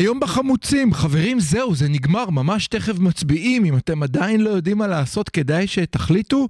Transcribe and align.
היום 0.00 0.20
בחמוצים, 0.20 0.94
חברים, 0.94 1.40
זהו, 1.40 1.74
זה 1.74 1.88
נגמר, 1.88 2.30
ממש 2.30 2.66
תכף 2.66 2.98
מצביעים. 2.98 3.64
אם 3.64 3.76
אתם 3.76 4.02
עדיין 4.02 4.40
לא 4.40 4.50
יודעים 4.50 4.78
מה 4.78 4.86
לעשות, 4.86 5.28
כדאי 5.28 5.66
שתחליטו. 5.66 6.48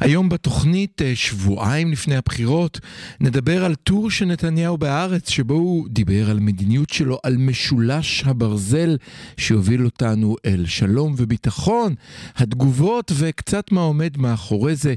היום 0.00 0.28
בתוכנית, 0.28 1.02
אה, 1.02 1.12
שבועיים 1.14 1.92
לפני 1.92 2.16
הבחירות, 2.16 2.80
נדבר 3.20 3.64
על 3.64 3.74
טור 3.74 4.10
של 4.10 4.24
נתניהו 4.24 4.78
בהארץ, 4.78 5.28
שבו 5.28 5.54
הוא 5.54 5.88
דיבר 5.88 6.30
על 6.30 6.40
מדיניות 6.40 6.90
שלו, 6.90 7.18
על 7.22 7.36
משולש 7.36 8.24
הברזל 8.26 8.96
שיוביל 9.36 9.84
אותנו 9.84 10.36
אל 10.46 10.64
שלום 10.66 11.14
וביטחון, 11.16 11.94
התגובות 12.36 13.12
וקצת 13.14 13.72
מה 13.72 13.80
עומד 13.80 14.16
מאחורי 14.18 14.76
זה. 14.76 14.94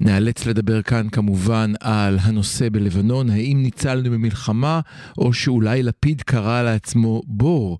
נאלץ 0.00 0.46
לדבר 0.46 0.82
כאן 0.82 1.08
כמובן 1.08 1.72
על 1.80 2.18
הנושא 2.22 2.68
בלבנון, 2.68 3.30
האם 3.30 3.62
ניצלנו 3.62 4.10
במלחמה, 4.10 4.80
או 5.18 5.32
שאולי 5.32 5.82
לפיד 5.82 6.22
קרא 6.22 6.62
לעצמו 6.62 7.22
בור. 7.28 7.78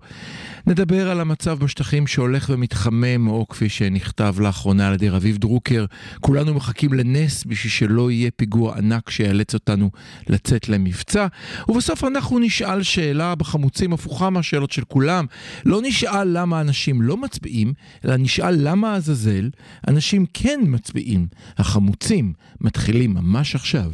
נדבר 0.67 1.09
על 1.09 1.21
המצב 1.21 1.59
בשטחים 1.59 2.07
שהולך 2.07 2.49
ומתחמם, 2.53 3.27
או 3.27 3.47
כפי 3.47 3.69
שנכתב 3.69 4.35
לאחרונה 4.39 4.87
על 4.87 4.93
ידי 4.93 5.09
רביב 5.09 5.37
דרוקר, 5.37 5.85
כולנו 6.19 6.53
מחכים 6.53 6.93
לנס 6.93 7.43
בשביל 7.45 7.71
שלא 7.71 8.11
יהיה 8.11 8.31
פיגוע 8.31 8.77
ענק 8.77 9.09
שיאלץ 9.09 9.53
אותנו 9.53 9.89
לצאת 10.27 10.69
למבצע. 10.69 11.27
ובסוף 11.69 12.03
אנחנו 12.03 12.39
נשאל 12.39 12.83
שאלה 12.83 13.35
בחמוצים 13.35 13.93
הפוכה 13.93 14.29
מהשאלות 14.29 14.71
של 14.71 14.83
כולם. 14.83 15.25
לא 15.65 15.79
נשאל 15.83 16.27
למה 16.37 16.61
אנשים 16.61 17.01
לא 17.01 17.17
מצביעים, 17.17 17.73
אלא 18.05 18.17
נשאל 18.17 18.55
למה 18.57 18.95
עזאזל 18.95 19.49
אנשים 19.87 20.25
כן 20.33 20.59
מצביעים. 20.63 21.27
החמוצים 21.57 22.33
מתחילים 22.61 23.13
ממש 23.13 23.55
עכשיו. 23.55 23.91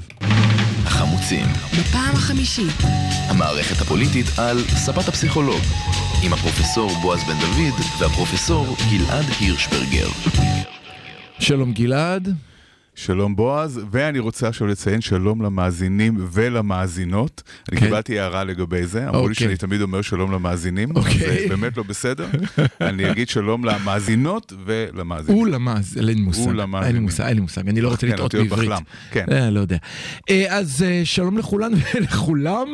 החמוצים, 0.86 1.46
בפעם 1.80 2.16
החמישית. 2.16 2.84
המערכת 3.30 3.82
הפוליטית 3.82 4.26
על 4.40 4.58
ספת 4.68 5.08
הפסיכולוג, 5.08 5.62
עם 6.24 6.34
הפרופסור 6.34 6.92
בועז 7.02 7.24
בן 7.24 7.40
דוד 7.40 7.80
והפרופסור 8.00 8.76
גלעד 8.92 9.26
הירשברגר. 9.40 10.08
שלום 11.40 11.74
גלעד. 11.74 12.36
שלום 12.96 13.36
בועז, 13.36 13.82
ואני 13.92 14.20
רוצה 14.20 14.48
עכשיו 14.48 14.68
לציין 14.68 15.02
שלום 15.02 15.42
למאזינים 15.42 16.18
ולמאזינות. 16.32 17.44
אני 17.72 17.80
כן. 17.80 17.86
קיבלתי 17.86 18.20
הערה 18.20 18.44
לגבי 18.44 18.86
זה, 18.86 19.10
אמרו 19.10 19.28
לי 19.28 19.34
אוקיי. 19.34 19.36
שאני 19.36 19.58
תמיד 19.58 19.82
אומר 19.82 20.02
שלום 20.02 20.32
למאזינים, 20.32 20.96
אוקיי. 20.96 21.20
זה 21.20 21.46
באמת 21.50 21.78
לא 21.78 21.84
בסדר. 21.84 22.28
אני 22.82 23.12
אגיד 23.12 23.30
שלום 23.30 23.66
למאזינות 23.66 24.54
ולמאזינים. 24.66 25.38
הוא 25.38 25.48
למז, 25.48 25.98
אין 25.98 26.06
לי 26.06 26.16
מושג. 26.16 26.48
ולמאזינים. 26.48 26.88
אין 26.88 26.96
לי 26.96 27.00
מושג, 27.00 27.24
אין 27.24 27.36
לי 27.36 27.42
מושג, 27.42 27.70
אני 27.70 27.82
לא 27.82 27.90
רוצה 27.90 28.08
כן, 28.08 28.14
לטעות 28.14 28.36
אותיות 28.36 28.48
בעברית. 28.48 28.72
כן. 29.12 29.26
אה, 29.32 29.50
לא 29.50 29.60
יודע. 29.60 29.78
אה, 30.30 30.58
אז 30.58 30.84
אה, 30.84 31.02
שלום 31.04 31.38
לכולן 31.38 31.72
ולכולם. 31.96 32.68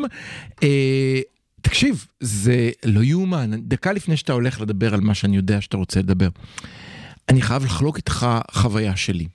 אה, 0.63 1.19
תקשיב, 1.61 2.05
זה 2.19 2.69
לא 2.85 3.03
יאומן. 3.03 3.51
דקה 3.61 3.93
לפני 3.93 4.17
שאתה 4.17 4.33
הולך 4.33 4.61
לדבר 4.61 4.93
על 4.93 5.01
מה 5.01 5.13
שאני 5.13 5.35
יודע 5.35 5.61
שאתה 5.61 5.77
רוצה 5.77 5.99
לדבר, 5.99 6.29
אני 7.29 7.41
חייב 7.41 7.65
לחלוק 7.65 7.97
איתך 7.97 8.27
חוויה 8.51 8.95
שלי. 8.95 9.27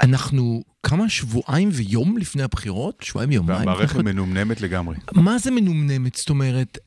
אנחנו 0.00 0.62
כמה 0.82 1.08
שבועיים 1.08 1.68
ויום 1.72 2.18
לפני 2.18 2.42
הבחירות? 2.42 3.00
שבועיים 3.02 3.32
יומיים? 3.32 3.58
והמערכת 3.58 3.82
הבחירות? 3.82 4.04
מנומנמת 4.04 4.60
לגמרי. 4.60 4.96
מה 5.14 5.38
זה 5.38 5.50
מנומנמת? 5.50 6.14
זאת 6.14 6.30
אומרת, 6.30 6.78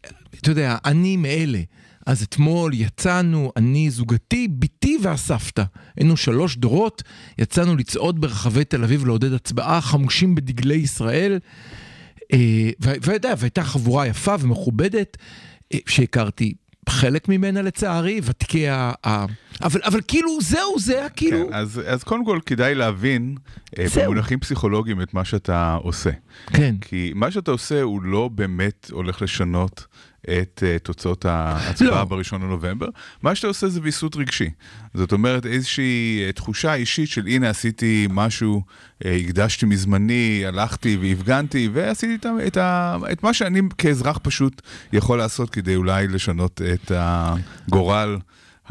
אתה 0.41 0.51
יודע, 0.51 0.77
אני 0.85 1.17
מאלה. 1.17 1.59
אז 2.05 2.23
אתמול 2.23 2.73
יצאנו, 2.73 3.51
אני, 3.57 3.89
זוגתי, 3.89 4.47
בתי 4.47 4.97
והסבתא. 5.01 5.63
היינו 5.97 6.17
שלוש 6.17 6.57
דורות, 6.57 7.03
יצאנו 7.37 7.75
לצעוד 7.75 8.21
ברחבי 8.21 8.63
תל 8.63 8.83
אביב 8.83 9.05
לעודד 9.05 9.33
הצבעה, 9.33 9.81
חמושים 9.81 10.35
בדגלי 10.35 10.75
ישראל. 10.75 11.39
אה, 12.33 12.69
ואתה 12.79 13.13
יודע, 13.13 13.33
והייתה 13.37 13.63
חבורה 13.63 14.07
יפה 14.07 14.35
ומכובדת, 14.39 15.17
אה, 15.73 15.79
שהכרתי 15.87 16.53
חלק 16.89 17.29
ממנה 17.29 17.61
לצערי, 17.61 18.21
ותיקי 18.23 18.69
ה... 18.69 18.91
ה- 19.05 19.25
אבל, 19.63 19.79
אבל 19.85 19.99
כאילו, 20.07 20.41
זהו, 20.41 20.79
זה 20.79 20.99
היה 20.99 21.09
כאילו... 21.09 21.47
כן, 21.47 21.53
אז, 21.53 21.81
אז 21.87 22.03
קודם 22.03 22.25
כל 22.25 22.39
כדאי 22.45 22.75
להבין 22.75 23.35
אה, 23.79 23.87
זהו. 23.87 24.03
במונחים 24.03 24.39
פסיכולוגיים 24.39 25.01
את 25.01 25.13
מה 25.13 25.25
שאתה 25.25 25.73
עושה. 25.81 26.09
כן. 26.47 26.75
כי 26.81 27.11
מה 27.15 27.31
שאתה 27.31 27.51
עושה 27.51 27.81
הוא 27.81 28.01
לא 28.01 28.27
באמת 28.27 28.89
הולך 28.91 29.21
לשנות 29.21 29.85
את 30.29 30.63
uh, 30.63 30.79
תוצאות 30.83 31.25
ההצבעה 31.25 31.89
לא. 31.99 32.03
בראשון 32.03 32.41
לנובמבר. 32.41 32.87
מה 33.21 33.35
שאתה 33.35 33.47
עושה 33.47 33.67
זה 33.67 33.79
ויסות 33.83 34.15
רגשי. 34.15 34.49
זאת 34.93 35.11
אומרת, 35.11 35.45
איזושהי 35.45 36.25
uh, 36.29 36.35
תחושה 36.35 36.73
אישית 36.73 37.09
של 37.09 37.27
הנה 37.27 37.49
עשיתי 37.49 38.07
משהו, 38.09 38.61
uh, 39.03 39.07
הקדשתי 39.07 39.65
מזמני, 39.65 40.43
הלכתי 40.47 40.97
והפגנתי, 41.01 41.69
ועשיתי 41.73 42.15
את, 42.15 42.25
את, 42.47 42.57
את 43.11 43.23
מה 43.23 43.33
שאני 43.33 43.61
כאזרח 43.77 44.19
פשוט 44.23 44.61
יכול 44.93 45.17
לעשות 45.17 45.49
כדי 45.49 45.75
אולי 45.75 46.07
לשנות 46.07 46.61
את 46.73 46.91
הגורל 46.95 48.17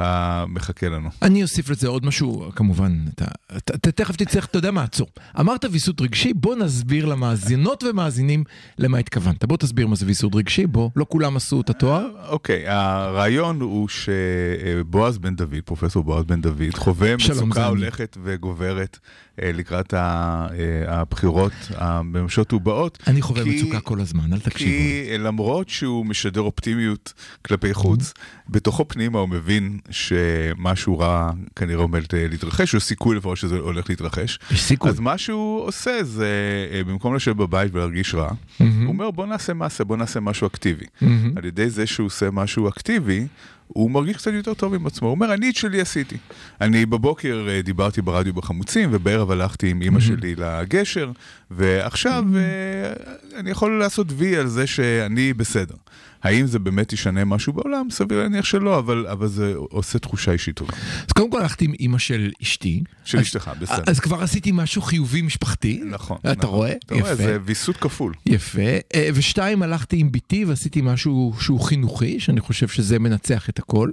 המחכה 0.00 0.88
לנו. 0.88 1.08
אני 1.22 1.42
אוסיף 1.42 1.70
לזה 1.70 1.88
עוד 1.88 2.06
משהו, 2.06 2.50
כמובן, 2.56 3.04
אתה, 3.14 3.24
אתה, 3.56 3.74
אתה 3.74 3.92
תכף 3.92 4.16
תצטרך, 4.16 4.44
אתה 4.46 4.58
יודע 4.58 4.70
מה, 4.70 4.82
עצור. 4.82 5.08
אמרת 5.40 5.64
ויסות 5.70 6.00
רגשי, 6.00 6.32
בוא 6.32 6.56
נסביר 6.56 7.06
למאזינות 7.06 7.84
ומאזינים 7.84 8.44
למה 8.78 8.98
התכוונת. 8.98 9.44
בוא 9.44 9.56
תסביר 9.56 9.86
מה 9.86 9.96
זה 9.96 10.06
ויסות 10.06 10.34
רגשי, 10.34 10.66
בוא, 10.66 10.90
לא 10.96 11.06
כולם 11.08 11.36
עשו 11.36 11.60
את 11.60 11.70
התואר. 11.70 12.06
אוקיי, 12.28 12.68
הרעיון 12.68 13.60
הוא 13.60 13.88
שבועז 13.88 15.18
בן 15.18 15.36
דוד, 15.36 15.60
פרופסור 15.64 16.04
בועז 16.04 16.24
בן 16.24 16.40
דוד, 16.40 16.74
חווה 16.74 17.16
מצוקה. 17.16 17.66
הולכת 17.66 18.16
וגוברת 18.22 18.98
אה, 19.42 19.52
לקראת 19.52 19.94
אה, 19.94 20.46
הבחירות 20.86 21.52
הממשות 21.74 22.52
ובאות. 22.52 22.98
אני 23.06 23.22
חווה 23.22 23.44
מצוקה 23.44 23.80
כל 23.80 24.00
הזמן, 24.00 24.32
אל 24.32 24.40
תקשיבו. 24.40 24.70
כי 24.70 25.18
למרות 25.18 25.68
שהוא 25.68 26.06
משדר 26.06 26.40
אופטימיות 26.40 27.12
כלפי 27.42 27.74
חוץ, 27.74 28.12
בתוכו 28.48 28.88
פנימה 28.88 29.18
הוא 29.18 29.28
מבין 29.28 29.78
שמשהו 29.90 30.98
רע 30.98 31.30
כנראה 31.56 31.82
עומד 31.82 32.02
אה, 32.14 32.26
להתרחש, 32.28 32.74
יש 32.74 32.82
סיכוי 32.82 33.16
לפחות 33.16 33.36
שזה 33.36 33.56
הולך 33.56 33.90
להתרחש. 33.90 34.38
יש 34.50 34.62
סיכוי. 34.62 34.90
אז 34.90 35.00
מה 35.00 35.18
שהוא 35.18 35.60
עושה 35.60 36.04
זה, 36.04 36.28
אה, 36.72 36.84
במקום 36.84 37.14
לשבת 37.14 37.36
בבית 37.36 37.74
ולהרגיש 37.74 38.14
רע, 38.14 38.30
הוא 38.58 38.66
אומר 38.88 39.10
בוא 39.10 39.26
נעשה 39.26 39.54
מעשה, 39.54 39.84
בוא 39.84 39.96
נעשה 39.96 40.20
משהו 40.20 40.46
אקטיבי. 40.46 40.86
מהמם. 41.00 41.32
על 41.36 41.44
ידי 41.44 41.70
זה 41.70 41.86
שהוא 41.86 42.06
עושה 42.06 42.30
משהו 42.30 42.68
אקטיבי, 42.68 43.26
הוא 43.72 43.90
מרגיש 43.90 44.16
קצת 44.16 44.30
יותר 44.32 44.54
טוב 44.54 44.74
עם 44.74 44.86
עצמו. 44.86 45.08
הוא 45.08 45.14
אומר, 45.14 45.34
אני 45.34 45.50
את 45.50 45.56
שלי 45.56 45.80
עשיתי. 45.80 46.16
אני 46.60 46.86
בבוקר 46.86 47.46
אה, 47.50 47.62
דיברתי 47.62 48.02
ברדיו 48.02 48.34
בחמוצים, 48.34 48.88
ובערב 48.92 49.30
הלכתי 49.30 49.70
עם 49.70 49.82
אימא 49.82 50.00
שלי 50.00 50.34
לגשר, 50.34 51.10
ועכשיו 51.50 52.24
אה, 52.36 52.92
אני 53.40 53.50
יכול 53.50 53.78
לעשות 53.78 54.06
וי 54.16 54.36
על 54.36 54.46
זה 54.48 54.66
שאני 54.66 55.32
בסדר. 55.32 55.74
האם 56.22 56.46
זה 56.46 56.58
באמת 56.58 56.92
ישנה 56.92 57.24
משהו 57.24 57.52
בעולם? 57.52 57.86
סביר 57.90 58.18
להניח 58.22 58.44
שלא, 58.44 58.78
אבל, 58.78 59.06
אבל 59.06 59.26
זה 59.28 59.52
עושה 59.56 59.98
תחושה 59.98 60.32
אישית 60.32 60.56
טובה. 60.56 60.72
אז 61.06 61.12
קודם 61.12 61.30
כל 61.30 61.40
הלכתי 61.40 61.64
עם 61.64 61.72
אימא 61.80 61.98
של 61.98 62.30
אשתי. 62.42 62.82
של 63.04 63.18
אז- 63.18 63.24
אשתך, 63.24 63.50
בסדר. 63.60 63.82
אז 63.86 64.00
כבר 64.00 64.22
עשיתי 64.22 64.50
משהו 64.54 64.82
חיובי 64.82 65.22
משפחתי. 65.22 65.80
נכון. 65.84 66.16
אתה 66.20 66.32
נכון. 66.32 66.50
רואה? 66.50 66.72
אתה 66.86 66.94
רואה, 66.94 67.12
יפה. 67.12 67.14
זה 67.14 67.38
ויסות 67.44 67.76
כפול. 67.76 68.12
יפה. 68.26 68.60
אה, 68.94 69.08
ושתיים, 69.14 69.62
הלכתי 69.62 69.96
עם 69.96 70.12
בתי 70.12 70.44
ועשיתי 70.44 70.80
משהו 70.80 71.34
שהוא 71.40 71.60
חינוכי, 71.60 72.20
שאני 72.20 72.40
חושב 72.40 72.68
שזה 72.68 72.98
מנצח 72.98 73.48
את 73.48 73.59
הכל. 73.60 73.90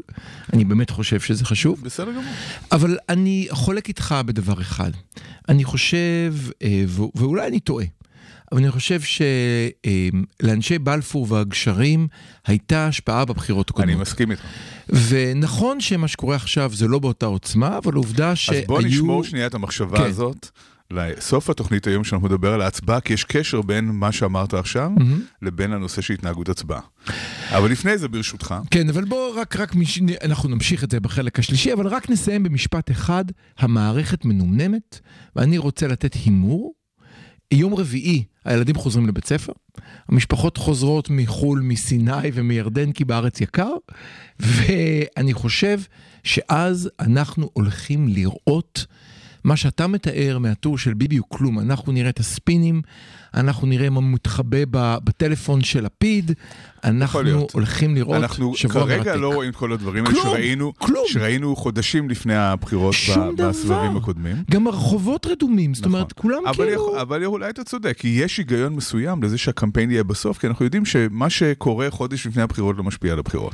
אני 0.53 0.66
באמת 0.66 0.89
חושב 0.89 1.19
שזה 1.19 1.45
חשוב. 1.45 1.83
בסדר 1.83 2.11
גמור. 2.11 2.23
אבל 2.72 2.97
אני 3.09 3.47
חולק 3.51 3.88
איתך 3.88 4.16
בדבר 4.25 4.61
אחד. 4.61 4.91
אני 5.50 5.63
חושב, 5.63 6.33
אה, 6.63 6.83
ואולי 7.16 7.47
אני 7.47 7.59
טועה, 7.59 7.85
אבל 8.51 8.61
אני 8.61 8.72
חושב 8.72 9.00
שלאנשי 10.41 10.79
בלפור 10.79 11.28
והגשרים 11.29 12.08
הייתה 12.47 12.87
השפעה 12.87 13.25
בבחירות 13.25 13.72
אני 13.72 13.84
הקודמות. 13.84 14.02
מסכים 14.02 14.31
איתך. 14.31 14.41
ונכון 14.90 15.81
שמה 15.81 16.08
שקורה 16.08 16.35
עכשיו 16.35 16.72
זה 16.73 16.87
לא 16.87 16.99
באותה 16.99 17.25
עוצמה, 17.25 17.78
אבל 17.78 17.93
עובדה 17.93 18.35
שהיו... 18.35 18.59
אז 18.59 18.67
בוא 18.67 18.81
נשמור 18.81 19.23
שנייה 19.23 19.47
את 19.47 19.53
המחשבה 19.53 19.97
כן. 19.97 20.03
הזאת. 20.03 20.49
לסוף 20.91 21.49
התוכנית 21.49 21.87
היום 21.87 22.03
שאנחנו 22.03 22.28
נדבר 22.28 22.53
על 22.53 22.61
ההצבעה, 22.61 23.01
כי 23.01 23.13
יש 23.13 23.23
קשר 23.23 23.61
בין 23.61 23.85
מה 23.85 24.11
שאמרת 24.11 24.53
עכשיו 24.53 24.89
מהמם. 24.89 25.22
לבין 25.41 25.73
הנושא 25.73 26.01
של 26.01 26.13
התנהגות 26.13 26.49
הצבעה. 26.49 26.81
אבל 27.49 27.72
לפני 27.72 27.97
זה, 27.97 28.07
ברשותך, 28.07 28.55
כן, 28.72 28.89
אבל 28.89 29.05
בוא 29.05 29.41
רק, 29.41 29.55
רק, 29.55 29.75
מש... 29.75 30.01
אנחנו 30.23 30.49
נמשיך 30.49 30.84
את 30.84 30.91
זה 30.91 30.99
בחלק 30.99 31.39
השלישי, 31.39 31.73
אבל 31.73 31.87
רק 31.87 32.09
נסיים 32.09 32.43
במשפט 32.43 32.91
אחד, 32.91 33.25
המערכת 33.57 34.25
מנומנמת, 34.25 34.99
ואני 35.35 35.57
רוצה 35.57 35.87
לתת 35.87 36.13
הימור. 36.13 36.73
יום 37.51 37.75
רביעי 37.75 38.23
הילדים 38.45 38.75
חוזרים 38.75 39.07
לבית 39.07 39.25
ספר, 39.25 39.53
המשפחות 40.09 40.57
חוזרות 40.57 41.09
מחו"ל, 41.09 41.61
מסיני 41.61 42.29
ומירדן, 42.34 42.91
כי 42.91 43.05
בארץ 43.05 43.41
יקר, 43.41 43.72
ואני 44.39 45.34
חושב 45.34 45.79
שאז 46.23 46.89
אנחנו 46.99 47.49
הולכים 47.53 48.07
לראות 48.07 48.85
מה 49.43 49.55
שאתה 49.55 49.87
מתאר 49.87 50.37
מהטור 50.39 50.78
של 50.78 50.93
ביבי 50.93 51.17
הוא 51.17 51.25
כלום. 51.29 51.59
אנחנו 51.59 51.91
נראה 51.91 52.09
את 52.09 52.19
הספינים, 52.19 52.81
אנחנו 53.39 53.67
נראה 53.67 53.89
מה 53.89 54.01
מתחבא 54.01 54.57
בטלפון 55.03 55.61
של 55.61 55.85
לפיד, 55.85 56.31
אנחנו. 56.84 57.47
הולכים 57.53 57.95
לראות 57.95 58.16
אנחנו 58.16 58.55
שבוע 58.55 58.85
מרתק. 58.85 59.03
כרגע 59.03 59.16
לא 59.16 59.34
רואים 59.34 59.49
את 59.49 59.55
כל 59.55 59.72
הדברים 59.72 60.05
האלה 60.05 60.17
שראינו, 60.23 60.73
כלום. 60.78 61.03
שראינו 61.07 61.55
חודשים 61.55 62.09
לפני 62.09 62.35
הבחירות 62.35 62.95
ב-. 63.17 63.41
בסבבים 63.41 63.97
הקודמים. 63.97 64.35
גם 64.51 64.67
הרחובות 64.67 65.25
רדומים, 65.25 65.73
זאת 65.73 65.85
אומרת, 65.85 66.13
כולם 66.13 66.37
נכון. 66.37 66.47
אבל, 66.47 66.66
כאילו... 66.66 66.72
יכול, 66.72 66.99
אבל 66.99 67.25
אולי 67.25 67.49
אתה 67.49 67.63
צודק, 67.63 67.97
כי 67.97 68.07
יש 68.07 68.37
היגיון 68.37 68.75
מסוים 68.75 69.23
לזה 69.23 69.37
שהקמפיין 69.37 69.91
יהיה 69.91 70.03
בסוף, 70.03 70.37
כי 70.37 70.47
אנחנו 70.47 70.66
יודעים 70.66 70.85
שמה 70.85 71.29
שקורה 71.29 71.91
חודש 71.91 72.28
לפני 72.28 72.43
הבחירות 72.43 72.78
לא 72.78 72.84
משפיע 72.84 73.13
על 73.13 73.19
הבחירות. 73.19 73.53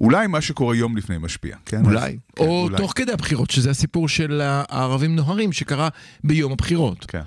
אולי 0.00 0.26
מה 0.26 0.40
שקורה 0.40 0.76
יום 0.76 0.96
לפני 0.96 1.18
משפיע, 1.18 1.56
כן? 1.66 1.84
אולי. 1.84 1.98
אז, 1.98 2.04
כן, 2.36 2.44
או 2.44 2.62
אולי. 2.62 2.76
תוך 2.76 2.92
כדי 2.96 3.12
הבחירות, 3.12 3.50
שזה 3.50 3.70
הסיפור 3.70 4.08
של 4.08 4.40
הערבים 4.44 5.16
נוהרים 5.16 5.52
שקרה 5.52 5.88
ביום 6.24 6.52
הבחירות. 6.52 7.04
כן. 7.08 7.20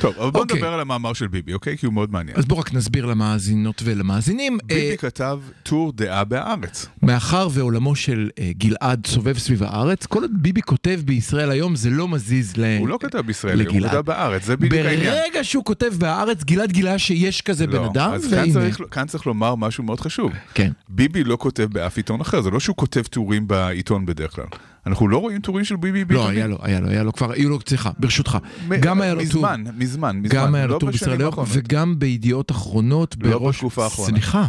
טוב, 0.00 0.14
אבל 0.18 0.30
בוא 0.30 0.40
אוקיי. 0.40 0.56
נדבר 0.56 0.72
על 0.72 0.80
המאמר 0.80 1.12
של 1.12 1.26
ביבי, 1.26 1.45
אוקיי? 1.54 1.76
כי 1.76 1.86
הוא 1.86 1.94
מאוד 1.94 2.12
מעניין. 2.12 2.36
אז 2.38 2.44
בואו 2.44 2.60
רק 2.60 2.74
נסביר 2.74 3.06
למאזינות 3.06 3.82
ולמאזינים. 3.84 4.58
אה, 4.70 4.76
ביבי 4.76 4.96
כתב 4.96 5.40
טור 5.62 5.92
דעה 5.92 6.24
בהארץ. 6.24 6.86
מאחר 7.02 7.48
ועולמו 7.52 7.96
של 7.96 8.30
אה, 8.38 8.50
גלעד 8.58 9.06
סובב 9.06 9.38
סביב 9.38 9.62
הארץ, 9.62 10.06
כל 10.06 10.22
עוד 10.22 10.30
ביבי 10.34 10.62
כותב 10.62 11.00
בישראל 11.04 11.50
היום 11.50 11.76
זה 11.76 11.90
לא 11.90 12.08
מזיז 12.08 12.56
ל... 12.56 12.64
הוא 12.78 12.88
לא 12.88 12.98
כתב 13.00 13.18
בישראל, 13.18 13.60
היום, 13.60 13.68
הוא 13.68 13.76
לגלעד. 13.76 13.90
כתב 13.90 14.00
בארץ, 14.00 14.44
זה 14.44 14.56
בדיוק 14.56 14.86
העניין. 14.86 15.14
ברגע 15.14 15.44
שהוא 15.44 15.64
כותב 15.64 15.92
בהארץ, 15.98 16.44
גלעד 16.44 16.72
גילה 16.72 16.98
שיש 16.98 17.40
כזה 17.40 17.66
בן 17.66 17.72
לא, 17.72 17.90
אדם, 17.92 18.10
אז 18.14 18.26
כאן 18.26 18.38
והנה. 18.38 18.52
צריך, 18.52 18.80
כאן 18.90 19.06
צריך 19.06 19.26
לומר 19.26 19.54
משהו 19.54 19.84
מאוד 19.84 20.00
חשוב. 20.00 20.32
כן. 20.54 20.72
ביבי 20.88 21.24
לא 21.24 21.36
כותב 21.40 21.68
באף 21.72 21.96
עיתון 21.96 22.20
אחר, 22.20 22.40
זה 22.40 22.50
לא 22.50 22.60
שהוא 22.60 22.76
כותב 22.76 23.02
טורים 23.02 23.48
בעיתון 23.48 24.06
בדרך 24.06 24.34
כלל. 24.34 24.46
אנחנו 24.86 25.08
לא 25.08 25.18
רואים 25.18 25.40
טורים 25.40 25.64
של 25.64 25.76
ביבי 25.76 26.00
לא, 26.00 26.06
בעיתונים. 26.06 26.36
היה 26.36 26.46
לו, 26.46 26.58
היה 26.62 26.80
לו, 26.80 26.88
היה 26.88 27.02
לו 27.02 27.12
כבר, 27.12 27.32
היו 27.32 27.48
לו, 27.48 27.58
סליחה, 27.68 27.90
ברשותך. 27.98 28.38
גם 28.80 29.00
היה 29.00 29.14
לו 29.14 29.20
טור. 29.20 29.26
מזמן, 29.26 29.64
מזמן, 29.76 30.16
מזמן. 30.16 30.38
גם 30.38 30.54
היה 30.54 30.66
לו 30.66 30.74
לא 30.74 30.78
טור 30.78 30.90
בישראל 30.90 31.20
היום. 31.20 31.34
וגם 31.48 31.98
בידיעות 31.98 32.50
אחרונות, 32.50 33.16
לא 33.20 33.30
בראש... 33.30 33.56
בתקופה 33.56 33.84
האחרונה. 33.84 34.10
סליחה. 34.10 34.46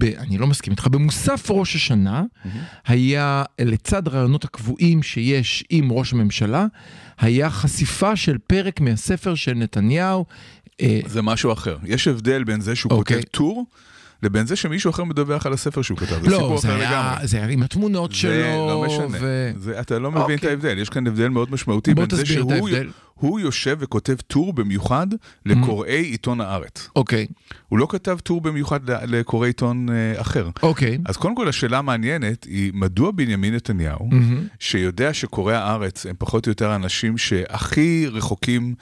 אני 0.00 0.38
לא 0.38 0.46
מסכים 0.46 0.70
איתך. 0.70 0.86
במוסף 0.86 1.50
ראש 1.50 1.76
השנה 1.76 2.22
היה, 2.86 3.44
לצד 3.60 4.08
הרעיונות 4.08 4.44
הקבועים 4.44 5.02
שיש 5.02 5.64
עם 5.70 5.92
ראש 5.92 6.12
הממשלה, 6.12 6.66
היה 7.18 7.50
חשיפה 7.50 8.16
של 8.16 8.38
פרק 8.38 8.80
מהספר 8.80 9.34
של 9.34 9.54
נתניהו. 9.54 10.24
אה, 10.80 11.00
זה 11.06 11.22
משהו 11.22 11.52
אחר. 11.52 11.76
יש 11.84 12.08
הבדל 12.08 12.44
בין 12.44 12.60
זה 12.60 12.76
שהוא 12.76 12.92
אוקיי. 12.92 13.16
כותב 13.16 13.28
טור, 13.30 13.64
לבין 14.22 14.46
זה 14.46 14.56
שמישהו 14.56 14.90
אחר 14.90 15.04
מדווח 15.04 15.46
על 15.46 15.52
הספר 15.52 15.82
שהוא 15.82 15.98
כתב. 15.98 16.22
זה 16.22 16.30
לא, 16.30 16.36
סיפור 16.36 16.58
זה 16.58 16.68
אחר 16.68 16.76
היה, 16.76 16.90
לגמרי. 16.90 17.26
זה 17.26 17.36
היה 17.36 17.48
עם 17.48 17.62
התמונות 17.62 18.12
שלו. 18.12 18.30
זה 18.30 18.56
לא 18.56 18.84
משנה. 18.86 19.18
ו... 19.20 19.52
זה, 19.56 19.80
אתה 19.80 19.98
לא 19.98 20.10
מבין 20.10 20.22
את 20.22 20.30
אוקיי. 20.30 20.50
ההבדל, 20.50 20.78
יש 20.78 20.88
כאן 20.88 21.06
הבדל 21.06 21.28
מאוד 21.28 21.52
משמעותי 21.52 21.94
בוא 21.94 22.04
בין 22.04 22.16
זה 22.16 22.22
תסביר 22.22 22.42
את 22.42 22.48
שהוא 22.48 22.52
ההבדל. 22.52 22.90
הוא 23.14 23.40
יושב 23.40 23.76
וכותב 23.80 24.16
טור 24.26 24.52
במיוחד 24.52 25.06
לקוראי 25.46 26.02
עיתון 26.02 26.40
הארץ. 26.40 26.88
אוקיי, 26.96 27.26
הוא 27.68 27.78
לא 27.78 27.86
כתב 27.90 28.18
טור 28.22 28.40
במיוחד 28.40 28.90
לקוראי 28.90 29.48
עיתון 29.48 29.86
אה, 29.90 30.20
אחר. 30.20 30.50
אוקיי. 30.62 30.98
אז 31.04 31.16
קודם 31.16 31.36
כל 31.36 31.48
השאלה 31.48 31.78
המעניינת 31.78 32.44
היא 32.44 32.72
מדוע 32.74 33.10
בנימין 33.10 33.54
נתניהו, 33.54 34.08
שיודע 34.58 35.14
שקוראי 35.14 35.56
הארץ 35.56 36.06
הם 36.06 36.14
פחות 36.18 36.46
או 36.46 36.50
יותר 36.50 36.70
האנשים 36.70 37.18
שהכי 37.18 38.06
רחוקים 38.12 38.74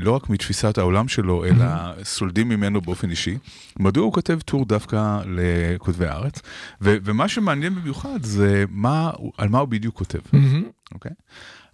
לא 0.00 0.10
רק 0.10 0.30
מתפיסת 0.30 0.78
העולם 0.78 1.08
שלו, 1.08 1.44
אלא 1.44 1.64
סולדים 2.02 2.48
ממנו 2.48 2.80
באופן 2.80 3.10
אישי, 3.10 3.38
מדוע 3.78 4.04
הוא 4.04 4.12
כותב 4.12 4.38
טור 4.44 4.64
דווקא 4.64 5.20
לכותבי 5.26 6.06
הארץ? 6.06 6.40
ו- 6.80 6.96
ומה 7.04 7.28
שמעניין 7.28 7.74
במיוחד 7.74 8.22
זה 8.22 8.64
מה, 8.70 9.10
על 9.38 9.48
מה 9.48 9.58
הוא 9.58 9.68
בדיוק 9.68 9.94
כותב, 9.94 10.18
אוקיי? 10.94 11.12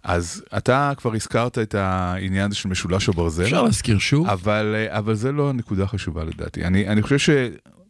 אז 0.03 0.43
אתה 0.57 0.91
כבר 0.97 1.13
הזכרת 1.13 1.57
את 1.57 1.75
העניין 1.75 2.45
הזה 2.45 2.55
של 2.55 2.69
משולש 2.69 3.09
הברזל. 3.09 3.43
אפשר 3.43 3.63
להזכיר 3.63 3.99
שוב. 3.99 4.27
אבל, 4.27 4.75
אה, 4.77 4.97
אבל 4.97 5.13
זה 5.13 5.31
לא 5.31 5.49
הנקודה 5.49 5.83
החשובה 5.83 6.23
לדעתי. 6.23 6.63
אני, 6.63 6.87
אני 6.87 7.01
חושב 7.01 7.17
ש... 7.17 7.29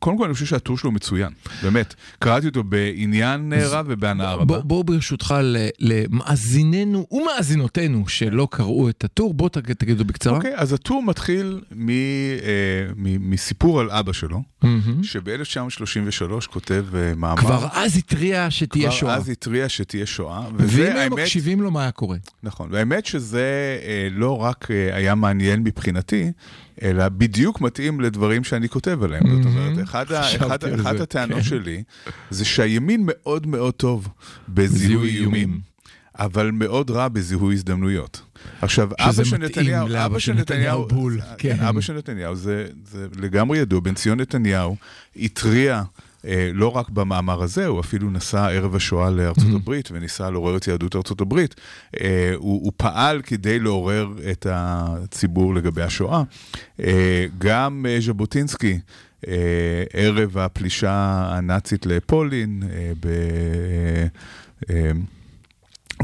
קודם 0.01 0.18
כל 0.18 0.25
אני 0.25 0.33
חושב 0.33 0.45
שהטור 0.45 0.77
שלו 0.77 0.92
מצוין, 0.92 1.30
באמת. 1.63 1.94
קראתי 2.19 2.48
אותו 2.48 2.63
בעניין 2.63 3.53
רב 3.65 3.86
ובהנאה 3.89 4.33
רבה. 4.33 4.45
בוא, 4.45 4.59
בוא 4.63 4.83
ברשותך 4.86 5.36
למאזיננו 5.80 7.07
ומאזינותינו 7.12 8.07
שלא 8.07 8.48
קראו 8.51 8.89
את 8.89 9.03
הטור, 9.03 9.33
בוא 9.33 9.50
תג- 9.50 9.74
תגידו 9.74 10.06
בקצרה. 10.06 10.38
אוקיי, 10.38 10.56
אז 10.56 10.74
הטור 10.74 11.03
מתחיל 11.03 11.62
מ, 11.75 11.89
אה, 11.89 11.95
מ, 12.95 13.31
מסיפור 13.31 13.80
על 13.80 13.92
אבא 13.92 14.13
שלו, 14.13 14.42
מהמם. 14.62 15.03
שב-1933 15.03 16.48
כותב 16.48 16.86
אה, 16.95 17.13
מאמר. 17.15 17.38
כבר 17.42 17.68
אז 17.74 17.98
התריע 17.98 18.48
שתהיה 18.51 18.88
כבר 18.89 18.98
שואה. 18.98 19.15
אז 19.15 19.30
התריע 19.30 19.69
שתהיה 19.69 20.06
שואה. 20.06 20.42
ואם 20.57 20.98
הם 20.98 21.13
מקשיבים 21.13 21.62
לו, 21.62 21.71
מה 21.71 21.81
היה 21.81 21.92
קורה? 21.92 22.18
נכון, 22.44 22.68
והאמת 22.71 23.06
שזה 23.06 23.44
אה, 23.83 24.07
לא 24.12 24.38
רק 24.38 24.68
אה, 24.71 24.95
היה 24.95 25.15
מעניין 25.15 25.63
מבחינתי, 25.63 26.31
אלא 26.81 27.10
בדיוק 27.10 27.62
מתאים 27.62 28.00
לדברים 28.01 28.44
שאני 28.44 28.69
כותב 28.69 29.04
עליהם. 29.04 29.24
זאת 29.36 29.45
אומרת, 29.45 29.83
אחד 29.83 30.12
ה- 30.12 30.36
אחד- 30.36 30.63
אחת 30.63 30.98
זה, 30.98 31.04
הטענות 31.04 31.38
כן. 31.38 31.44
שלי 31.44 31.83
זה 32.30 32.45
שהימין 32.45 33.01
מאוד 33.06 33.48
מאוד 33.48 33.74
טוב 33.74 34.07
בזיהוי 34.50 35.10
איומים. 35.10 35.60
אבל 36.19 36.51
מאוד 36.51 36.92
רע 36.92 37.07
בזיהוי 37.07 37.54
הזדמנויות. 37.56 38.22
עכשיו, 38.62 38.89
אבא 39.00 39.24
של 39.24 39.38
נתניהו, 39.38 39.88
אבא 40.06 40.19
של 40.19 40.33
נתניהו 40.33 40.88
בול, 40.88 41.13
זה- 41.13 41.22
כן. 41.38 41.60
אבא 41.60 41.81
של 41.81 41.94
נתניהו 41.98 42.36
זה, 42.36 42.66
זה 42.92 43.07
לגמרי 43.19 43.57
ידוע, 43.57 43.80
בן 43.80 43.94
ציון 43.94 44.22
נתניהו 44.22 44.75
התריע 45.16 45.75
אה, 45.75 45.81
לא 46.54 46.78
רק 46.78 46.90
במאמר 46.90 47.44
הזה, 47.44 47.66
הוא 47.66 47.80
אפילו 47.80 48.10
נסע 48.10 48.48
ערב 48.48 48.76
השואה 48.76 49.10
לארצות 49.10 49.44
Mm-hmm. 49.44 49.56
הברית 49.56 49.90
וניסה 49.92 50.30
לעורר 50.30 50.58
את 50.58 50.68
יהדות 50.68 50.96
ארצות 50.96 51.22
הברית. 51.22 51.56
אה, 52.02 52.32
הוא, 52.36 52.64
הוא 52.64 52.72
פעל 52.78 53.22
כדי 53.22 53.60
לעורר 53.60 54.14
את 54.32 54.48
הציבור 54.50 55.56
לגבי 55.56 55.82
השואה. 55.82 56.24
אה, 56.80 57.26
גם 57.38 57.86
אה, 57.90 57.98
ז'בוטינסקי, 58.02 58.80
אה, 59.28 59.34
ערב 59.94 60.38
הפלישה 60.38 61.26
הנאצית 61.32 61.86
לפולין, 61.86 62.64
אה, 62.72 62.92
ב... 63.00 63.08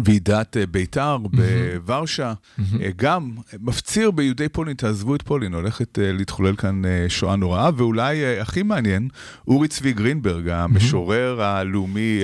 ועידת 0.06 0.58
אה, 0.58 0.66
בית"ר 0.66 1.18
בוורשה, 1.18 2.34
אה, 2.60 2.90
גם 2.96 3.32
מפציר 3.60 4.12
ביהודי 4.12 4.50
פולין, 4.50 4.76
תעזבו 4.76 5.16
את 5.16 5.22
פולין, 5.22 5.54
הולכת 5.54 6.00
אה, 6.00 6.12
להתחולל 6.12 6.56
כאן 6.56 6.86
אה, 6.86 7.06
שואה 7.10 7.36
נוראה, 7.36 7.70
ואולי 7.76 8.40
הכי 8.40 8.64
מעניין, 8.64 9.08
אורי 9.48 9.68
צבי 9.68 9.94
גרינברג, 9.94 10.50
המשורר 10.50 11.42
הלאומי, 11.42 12.24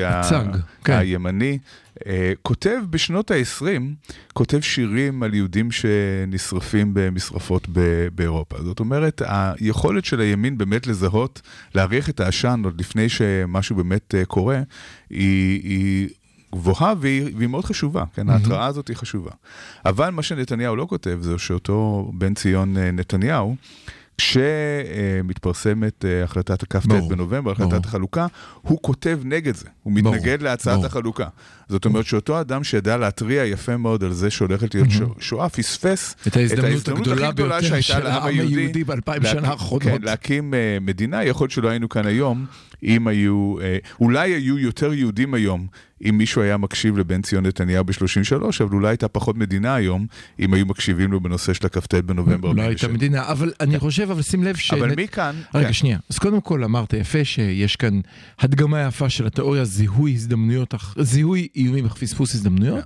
כן. 0.83 0.97
הימני, 0.97 1.57
כותב 2.41 2.79
בשנות 2.89 3.31
ה-20, 3.31 3.65
כותב 4.33 4.59
שירים 4.61 5.23
על 5.23 5.33
יהודים 5.33 5.71
שנשרפים 5.71 6.91
במשרפות 6.93 7.67
באירופה. 8.15 8.63
זאת 8.63 8.79
אומרת, 8.79 9.21
היכולת 9.25 10.05
של 10.05 10.19
הימין 10.19 10.57
באמת 10.57 10.87
לזהות, 10.87 11.41
להריח 11.75 12.09
את 12.09 12.19
העשן 12.19 12.61
עוד 12.63 12.80
לפני 12.80 13.09
שמשהו 13.09 13.75
באמת 13.75 14.15
קורה, 14.27 14.61
היא... 15.09 16.09
גבוהה 16.63 16.93
והיא, 16.99 17.35
והיא 17.37 17.49
מאוד 17.49 17.65
חשובה, 17.65 18.03
כן, 18.13 18.29
ההתראה 18.29 18.65
הזאת 18.65 18.87
היא 18.87 18.97
חשובה. 18.97 19.31
אבל 19.85 20.09
מה 20.09 20.23
שנתניהו 20.23 20.75
לא 20.75 20.85
כותב 20.89 21.17
זה 21.21 21.37
שאותו 21.37 22.11
בן 22.13 22.33
ציון 22.33 22.77
אה, 22.77 22.91
נתניהו, 22.91 23.55
כשמתפרסמת 24.17 26.05
אה, 26.05 26.23
החלטת 26.23 26.63
הכ"ט 26.63 26.85
בנובמבר. 26.85 27.51
החלטת 27.51 27.85
החלוקה, 27.85 28.27
הוא 28.61 28.79
כותב 28.81 29.19
נגד 29.23 29.55
זה, 29.55 29.65
הוא 29.83 29.93
מתנגד 29.93 30.41
להצעת. 30.41 30.83
החלוקה. 30.83 31.27
זאת 31.69 31.85
אומרת 31.85 32.05
שאותו 32.05 32.41
אדם 32.41 32.63
שידע 32.63 32.97
להתריע 32.97 33.45
יפה 33.45 33.77
מאוד 33.77 34.03
על 34.03 34.13
זה 34.13 34.31
שהולכת 34.31 34.75
להיות 34.75 34.91
שו- 34.91 35.13
שואה, 35.19 35.49
פספס 35.49 36.15
את 36.27 36.37
ההזדמנות 36.37 36.87
הכי 36.87 36.91
הגדולה 37.25 37.31
ביותר 37.31 37.61
שהייתה 37.61 37.81
של 37.81 38.03
לעם 38.03 38.23
העם 38.23 38.27
היהודי 38.27 38.83
באלפיים 38.83 39.23
שנה 39.23 39.47
האחרונות. 39.47 39.83
כן, 39.83 40.01
להקים 40.01 40.53
אה, 40.53 40.77
מדינה, 40.81 41.23
יכול 41.23 41.45
להיות 41.45 41.51
שלא 41.51 41.69
היינו 41.69 41.89
כאן 41.89 42.05
היום, 42.05 42.45
אם 42.83 43.07
היו, 43.07 43.55
אה, 43.61 43.77
אולי 43.99 44.33
היו 44.33 44.59
יותר 44.59 44.93
יהודים 44.93 45.33
היום, 45.33 45.67
אם 46.10 46.18
מישהו 46.18 46.42
היה 46.42 46.57
מקשיב 46.57 46.98
לבן 46.98 47.22
ציון 47.22 47.45
נתניהו 47.45 47.83
ב-33, 47.83 48.36
אבל 48.64 48.74
אולי 48.74 48.88
הייתה 48.88 49.07
פחות 49.07 49.38
מדינה 49.38 49.76
היום, 49.76 50.06
אם 50.40 50.54
היו 50.54 50.66
מקשיבים 50.66 51.12
לו 51.12 51.19
בנושא 51.19 51.54
של 51.54 51.66
הכ"ט 51.66 51.94
בנובמבר. 51.94 52.52
לא 52.52 52.62
הייתה 52.62 52.86
47. 52.86 52.94
מדינה, 52.94 53.31
אבל 53.31 53.54
אני 53.60 53.80
חושב, 53.80 54.12
אבל 54.12 54.22
שים 54.22 54.44
לב 54.44 54.56
ש... 54.56 54.74
אבל 54.74 54.94
מכאן, 54.98 55.36
רגע, 55.56 55.68
כן. 55.68 55.74
שנייה. 55.74 56.00
אז 56.10 56.18
קודם 56.18 56.42
כל 56.42 56.64
אמרת 56.64 56.94
יפה 56.94 57.26
שיש 57.26 57.76
כאן 57.76 58.00
הדגמה 58.40 58.81
יפה 58.81 59.10
של 59.10 59.28
התיאוריה 59.28 59.66
זיהוי 59.66 60.14
הזדמנויות, 60.14 60.74
זיהוי 61.00 61.48
איומים 61.56 61.86
ופספוס 61.86 62.36
הזדמנויות. 62.36 62.83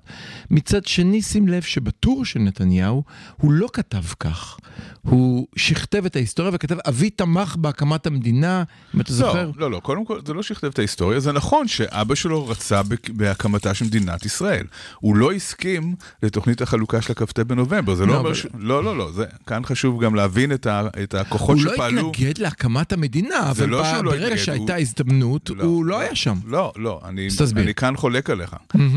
מצד 0.51 0.85
שני, 0.85 1.21
שים 1.21 1.47
לב 1.47 1.61
שבטור 1.61 2.25
של 2.25 2.39
נתניהו, 2.39 3.03
הוא 3.37 3.51
לא 3.51 3.67
כתב 3.73 4.03
כך. 4.19 4.57
הוא 5.01 5.47
שכתב 5.55 6.05
את 6.05 6.15
ההיסטוריה 6.15 6.51
וכתב, 6.55 6.77
אבי 6.87 7.09
תמך 7.09 7.55
בהקמת 7.55 8.07
המדינה, 8.07 8.63
אם 8.95 9.01
אתה 9.01 9.13
זוכר. 9.13 9.45
לא, 9.45 9.51
לא, 9.57 9.71
לא, 9.71 9.79
קודם 9.79 10.05
כל, 10.05 10.19
זה 10.25 10.33
לא 10.33 10.43
שכתב 10.43 10.67
את 10.67 10.79
ההיסטוריה, 10.79 11.19
זה 11.19 11.31
נכון 11.31 11.67
שאבא 11.67 12.15
שלו 12.15 12.47
רצה. 12.47 12.81
בהקמתה 13.09 13.73
של 13.73 13.85
מדינת 13.85 14.25
ישראל. 14.25 14.65
הוא 14.99 15.15
לא 15.15 15.31
הסכים 15.31 15.95
לתוכנית 16.23 16.61
החלוקה 16.61 17.01
של 17.01 17.11
הכ"ט 17.11 17.39
בנובמבר, 17.39 17.95
זה 17.95 18.05
לא 18.05 18.13
לא, 18.13 18.19
אומר 18.19 18.33
ש... 18.33 18.45
לא, 18.59 18.83
לא, 18.83 18.97
לא, 18.97 19.11
זה... 19.11 19.25
כאן 19.47 19.61
חשוב 19.65 20.03
גם 20.03 20.15
להבין 20.15 20.51
את, 20.53 20.67
ה... 20.67 20.87
את 21.03 21.13
הכוחות 21.13 21.57
הוא 21.57 21.65
לא 21.65 21.73
שפעלו. 21.73 22.11
התנגד 22.11 22.37
להקמת 22.37 22.93
המדינה, 22.93 23.51
אבל 23.51 23.69
לא 23.69 23.81
ב- 23.81 23.85
שהוא 23.85 24.03
לא 24.03 24.11
ברגע 24.11 24.25
התנגד, 24.25 24.41
שהייתה 24.43 24.73
הוא- 24.73 24.81
הזדמנות, 24.81 25.49
הוא 25.49 25.85
לא 25.85 25.99
היה 25.99 26.15
שם. 26.15 26.35
לא, 26.45 26.73
לא, 26.75 27.01
אני. 27.05 27.27
אני 27.55 27.73
כאן 27.73 27.97
חולק 27.97 28.29
עליך. 28.29 28.55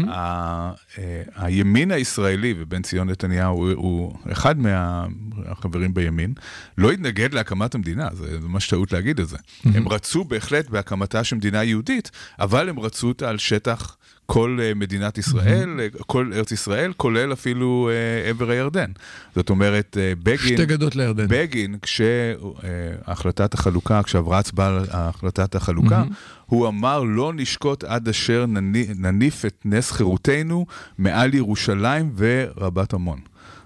ה- 0.08 0.72
אה, 0.98 1.22
הימין 1.36 1.90
הישראלי, 1.90 2.54
ובן 2.58 2.82
ציון 2.82 3.10
נתניהו 3.10 3.56
הוא, 3.56 3.72
הוא 3.76 4.14
אחד 4.32 4.54
מהחברים 4.58 5.94
בימין, 5.94 6.32
לא 6.78 6.90
התנגד 6.90 7.34
להקמת 7.34 7.74
המדינה, 7.74 8.08
זה 8.12 8.38
ממש 8.40 8.68
טעות 8.68 8.92
להגיד 8.92 9.20
את 9.20 9.28
זה. 9.28 9.36
הם 9.64 9.88
רצו 9.88 10.24
בהחלט 10.24 10.68
בהקמתה 10.70 11.24
של 11.24 11.36
מדינה 11.36 11.64
יהודית, 11.64 12.10
אבל 12.40 12.68
הם 12.68 12.80
רצו 12.80 13.08
אותה 13.08 13.28
על 13.28 13.38
שטח 13.38 13.96
כל 14.32 14.58
אה, 14.62 14.74
מדינת 14.74 15.18
ישראל, 15.18 15.80
אה, 15.80 15.86
כל 16.06 16.30
ארץ 16.34 16.52
ישראל, 16.52 16.92
כולל 16.96 17.32
אפילו 17.32 17.90
אה, 17.92 18.28
עבר 18.30 18.50
הירדן. 18.50 18.90
זאת 19.34 19.50
אומרת, 19.50 19.96
בגין... 20.22 20.36
שתי 20.56 20.66
גדות 20.66 20.96
לירדן. 20.96 21.26
בגין, 21.28 21.76
כשהחלטת 21.82 23.54
החלוקה, 23.54 24.02
כשעברה 24.02 24.38
הצבעה 24.38 24.68
על 24.68 24.84
החלטת 24.90 25.54
החלוקה, 25.54 26.02
הוא 26.46 26.68
אמר 26.68 27.02
לא 27.02 27.32
נשקוט 27.36 27.84
עד 27.84 28.08
אשר 28.08 28.46
נני- 28.48 28.86
נניף 28.98 29.44
את 29.44 29.56
נס 29.64 29.90
חירותנו 29.92 30.66
מעל 30.98 31.34
ירושלים 31.34 32.12
ורבת 32.16 32.94
עמון. 32.94 33.18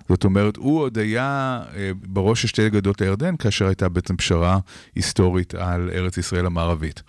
זאת 0.08 0.24
אומרת, 0.24 0.56
הוא 0.56 0.80
עוד 0.80 0.98
היה 0.98 1.60
אה, 1.76 1.90
בראש 2.02 2.42
של 2.42 2.48
שתי 2.48 2.70
גדות 2.70 3.00
הירדן, 3.00 3.36
כאשר 3.36 3.66
הייתה 3.66 3.88
בעצם 3.88 4.16
פשרה 4.16 4.58
היסטורית 4.94 5.54
על 5.54 5.90
ארץ 5.94 6.18
ישראל 6.18 6.46
המערבית. 6.46 7.02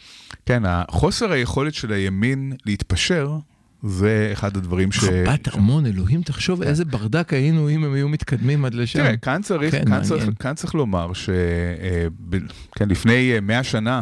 כן, 0.46 0.64
חוסר 0.92 1.32
היכולת 1.32 1.74
של 1.74 1.92
הימין 1.92 2.54
להתפשר, 2.66 3.38
זה 3.84 4.30
אחד 4.34 4.58
הדברים 4.58 4.92
ש... 4.92 5.04
רבת 5.04 5.48
ארמון, 5.48 5.86
אלוהים, 5.86 6.22
תחשוב 6.22 6.62
איזה 6.62 6.86
ברדק 6.86 7.34
היינו 7.34 7.70
אם 7.70 7.84
הם 7.84 7.94
היו 7.94 8.10
מתקדמים 8.10 8.66
עד 8.66 8.74
לשם. 8.74 9.00
תראה, 9.00 9.18
כאן 9.18 9.42
צריך, 9.42 9.76
כן, 9.76 9.86
כאן 9.86 10.02
צריך. 10.02 10.26
כאן 10.40 10.54
צריך 10.54 10.76
לומר 10.76 11.12
שלפני 12.80 13.40
מאה 13.42 13.64
שנה, 13.64 14.02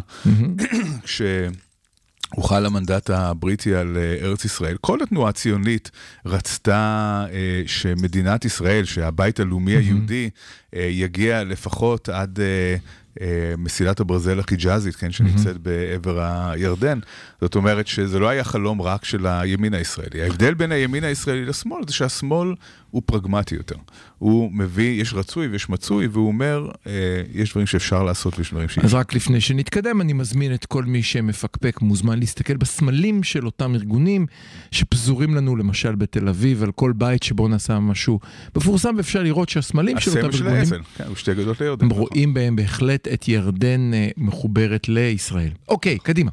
כשהוחל 2.33 2.65
המנדט 2.65 3.09
הבריטי 3.09 3.75
על 3.75 3.97
אה, 3.97 4.25
ארץ 4.27 4.45
ישראל, 4.45 4.77
כל 4.81 5.03
התנועה 5.03 5.29
הציונית 5.29 5.91
רצתה 6.25 7.25
אה, 7.31 7.61
שמדינת 7.65 8.45
ישראל, 8.45 8.85
שהבית 8.85 9.39
הלאומי 9.39 9.71
היהודי, 9.71 10.29
אה, 10.75 10.81
יגיע 10.81 11.43
לפחות 11.43 12.09
עד... 12.09 12.39
אה, 12.39 12.75
אה, 13.21 13.53
מסילת 13.57 13.99
הברזל 13.99 14.39
החיג'אזית, 14.39 14.95
כן, 14.95 15.11
שנמצאת 15.11 15.57
בעבר 15.57 16.21
הירדן. 16.21 16.99
זאת 17.41 17.55
אומרת 17.55 17.87
שזה 17.87 18.19
לא 18.19 18.29
היה 18.29 18.43
חלום 18.43 18.81
רק 18.81 19.05
של 19.05 19.27
הימין 19.27 19.73
הישראלי. 19.73 20.21
ההבדל 20.21 20.53
בין 20.53 20.71
הימין 20.71 21.03
הישראלי 21.03 21.45
לשמאל 21.45 21.81
זה 21.87 21.93
שהשמאל 21.93 22.53
הוא 22.93 23.01
פרגמטי 23.05 23.55
יותר. 23.55 23.75
הוא 24.17 24.51
מביא, 24.51 25.01
יש 25.01 25.13
רצוי 25.13 25.47
ויש 25.47 25.69
מצוי, 25.69 26.07
והוא 26.07 26.27
אומר, 26.27 26.69
אה, 26.87 26.91
יש 27.33 27.51
דברים 27.51 27.67
שאפשר 27.67 28.03
לעשות 28.03 28.37
ויש 28.37 28.51
דברים 28.51 28.69
שאי 28.69 28.83
אז 28.83 28.93
רק 28.93 29.13
לפני 29.13 29.41
שנתקדם, 29.41 30.01
אני 30.01 30.13
מזמין 30.13 30.53
את 30.53 30.65
כל 30.65 30.83
מי 30.83 31.03
שמפקפק, 31.03 31.81
מוזמן 31.81 32.19
להסתכל 32.19 32.57
בסמלים 32.57 33.23
של 33.23 33.45
אותם 33.45 33.75
ארגונים 33.75 34.25
שפזורים 34.71 35.35
לנו 35.35 35.55
למשל 35.55 35.95
בתל 35.95 36.27
אביב, 36.27 36.63
על 36.63 36.71
כל 36.71 36.93
בית 36.95 37.23
שבו 37.23 37.47
נעשה 37.47 37.79
משהו 37.79 38.19
מפורסם, 38.55 38.93
ואפשר 38.97 39.23
לראות 39.23 39.49
שהסמלים 39.49 39.99
של 39.99 40.11
אותם 40.11 40.19
הסמל 40.19 40.31
של 40.31 40.43
ארגונים, 40.43 40.73
האצ"ל, 40.73 40.81
כן, 40.97 41.07
הוא 41.07 41.15
שתי 41.15 41.33
גדות 41.33 41.61
לירדן. 41.61 41.85
הם 41.85 41.91
נכון. 41.91 42.03
רואים 42.03 42.33
בהם 42.33 42.55
בהחלט 42.55 43.07
את 43.07 43.27
ירדן 43.27 43.93
אה, 43.93 44.09
מחוברת 44.17 44.89
לישראל. 44.89 45.51
אוקיי, 45.67 45.97
קדימה. 45.99 46.31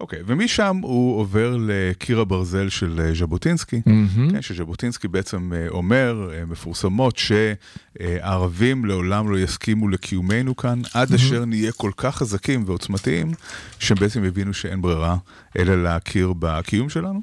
אוקיי, 0.00 0.18
ומשם 0.26 0.80
הוא 0.82 1.20
עובר 1.20 1.56
לקיר 1.60 2.20
הברזל 2.20 2.68
של 2.68 3.00
אה, 3.00 3.14
ז'בוטינסקי. 3.14 3.80
מהמם. 3.86 4.30
כן, 4.30 4.42
שז'בוטינסקי 4.42 5.08
בעצם 5.08 5.52
אה, 5.52 5.68
אומר, 5.68 6.30
אה, 6.34 6.44
מפורסמות, 6.44 7.16
שהערבים 7.16 8.84
לעולם 8.84 9.30
לא 9.30 9.38
יסכימו 9.38 9.88
לקיומנו 9.88 10.56
כאן, 10.56 10.80
עד 10.94 11.14
אשר 11.14 11.44
נהיה 11.44 11.72
כל 11.72 11.90
כך 11.96 12.16
חזקים 12.16 12.64
ועוצמתיים, 12.66 13.32
שהם 13.78 13.96
בעצם 14.00 14.24
הבינו 14.24 14.54
שאין 14.54 14.82
ברירה 14.82 15.16
אלא 15.58 15.82
להכיר 15.82 16.32
בקיום 16.38 16.88
שלנו. 16.88 17.20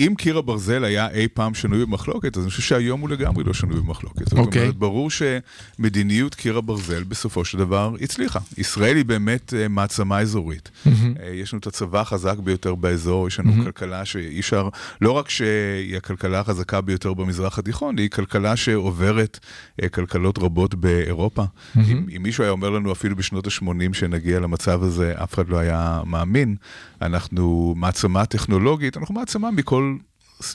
אם 0.00 0.14
קיר 0.18 0.38
הברזל 0.38 0.84
היה 0.84 1.10
אי 1.10 1.28
פעם 1.34 1.54
שנוי 1.54 1.86
במחלוקת, 1.86 2.36
אז 2.36 2.42
אני 2.42 2.50
חושב 2.50 2.62
שהיום 2.62 3.00
הוא 3.00 3.08
לגמרי 3.08 3.44
לא 3.44 3.54
שנוי 3.54 3.80
במחלוקת. 3.80 4.28
זאת 4.28 4.38
אוקיי. 4.38 4.62
אומרת, 4.62 4.76
ברור 4.76 5.10
שמדיניות 5.10 6.34
קיר 6.34 6.56
הברזל 6.56 7.02
בסופו 7.02 7.44
של 7.44 7.58
דבר 7.58 7.94
הצליחה. 8.00 8.38
ישראל 8.58 8.96
היא 8.96 9.04
באמת 9.04 9.54
אה, 9.54 9.68
מעצמה 9.68 10.20
אזורית. 10.20 10.70
אה, 10.86 10.90
יש 11.34 11.52
לנו 11.52 11.60
את 11.60 11.66
הצבא 11.66 12.00
החזק 12.00 12.38
ביותר 12.38 12.74
באזור, 12.74 13.28
יש 13.28 13.40
לנו 13.40 13.64
כלכלה 13.64 14.04
שאי 14.04 14.40
אפשר, 14.40 14.68
לא 15.00 15.12
רק 15.12 15.30
שהיא 15.30 15.96
הכלכלה 15.96 16.40
החזקה 16.40 16.80
ביותר 16.80 17.14
במזרח 17.14 17.58
התיכון, 17.58 17.98
היא 17.98 18.10
כלכלה 18.10 18.56
שעוברת 18.56 19.38
אה, 19.82 19.88
כלכלות 19.88 20.38
רבות 20.38 20.74
באירופה. 20.74 21.44
אם, 21.76 22.06
אם 22.16 22.22
מישהו 22.22 22.44
היה 22.44 22.50
אומר 22.50 22.70
לנו 22.70 22.92
אפילו 22.92 23.16
בשנות 23.16 23.46
ה-80 23.46 23.92
שנגיע 23.92 24.40
למצב 24.40 24.82
הזה, 24.82 25.14
אף 25.22 25.34
אחד 25.34 25.48
לא 25.48 25.58
היה 25.58 26.02
מאמין. 26.06 26.56
אנחנו 27.02 27.74
מעצמה 27.76 28.26
טכנולוגית, 28.26 28.96
אנחנו 28.96 29.14
מעצמה 29.14 29.50
מכל... 29.50 29.89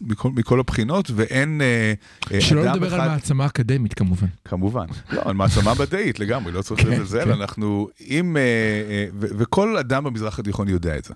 מכל, 0.02 0.30
מכל 0.36 0.60
הבחינות, 0.60 1.12
ואין 1.16 1.62
אה, 1.62 1.94
אה, 2.34 2.42
שלא 2.42 2.64
אדם 2.64 2.76
לדבר 2.76 3.02
על. 3.02 3.10
מעצמה 3.10 3.46
אקדמית 3.46 3.94
כמובן. 3.94 4.28
כמובן. 4.46 4.86
לא, 5.12 5.34
מעצמה 5.34 5.74
מדעית 5.80 6.20
לגמרי, 6.20 6.52
לא 6.52 6.62
צריך 6.62 6.82
כן, 6.82 6.90
לזלזל, 6.90 7.26
כן. 7.26 7.32
אנחנו, 7.32 7.90
אם, 8.10 8.38
אה, 8.38 8.42
אה, 8.42 9.06
ו- 9.20 9.28
וכל 9.38 9.78
אדם 9.78 10.04
במזרח 10.04 10.40
התיכון 10.40 10.68
יודע 10.68 10.98
את 10.98 11.04
זה. 11.04 11.14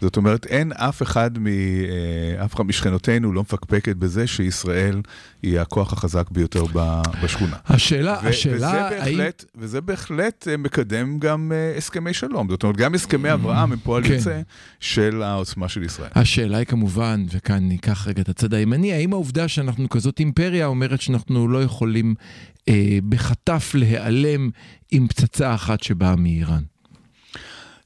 זאת 0.00 0.16
אומרת, 0.16 0.46
אין 0.46 0.72
אף 0.72 1.02
אחד, 1.02 1.38
מ, 1.38 1.46
אה, 1.46 2.44
אף 2.44 2.54
אחד 2.54 2.64
משכנותינו 2.64 3.32
לא 3.32 3.40
מפקפקת 3.40 3.96
בזה 3.96 4.26
שישראל 4.26 5.00
היא 5.42 5.60
הכוח 5.60 5.92
החזק 5.92 6.30
ביותר 6.30 6.64
ב- 6.72 7.02
בשכונה. 7.24 7.56
השאלה, 7.66 8.18
ו- 8.22 8.28
השאלה, 8.28 8.56
וזה 8.56 8.66
האם... 8.66 8.90
בהחלט, 9.18 9.44
וזה 9.56 9.80
בהחלט 9.80 10.48
אה, 10.50 10.56
מקדם 10.56 11.18
גם 11.18 11.52
אה, 11.54 11.76
הסכמי 11.76 12.14
שלום. 12.14 12.48
זאת 12.50 12.62
אומרת, 12.62 12.76
גם 12.76 12.94
הסכמי 12.94 13.32
אברהם 13.32 13.72
הם 13.72 13.78
פועל 13.82 14.02
כן. 14.08 14.12
יוצא 14.14 14.40
של 14.80 15.22
העוצמה 15.22 15.68
של 15.68 15.82
ישראל. 15.82 16.10
השאלה 16.14 16.58
היא 16.58 16.66
כמובן, 16.66 17.24
וכאן 17.34 17.68
ניקח 17.68 18.08
רגע 18.10 18.22
את 18.22 18.28
הצד 18.28 18.54
הימני, 18.54 18.92
האם 18.92 19.12
העובדה 19.12 19.48
שאנחנו 19.48 19.88
כזאת 19.88 20.20
אימפריה 20.20 20.66
אומרת 20.66 21.00
שאנחנו 21.00 21.48
לא 21.48 21.62
יכולים 21.62 22.14
אה, 22.68 22.98
בחטף 23.08 23.70
להיעלם 23.74 24.50
עם 24.90 25.08
פצצה 25.08 25.54
אחת 25.54 25.82
שבאה 25.82 26.16
מאיראן? 26.16 26.62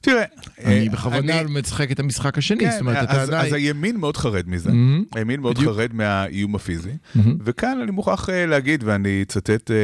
תראה, 0.01 0.23
אני 0.65 0.87
אה, 0.87 0.91
בכוונה 0.93 1.39
אני- 1.41 1.59
משחק 1.59 1.91
את 1.91 1.99
המשחק 1.99 2.37
השני, 2.37 2.59
כן, 2.59 2.71
זאת 2.71 2.81
אומרת, 2.81 3.03
אתה 3.03 3.21
אז, 3.21 3.29
עדיין... 3.29 3.45
אז 3.47 3.53
הימין 3.53 3.97
מאוד 3.97 4.17
חרד 4.17 4.49
מזה, 4.49 4.69
מהמם. 4.69 5.03
הימין 5.15 5.39
מאוד 5.39 5.55
בדיוק. 5.57 5.73
חרד 5.75 5.93
מהאיום 5.93 6.55
הפיזי, 6.55 6.89
מהמם. 7.15 7.37
וכאן 7.43 7.79
אני 7.83 7.91
מוכרח 7.91 8.29
אה, 8.29 8.45
להגיד, 8.45 8.83
ואני 8.83 9.19
אצטט 9.21 9.71
אה, 9.71 9.75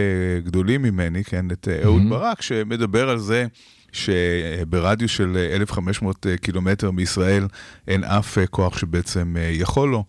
גדולים 0.43 0.81
ממני, 0.81 1.23
כן, 1.23 1.45
את 1.51 1.67
אה, 1.71 1.83
אהוד 1.83 1.97
מהמם. 1.97 2.09
ברק, 2.09 2.41
שמדבר 2.41 3.09
על 3.09 3.19
זה 3.19 3.45
שברדיוס 3.91 5.11
של 5.11 5.37
אה, 5.37 5.55
1,500 5.55 6.27
אה, 6.27 6.37
קילומטר 6.37 6.91
מישראל 6.91 7.47
אין 7.87 8.03
אף 8.03 8.37
אה, 8.37 8.47
כוח 8.47 8.77
שבעצם 8.77 9.35
אה, 9.39 9.49
יכול 9.51 9.89
לו. 9.89 10.03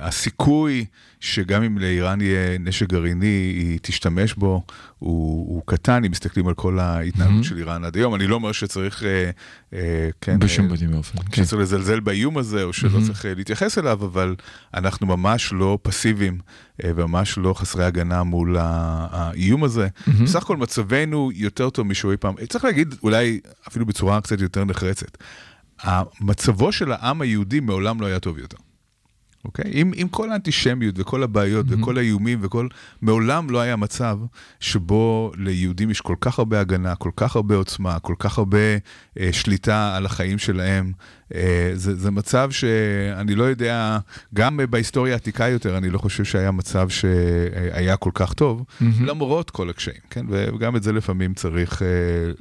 הסיכוי 0.00 0.84
שגם 1.20 1.62
אם 1.62 1.78
לאיראן 1.78 2.20
יהיה 2.20 2.58
נשק 2.58 2.88
גרעיני, 2.88 3.26
היא 3.26 3.78
תשתמש 3.82 4.34
בו, 4.34 4.62
הוא, 4.98 5.54
הוא 5.54 5.62
קטן, 5.66 6.04
אם 6.04 6.10
מסתכלים 6.10 6.48
על 6.48 6.54
כל 6.54 6.78
ההתנהלות 6.78 7.32
מהמם. 7.32 7.42
של 7.42 7.58
איראן 7.58 7.84
עד 7.84 7.96
היום. 7.96 8.14
אני 8.14 8.26
לא 8.26 8.34
אומר 8.34 8.52
שצריך, 8.52 9.02
אה, 9.04 9.30
אה, 9.72 10.08
כן, 10.20 10.38
בשום 10.38 10.72
אה, 10.72 10.76
פנים 10.76 10.94
ואופן. 10.94 11.18
כן. 11.32 11.44
שצריך 11.44 11.62
לזלזל 11.62 12.00
באיום 12.00 12.38
הזה, 12.38 12.62
או 12.62 12.72
שלא 12.72 12.90
מהמם. 12.90 13.04
צריך 13.06 13.26
אה, 13.26 13.34
להתייחס 13.34 13.78
אליו, 13.78 14.04
אבל 14.04 14.34
אנחנו 14.74 15.06
ממש 15.06 15.52
לא 15.52 15.78
פסיביים, 15.82 16.38
אה, 16.84 16.90
וממש 16.96 17.38
לא 17.38 17.54
חסרי 17.54 17.84
הגנה 17.84 18.22
מול 18.22 18.56
האיום 18.60 19.64
הזה. 19.64 19.88
מהמם. 20.06 20.24
בסך 20.24 20.42
הכל 20.42 20.56
מצבנו 20.56 21.30
יותר 21.34 21.70
טוב 21.70 21.86
משהוא 21.86 22.12
אי 22.12 22.16
פעם. 22.16 22.34
צריך 22.48 22.64
להגיד, 22.64 22.94
אולי 23.02 23.40
אפילו 23.68 23.86
בצורה 23.86 24.20
קצת 24.20 24.40
יותר 24.40 24.64
נחרצת, 24.64 25.18
מצבו 26.20 26.72
של 26.72 26.92
העם 26.92 27.20
היהודי 27.20 27.60
מעולם 27.60 28.00
לא 28.00 28.06
היה 28.06 28.18
טוב 28.18 28.38
יותר. 28.38 28.56
אוקיי? 29.46 29.64
עם, 29.74 29.92
עם 29.94 30.08
כל 30.08 30.32
האנטישמיות 30.32 30.94
וכל 30.98 31.22
הבעיות 31.22 31.66
מהמם. 31.70 31.82
וכל 31.82 31.98
האיומים 31.98 32.38
וכל... 32.42 32.68
מעולם 33.02 33.50
לא 33.50 33.60
היה 33.60 33.76
מצב 33.76 34.18
שבו 34.60 35.32
ליהודים 35.38 35.90
יש 35.90 36.00
כל 36.00 36.14
כך 36.20 36.38
הרבה 36.38 36.60
הגנה, 36.60 36.94
כל 36.94 37.10
כך 37.16 37.36
הרבה 37.36 37.54
עוצמה, 37.56 37.98
כל 37.98 38.14
כך 38.18 38.38
הרבה 38.38 38.58
אה, 39.20 39.28
שליטה 39.32 39.96
על 39.96 40.06
החיים 40.06 40.38
שלהם. 40.38 40.92
אה, 41.34 41.70
זה, 41.74 41.94
זה 41.96 42.10
מצב 42.10 42.50
שאני 42.50 43.34
לא 43.34 43.44
יודע, 43.44 43.98
גם 44.34 44.60
אה, 44.60 44.66
בהיסטוריה 44.66 45.12
העתיקה 45.12 45.48
יותר, 45.48 45.78
אני 45.78 45.90
לא 45.90 45.98
חושב 45.98 46.24
שהיה 46.24 46.50
מצב 46.50 46.88
שהיה 46.88 47.96
כל 47.96 48.10
כך 48.14 48.32
טוב, 48.32 48.64
מהמם. 48.80 49.04
למרות 49.04 49.50
כל 49.50 49.70
הקשיים, 49.70 49.96
כן? 50.10 50.26
וגם 50.28 50.76
את 50.76 50.82
זה 50.82 50.92
לפעמים 50.92 51.34
צריך 51.34 51.82
אה, 51.82 51.86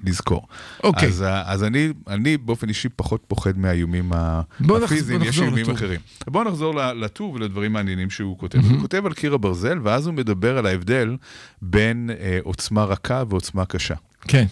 לזכור. 0.03 0.47
אוקיי. 0.83 1.07
אז, 1.09 1.21
ה- 1.21 1.43
אז 1.51 1.63
אני, 1.63 1.89
אני 2.07 2.38
באופן 2.38 2.69
אישי 2.69 2.89
פחות 2.95 3.24
פוחד 3.27 3.57
מהאיומים 3.57 4.12
הפיזיים, 4.13 5.21
יש 5.24 5.39
איומים. 5.39 5.69
אחרים. 5.71 6.00
בואו 6.27 6.43
נחזור 6.43 6.75
ל- 6.75 6.94
לטור 6.95 7.33
ולדברים 7.33 7.73
מעניינים 7.73 8.09
שהוא 8.09 8.37
כותב. 8.37 8.57
מהמם. 8.57 8.73
הוא 8.73 8.81
כותב 8.81 9.05
על 9.05 9.13
קיר 9.13 9.33
הברזל, 9.33 9.79
ואז 9.83 10.07
הוא 10.07 10.13
מדבר 10.13 10.57
על 10.57 10.65
ההבדל 10.65 11.17
בין 11.61 12.09
אה, 12.19 12.39
עוצמה 12.43 12.83
רכה 12.83 13.23
ועוצמה 13.29 13.65
קשה. 13.65 13.95
כן. 14.27 14.45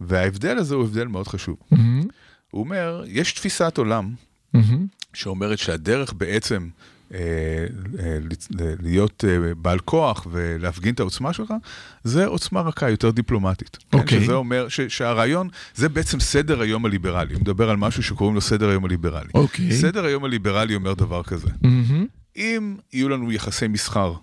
וההבדל 0.00 0.56
הזה 0.58 0.74
הוא 0.74 0.84
הבדל 0.84 1.06
מאוד 1.06 1.28
חשוב. 1.28 1.56
מהמם. 1.70 2.02
הוא 2.50 2.60
אומר, 2.60 3.04
יש 3.06 3.32
תפיסת 3.32 3.78
עולם 3.78 4.14
מהמם. 4.54 4.86
שאומרת 5.14 5.58
שהדרך 5.58 6.12
בעצם 6.12 6.68
להיות 8.82 9.24
אה, 9.28 9.54
בעל 9.54 9.78
כוח 9.78 10.26
ולהפגין 10.30 10.94
את 10.94 11.00
העוצמה 11.00 11.32
שלך, 11.32 11.54
זה 12.04 12.26
עוצמה 12.26 12.60
רכה, 12.60 12.90
יותר 12.90 13.10
דיפלומטית. 13.10 13.78
כן? 13.90 13.98
אוקיי. 13.98 14.24
שזה 14.24 14.34
אומר 14.34 14.68
ש, 14.68 14.80
שהרעיון, 14.80 15.48
זה 15.74 15.88
בעצם 15.88 16.20
סדר 16.20 16.60
היום 16.60 16.86
הליברלי. 16.86 17.34
הוא 17.34 17.40
מדבר 17.40 17.70
על 17.70 17.76
משהו 17.76 18.02
שקוראים 18.02 18.34
לו 18.34 18.40
סדר 18.40 18.68
היום 18.68 18.84
הליברלי. 18.84 19.30
אוקיי. 19.34 19.72
סדר 19.72 20.04
היום 20.04 20.24
הליברלי 20.24 20.74
אומר 20.74 20.94
דבר 20.94 21.22
כזה, 21.22 21.48
מהמם. 21.62 22.06
אם 22.36 22.76
יהיו 22.92 23.08
לנו 23.08 23.32
יחסי 23.32 23.68
מסחר 23.68 24.14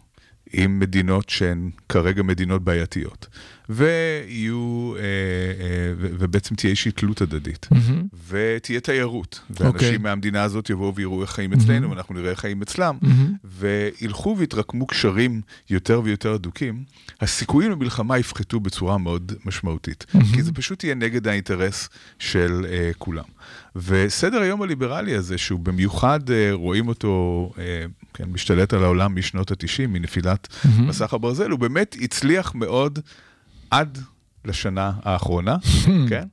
עם 0.54 0.80
מדינות 0.80 1.30
שהן 1.30 1.70
כרגע 1.90 2.24
מדינות 2.24 2.64
בעייתיות, 2.64 3.28
ויהיו, 3.72 4.94
אה, 4.98 5.02
אה, 5.02 5.94
ו- 5.98 6.08
ובעצם 6.20 6.56
תהיה 6.56 6.70
איזושהי 6.70 6.92
תלות 6.92 7.22
הדדית, 7.22 7.68
מהמם. 7.72 8.04
ותהיה 8.28 8.80
תיירות, 8.80 9.40
אוקיי. 9.50 9.68
ואנשים 9.68 10.02
מהמדינה 10.02 10.44
הזאת 10.44 10.70
יבואו 10.70 10.96
ויראו 10.96 11.22
איך 11.22 11.30
חיים 11.30 11.54
אצלנו, 11.54 11.90
ואנחנו 11.90 12.16
נראה 12.16 12.32
איך 12.32 12.40
חיים 12.40 12.62
אצלם, 12.62 12.98
מהמם. 13.02 13.34
וילכו 13.44 14.36
ויתרקמו 14.38 14.88
קשרים 14.88 15.42
יותר 15.70 16.02
ויותר 16.04 16.34
הדוקים, 16.34 16.84
הסיכויים 17.22 17.72
למלחמה 17.72 18.18
יפחתו 18.18 18.60
בצורה 18.60 18.98
מאוד 18.98 19.32
משמעותית, 19.46 20.06
כי 20.34 20.44
זה 20.44 20.52
פשוט 20.54 20.84
יהיה 20.84 20.96
נגד 20.96 21.28
האינטרס 21.28 21.90
של 22.20 22.66
uh, 22.66 22.98
כולם. 22.98 23.24
וסדר 23.76 24.42
היום 24.42 24.62
הליברלי 24.62 25.16
הזה, 25.16 25.38
שהוא 25.38 25.60
במיוחד 25.60 26.30
uh, 26.30 26.34
רואים 26.54 26.88
אותו, 26.88 27.52
uh, 27.56 27.60
כן, 28.14 28.24
משתלט 28.32 28.74
על 28.74 28.84
העולם 28.84 29.16
משנות 29.16 29.52
ה-90, 29.52 29.88
מנפילת 29.88 30.48
מסך 30.80 31.14
הברזל, 31.14 31.52
הוא 31.52 31.60
באמת 31.60 31.96
הצליח 32.02 32.56
מאוד 32.56 33.00
עד 33.72 33.98
לשנה 34.46 34.92
האחרונה, 35.04 35.58
כן? 36.10 36.28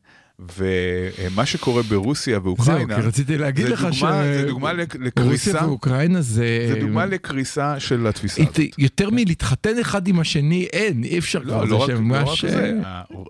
ומה 0.57 1.47
שקורה 1.47 1.83
ברוסיה 1.83 2.35
זהו, 2.35 2.45
ואוקראינה, 2.45 2.95
כי 2.97 3.01
רציתי 3.01 3.39
להגיד 3.39 3.67
זה 3.67 3.73
לך 3.73 3.87
ש... 3.93 4.01
דוגמה, 4.03 4.23
זה 4.23 4.45
דוגמה 4.47 4.73
לק- 4.73 4.97
רוסיה 4.97 5.07
לקריסה, 5.07 5.67
ואוקראינה 5.67 6.21
זה... 6.21 6.67
זה 6.75 6.81
דוגמה 6.81 7.07
לקריסה 7.07 7.81
של 7.81 8.07
התפיסה 8.07 8.43
הזאת. 8.43 8.59
יותר 8.79 9.11
מלהתחתן 9.11 9.79
אחד 9.81 10.09
עם 10.09 10.21
השני, 10.21 10.67
אין, 10.73 11.05
אי 11.05 11.19
אפשר 11.19 11.41
כבר, 11.45 11.61
לא, 11.61 11.67
זה 11.67 11.71
לא 11.71 11.77
רק, 11.83 11.89
לא 11.91 11.97
שממש... 11.97 12.45
רק 12.45 12.51
זה, 12.51 12.81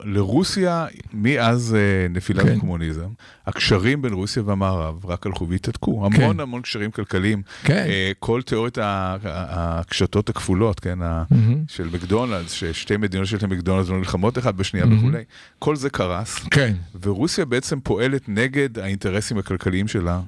לרוסיה, 0.04 0.86
מאז 1.12 1.76
אה, 1.78 2.08
נפילת 2.10 2.42
כן. 2.42 2.56
הקומוניזם, 2.56 3.08
הקשרים 3.46 4.02
בין 4.02 4.12
רוסיה 4.12 4.42
והמערב 4.46 5.06
רק 5.06 5.26
הלכו 5.26 5.48
והתהדקו. 5.48 6.08
כן. 6.12 6.22
המון 6.22 6.40
המון 6.40 6.62
קשרים 6.62 6.90
כלכליים. 6.90 7.42
כן. 7.64 7.84
אה, 7.88 8.12
כל 8.18 8.42
תיאוריית 8.42 8.78
הקשתות 8.82 10.28
הכפולות, 10.28 10.80
כן, 10.80 10.98
מהמם. 10.98 11.64
של 11.68 11.88
מקדונלדס, 11.92 12.52
ששתי 12.52 12.96
מדינות 12.96 13.26
שיש 13.26 13.42
להם 13.42 13.52
מקדונלדס 13.52 13.88
לא 13.88 13.98
נלחמות 13.98 14.38
אחת 14.38 14.54
בשנייה 14.54 14.86
מהמם. 14.86 14.98
וכולי, 14.98 15.22
כל 15.58 15.76
זה 15.76 15.90
קרס. 15.90 16.38
כן. 16.50 16.74
ורוסיה 17.02 17.44
בעצם 17.44 17.80
פועלת 17.80 18.28
נגד 18.28 18.78
האינטרסים 18.78 19.38
הכלכליים 19.38 19.88
שלה. 19.88 20.20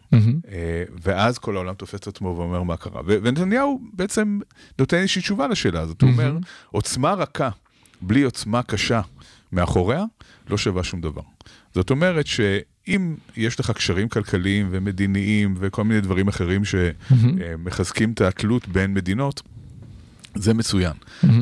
אה, 0.49 0.85
ואז 1.03 1.39
כל 1.39 1.57
העולם 1.57 1.75
תופס 1.75 1.95
את 1.95 2.07
עצמו 2.07 2.35
ואומר 2.37 2.63
מה 2.63 2.77
קרה. 2.77 3.01
ונתניהו 3.07 3.81
בעצם 3.93 4.39
נותן 4.79 4.97
איזושהי 4.97 5.23
תשובה 5.23 5.47
לשאלה 5.49 5.81
הזאת. 5.81 6.03
הוא 6.03 6.11
אומר, 6.11 6.37
עוצמה 6.71 7.15
רכה, 7.15 7.49
בלי 8.01 8.23
עוצמה 8.23 8.63
קשה 8.63 9.01
מאחוריה, 9.53 10.05
לא 10.51 10.59
שווה 10.59 10.85
שום 10.85 11.01
דבר. 11.01 11.23
זאת 11.75 11.91
אומרת 11.91 12.27
שאם 12.27 13.15
יש 13.37 13.61
לך 13.61 13.71
קשרים 13.71 14.09
כלכליים 14.09 14.69
ומדיניים 14.71 15.55
וכל 15.59 15.85
מיני 15.85 16.01
דברים 16.01 16.29
אחרים 16.29 16.63
שמחזקים 16.65 18.13
את 18.13 18.21
התלות 18.21 18.69
בין 18.69 18.95
מדינות, 18.95 19.43
זה 20.35 20.55
מצוין. 20.55 20.93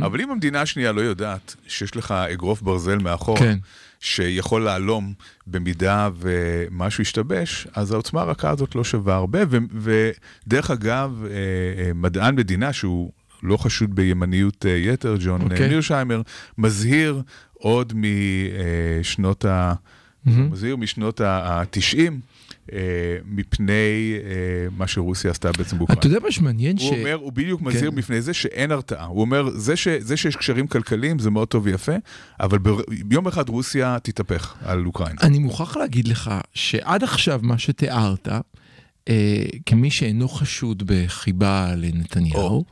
אבל 0.02 0.20
אם 0.20 0.30
המדינה 0.30 0.61
השנייה 0.61 0.92
לא 0.92 1.00
יודעת 1.00 1.56
שיש 1.66 1.97
לך 1.97 2.11
אגרוף 2.11 2.62
ברזל 2.62 2.99
מאחור, 2.99 3.38
כן. 3.38 3.58
שיכול 4.00 4.62
להלום 4.62 5.12
במידה 5.47 6.09
ומשהו 6.19 7.02
ישתבש, 7.02 7.67
אז 7.75 7.93
העוצמה 7.93 8.21
הרכה 8.21 8.50
הזאת 8.50 8.75
לא 8.75 8.85
שווה 8.85 9.14
הרבה. 9.14 9.38
ו- 9.49 9.57
ודרך 10.47 10.71
אגב, 10.71 11.25
אה, 11.25 11.31
אה, 11.85 11.93
מדען 11.95 12.35
מדינה 12.37 12.73
שהוא 12.73 13.12
לא 13.43 13.57
חשוד 13.57 13.95
בימניות 13.95 14.67
אה, 14.67 14.71
יתר, 14.71 15.17
ג'ון 15.21 15.43
אוקיי. 15.43 15.67
okay. 15.67 15.69
מירשיימר, 15.71 16.23
מזהיר 16.59 17.23
עוד 17.52 17.93
משנות 17.97 19.45
ה... 19.45 19.75
מהמם. 20.25 20.50
מזהיר 20.50 20.76
משנות 20.76 21.21
ה-90 21.21 22.12
מפני 23.25 24.14
אה, 24.25 24.30
מה 24.76 24.87
שרוסיה 24.87 25.30
עשתה 25.30 25.52
בעצם 25.52 25.78
באוקראינה. 25.78 26.00
אתה 26.00 26.06
יודע 26.06 26.18
מה 26.22 26.30
שמעניין? 26.30 26.78
ש... 26.78 26.82
הוא 26.82 26.98
אומר, 26.98 27.14
הוא 27.14 27.32
בדיוק 27.32 27.60
מזהיר 27.60 27.90
כן. 27.90 27.96
מפני 27.96 28.20
זה 28.22 28.34
שאין 28.34 28.70
הרתעה. 28.70 29.04
הוא 29.04 29.20
אומר, 29.20 29.50
זה, 29.54 29.76
ש, 29.76 29.88
זה 29.88 30.16
שיש 30.16 30.37
קשרים 30.37 30.66
כלכליים 30.66 31.18
זה 31.18 31.30
מאוד 31.30 31.48
טוב 31.48 31.66
ויפה, 31.66 31.92
אבל 32.40 32.58
ב, 32.58 32.68
יום 33.10 33.26
אחד 33.26 33.48
רוסיה 33.48 33.96
תתהפך 34.02 34.54
על 34.62 34.87
אוקראינה. 34.87 35.20
אני 35.22 35.38
מוכרח 35.38 35.76
להגיד 35.76 36.08
לך 36.08 36.30
שעד 36.54 37.04
עכשיו 37.04 37.40
מה 37.42 37.58
שתיארת, 37.58 38.28
אה, 39.09 39.14
כמי 39.66 39.90
שאינו 39.90 40.29
חשוד 40.29 40.83
בחיבה 40.87 41.73
לנתניהו, 41.77 42.40
או. 42.40 42.64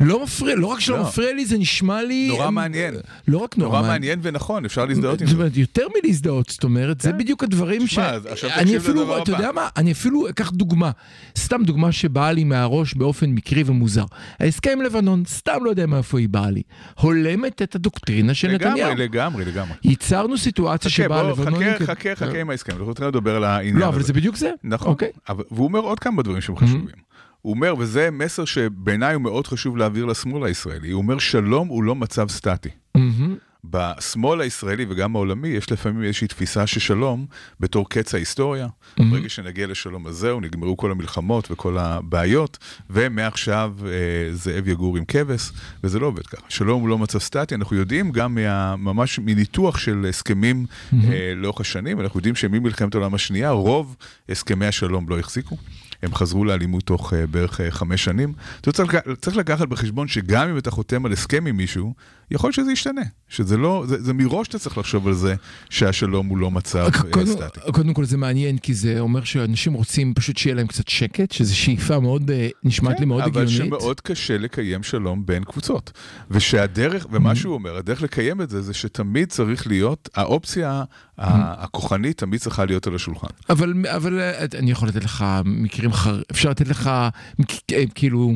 לא 0.00 0.22
מפריע, 0.24 0.54
לא 0.56 0.66
רק 0.66 0.80
שלא 0.80 0.96
לא. 0.96 1.02
מפריע 1.02 1.32
לי, 1.32 1.46
זה 1.46 1.58
נשמע 1.58 2.02
לי... 2.02 2.28
נורא 2.28 2.46
הם- 2.46 2.54
מעניין. 2.54 2.94
לא 3.28 3.38
רק 3.38 3.58
נורא 3.58 3.68
נורא 3.68 3.80
מעניין. 3.82 3.92
מעניין 4.00 4.18
ונכון, 4.22 4.64
אפשר 4.64 4.84
להזדהות 4.84 5.20
עם 5.20 5.26
זאת 5.26 5.36
זה. 5.36 5.42
אומרת, 5.42 5.56
יותר 5.56 5.82
מלהזדהות, 6.04 6.48
זאת 6.48 6.64
אומרת, 6.64 7.00
זה 7.00 7.12
כן. 7.12 7.18
בדיוק 7.18 7.44
הדברים 7.44 7.86
ש... 7.86 7.98
אני 8.44 8.76
אפילו, 8.76 9.22
אתה. 9.22 9.32
יודע 9.32 9.52
מה, 9.52 9.68
אני 9.76 9.92
אפילו 9.92 10.28
אקח 10.28 10.50
דוגמה, 10.50 10.90
סתם 11.38 11.62
דוגמה 11.64 11.92
שבאה 11.92 12.32
לי 12.32 12.44
מהראש 12.44 12.94
באופן 12.94 13.30
מקרי 13.30 13.62
ומוזר. 13.66 14.04
ההסכם 14.40 14.70
עם 14.72 14.82
לבנון, 14.82 15.22
סתם 15.26 15.58
לא 15.64 15.70
יודע 15.70 15.86
מאיפה 15.86 16.18
היא 16.18 16.28
באה 16.28 16.50
לי, 16.50 16.62
הולמת 17.00 17.62
את 17.62 17.74
הדוקטרינה 17.74 18.34
של 18.34 18.48
נתניהו. 18.52 18.76
לגמרי, 18.76 18.94
לגמרי, 19.04 19.44
לגמרי. 19.44 19.74
ייצרנו 19.84 20.38
סיטואציה 20.38 20.90
שבה 20.90 21.20
הלבנונים... 21.20 21.68
חכה, 21.74 21.86
חכה, 21.86 22.14
חכה 22.16 22.40
עם 22.40 22.50
ההסכם, 22.50 22.72
אנחנו 22.72 22.94
צריכים 22.94 23.08
לדבר 23.08 23.36
על 23.36 23.44
העניין 23.44 23.76
לא, 23.76 23.88
אבל 23.88 23.98
הזה. 23.98 24.06
זה 24.06 24.12
בדיוק 24.12 24.36
זה. 24.36 24.50
נכון, 24.64 24.88
אוקיי. 24.88 25.08
והוא 25.58 25.68
אומר 25.68 25.80
עוד 25.80 25.98
כמה 25.98 26.22
דברים 26.22 26.40
שהם 26.40 26.56
חשובים. 26.56 26.96
הוא 27.42 27.50
אומר, 27.54 27.74
וזה 27.78 28.10
מסר 28.10 28.44
שבעיניי 28.44 29.14
הוא 29.14 29.22
מאוד 29.22 29.46
חשוב 29.46 29.76
להעביר 29.76 30.04
לשמאל 30.04 30.44
הישראלי, 30.44 30.90
הוא 30.90 31.02
אומר, 31.02 31.18
שלום 31.18 31.68
הוא 31.68 31.82
לא 31.82 31.94
מצב 31.94 32.28
סטטי. 32.28 32.68
מהמם. 32.94 33.36
בשמאל 33.70 34.40
הישראלי 34.40 34.86
וגם 34.88 35.16
העולמי 35.16 35.48
יש 35.48 35.72
לפעמים 35.72 36.02
איזושהי 36.02 36.28
תפיסה 36.28 36.66
ששלום 36.66 37.26
בתור 37.60 37.88
קץ 37.88 38.14
ההיסטוריה. 38.14 38.66
Mhm. 38.66 39.02
ברגע 39.10 39.28
שנגיע 39.28 39.66
לשלום 39.66 40.06
אז 40.06 40.14
זהו, 40.14 40.40
נגמרו 40.40 40.76
כל 40.76 40.90
המלחמות 40.90 41.50
וכל 41.50 41.78
הבעיות, 41.78 42.58
ומעכשיו 42.90 43.74
אה, 43.86 44.34
זאב 44.34 44.68
יגור 44.68 44.96
עם 44.96 45.04
כבש, 45.04 45.50
וזה 45.84 45.98
לא 45.98 46.06
עובד 46.06 46.26
ככה. 46.26 46.42
שלום 46.48 46.80
הוא 46.80 46.88
לא 46.88 46.98
מצב 46.98 47.18
סטטי, 47.18 47.54
אנחנו 47.54 47.76
יודעים 47.76 48.12
גם 48.12 48.34
מה, 48.34 48.76
ממש 48.76 49.18
מניתוח 49.18 49.78
של 49.78 50.06
הסכמים 50.08 50.66
Mhm. 50.92 50.94
אה, 51.12 51.32
לאורך 51.36 51.60
השנים, 51.60 52.00
אנחנו 52.00 52.18
יודעים 52.18 52.34
שממלחמת 52.34 52.94
העולם 52.94 53.14
השנייה 53.14 53.50
רוב 53.50 53.96
הסכמי 54.28 54.66
השלום 54.66 55.08
לא 55.08 55.18
החזיקו. 55.18 55.56
הם 56.02 56.14
חזרו 56.14 56.44
לאלימות 56.44 56.84
תוך 56.84 57.12
uh, 57.12 57.16
בערך 57.30 57.60
uh, 57.60 57.62
חמש 57.70 58.04
שנים. 58.04 58.32
אתה 58.60 58.72
צריך, 58.72 58.94
צריך 59.20 59.36
לקחת 59.36 59.68
בחשבון 59.68 60.08
שגם 60.08 60.48
אם 60.48 60.58
אתה 60.58 60.70
חותם 60.70 61.06
על 61.06 61.12
הסכם 61.12 61.46
עם 61.46 61.56
מישהו, 61.56 61.94
יכול 62.30 62.52
שזה 62.52 62.72
ישתנה. 62.72 63.02
שזה 63.28 63.56
לא, 63.56 63.84
זה, 63.88 64.02
זה 64.02 64.12
מראש 64.12 64.48
אתה 64.48 64.58
צריך 64.58 64.78
לחשוב 64.78 65.08
על 65.08 65.14
זה 65.14 65.34
שהשלום 65.70 66.26
הוא 66.26 66.38
לא 66.38 66.50
מצב 66.50 66.88
uh, 66.92 67.10
קודם, 67.10 67.26
סטטי. 67.26 67.60
קודם 67.72 67.94
כל 67.94 68.04
זה 68.04 68.16
מעניין 68.16 68.58
כי 68.58 68.74
זה 68.74 69.00
אומר 69.00 69.24
שאנשים 69.24 69.72
רוצים 69.72 70.14
פשוט 70.14 70.36
שיהיה 70.36 70.54
להם 70.54 70.66
קצת 70.66 70.88
שקט, 70.88 71.32
שזו 71.32 71.56
שאיפה 71.56 72.00
מאוד, 72.00 72.30
אה, 72.30 72.48
נשמעת 72.64 73.00
לי 73.00 73.06
מאוד 73.06 73.22
כן, 73.22 73.30
אבל 73.30 73.42
הגיונית. 73.42 73.66
שמאוד 73.66 74.00
קשה 74.00 74.38
לקיים 74.38 74.82
שלום 74.82 75.26
בין 75.26 75.44
קבוצות. 75.44 75.92
ושהדרך, 76.30 77.06
ומה 77.10 77.34
שהוא 77.34 77.54
אומר, 77.54 77.76
הדרך 77.76 78.02
לקיים 78.02 78.42
את 78.42 78.50
זה, 78.50 78.62
זה 78.62 78.74
שתמיד 78.74 79.28
צריך 79.28 79.66
להיות, 79.66 80.08
האופציה 80.14 80.70
ה- 81.18 81.64
הכוחנית 81.64 82.18
תמיד 82.18 82.40
צריכה 82.40 82.64
להיות 82.64 82.86
על 82.86 82.94
השולחן. 82.94 83.26
אבל, 83.50 83.74
אבל 83.86 84.20
אה, 84.20 84.44
אני 84.58 84.70
יכול 84.70 84.88
לתת 84.88 85.04
לך 85.04 85.24
מקרים 85.44 85.92
חר... 85.92 86.20
אפשר 86.30 86.50
לתת 86.50 86.68
לך 86.68 86.86
אה, 86.86 87.84
כאילו 87.94 88.32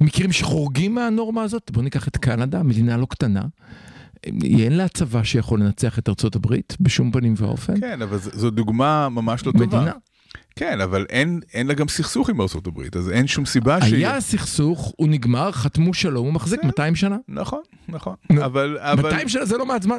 מקרים 0.00 0.32
שחורגים 0.32 0.94
מהנורמה 0.94 1.42
הזאת. 1.42 1.70
בוא 1.70 1.82
ניקח 1.82 2.08
את 2.08 2.16
קנדה, 2.16 2.62
מדינה 2.62 2.96
לא 2.96 3.06
קטנה. 3.06 3.21
אין 4.42 4.76
לה 4.76 4.88
צבא 4.88 5.22
שיכול 5.22 5.60
לנצח 5.60 5.98
את 5.98 6.08
ארצות 6.08 6.36
הברית 6.36 6.76
בשום 6.80 7.12
פנים 7.12 7.34
ואופן. 7.36 7.80
כן, 7.80 8.02
אבל 8.02 8.18
זו 8.18 8.50
דוגמה 8.50 9.08
ממש 9.08 9.46
לא 9.46 9.52
טובה. 9.52 9.66
מדינה. 9.66 9.92
כן, 10.56 10.80
אבל 10.80 11.06
אין, 11.10 11.40
אין 11.54 11.66
לה 11.66 11.74
גם 11.74 11.88
סכסוך 11.88 12.28
עם 12.30 12.40
ארצות 12.40 12.66
הברית, 12.66 12.96
אז 12.96 13.10
אין 13.10 13.26
שום 13.26 13.46
סיבה 13.46 13.80
שיהיה. 13.80 14.10
היה 14.10 14.20
סכסוך, 14.20 14.92
הוא 14.96 15.08
נגמר, 15.08 15.52
חתמו 15.52 15.94
שלום, 15.94 16.26
הוא 16.26 16.34
מחזיק 16.34 16.64
200 16.64 16.94
שנה. 16.94 17.16
נכון, 17.28 17.62
נכון. 17.88 18.14
אבל, 18.44 18.78
אבל 18.80 19.02
200 19.02 19.28
שנה 19.28 19.44
זה 19.44 19.56
לא 19.58 19.66
מעט 19.66 19.82
זמן. 19.82 19.98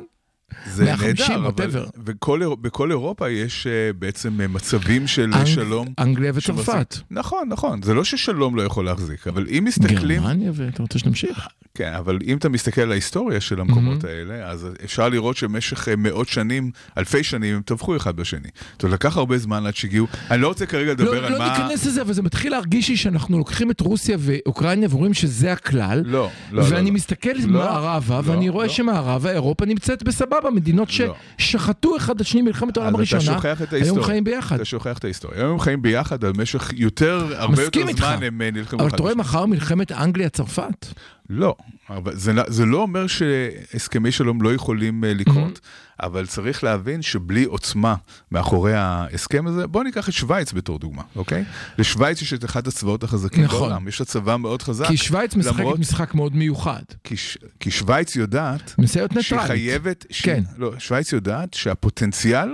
זה 0.65 0.84
150, 0.86 1.26
נהדר, 1.43 1.47
אבל 1.47 1.49
whatever. 1.65 1.99
בכל, 2.04 2.41
אירו- 2.41 2.56
בכל 2.58 2.91
אירופה 2.91 3.30
יש 3.30 3.67
uh, 3.67 3.97
בעצם 3.99 4.39
uh, 4.41 4.47
מצבים 4.47 5.08
של 5.08 5.32
אנג- 5.34 5.45
שלום. 5.45 5.88
אנגליה 5.99 6.32
וצרפת. 6.36 6.95
נכון, 7.12 7.47
נכון, 7.49 7.82
זה 7.82 7.93
לא 7.93 8.04
ששלום 8.04 8.56
לא 8.56 8.62
יכול 8.62 8.86
להחזיק, 8.86 9.28
אבל 9.28 9.45
אם 9.58 9.63
מסתכלים, 9.67 10.21
גרמניה, 10.21 10.52
ואתה 10.56 10.84
רוצה 10.84 10.99
שנמשיך? 10.99 11.47
כן, 11.76 11.93
אבל 11.93 12.19
אם 12.28 12.38
אתה 12.38 12.49
מסתכל 12.49 12.82
על 12.82 12.91
ההיסטוריה 12.91 13.41
של 13.41 13.62
המקומות 13.62 14.04
האלה, 14.04 14.49
אז 14.49 14.67
אפשר 14.84 15.10
לראות 15.10 15.38
שבמשך 15.38 15.88
אה, 15.89 15.95
מאות 15.95 16.28
שנים, 16.28 16.71
אלפי 16.97 17.23
שנים, 17.23 17.56
הם 17.56 17.62
טבחו 17.62 17.95
אחד 17.95 18.15
בשני. 18.15 18.47
זאת 18.73 18.84
אומרת, 18.84 18.99
לקח 18.99 19.17
הרבה 19.17 19.38
זמן 19.38 19.65
עד 19.65 19.76
שהגיעו, 19.76 20.08
אני 20.32 20.41
לא 20.41 20.47
רוצה 20.47 20.65
כרגע 20.65 20.91
לדבר 20.91 21.21
לא, 21.21 21.26
על 21.28 21.32
לא 21.34 21.39
מה... 21.39 21.49
ניכנס 21.58 21.86
לזה, 21.86 22.02
אבל 22.02 22.13
זה 22.13 22.21
מתחיל 22.21 22.52
להרגיש 22.52 22.89
לי 22.89 22.97
שאנחנו 22.97 23.38
לוקחים 23.38 23.71
את 23.71 23.80
רוסיה 23.82 24.17
ואוקראינה 24.19 24.86
ואומרים 24.89 25.13
שזה 25.13 25.54
הכלל. 25.54 26.02
לא, 26.06 26.30
לא, 26.52 26.63
ואני 26.69 26.89
לא. 26.89 26.95
מסתכל 26.95 27.30
לא, 27.45 27.60
מערבה, 27.60 28.21
לא, 28.26 28.30
ואני 28.32 28.49
רואה 28.49 28.65
לא. 28.65 28.71
שמערבה 28.73 29.32
אירופה 29.32 29.65
נמצאת 29.65 30.04
בסבבה, 30.04 30.49
מדינות 30.54 30.89
לא. 31.00 31.16
ששחטו 31.38 31.98
אחד 31.98 32.16
את 32.16 32.22
השני 32.22 32.42
במלחמת 32.42 32.78
העולם 32.78 32.96
הראשונה, 32.96 33.38
היום. 33.72 34.04
חיים 34.04 34.24
ביחד. 34.24 34.56
אתה 34.56 34.66
שוכח 34.66 34.98
את 34.98 35.04
ההיסטוריה. 35.04 35.39
היום 35.39 35.52
הם 35.52 35.60
חיים 35.60 35.82
ביחד, 35.82 36.24
אבל 36.24 36.34
במשך 36.34 36.72
יותר, 36.76 37.28
הרבה 37.36 37.63
יותר. 37.63 37.80
זמן 37.98 38.24
הם 38.24 38.42
אה, 38.42 38.52
נלחמו 38.52 38.80
אבל 38.80 38.88
אחד 38.88 38.96
אתה 38.96 39.04
רואה 39.04 39.13
בשני. 39.13 39.22
מחר 39.22 39.46
מלחמת 39.46 39.92
אנגליה-צרפת? 39.92 40.86
לא, 41.30 41.56
אבל 41.89 42.16
זה, 42.16 42.34
לא- 42.34 42.44
זה 42.48 42.66
לא 42.66 42.78
אומר 42.78 43.08
שהסכמי 43.08 44.12
שלום 44.12 44.42
לא 44.42 44.54
יכולים 44.54 45.04
אה, 45.04 45.13
לקרות, 45.13 45.60
אבל 46.02 46.26
צריך 46.28 46.64
להבין 46.64 47.02
שבלי 47.02 47.44
עוצמה 47.44 47.96
מאחורי 48.32 48.74
ההסכם 48.74 49.48
הזה, 49.48 49.68
בואו 49.68 49.84
ניקח 49.84 50.10
את 50.10 50.14
שווייץ 50.14 50.54
בתור 50.54 50.80
דוגמה, 50.80 51.02
אוקיי? 51.16 51.44
לשווייץ 51.78 52.22
יש 52.22 52.34
את 52.34 52.46
אחד 52.46 52.68
הצבאות 52.68 53.04
החזקים 53.04 53.44
נכון. 53.44 53.60
בעולם, 53.60 53.88
יש 53.88 54.00
לה 54.00 54.06
צבא 54.06 54.36
מאוד 54.38 54.62
חזק. 54.62 54.88
כי 54.88 54.98
שווייץ 54.98 55.36
משחקת 55.36 55.60
למרות- 55.60 55.80
משחק 55.80 56.16
מאוד 56.16 56.36
מיוחד. 56.36 56.84
כי, 57.04 57.18
ש... 57.18 57.38
כי 57.60 57.72
שווייץ 57.72 58.16
יודעת 58.16 58.76
מסיירת 58.78 59.10
שהיא 59.12 59.40
ניטרלית. 59.40 59.48
חייבת, 59.48 60.06
ש... 60.10 60.22
כן. 60.22 60.44
לא, 60.58 60.72
שווייץ 60.80 61.14
יודעת 61.14 61.54
שהפוטנציאל 61.54 62.50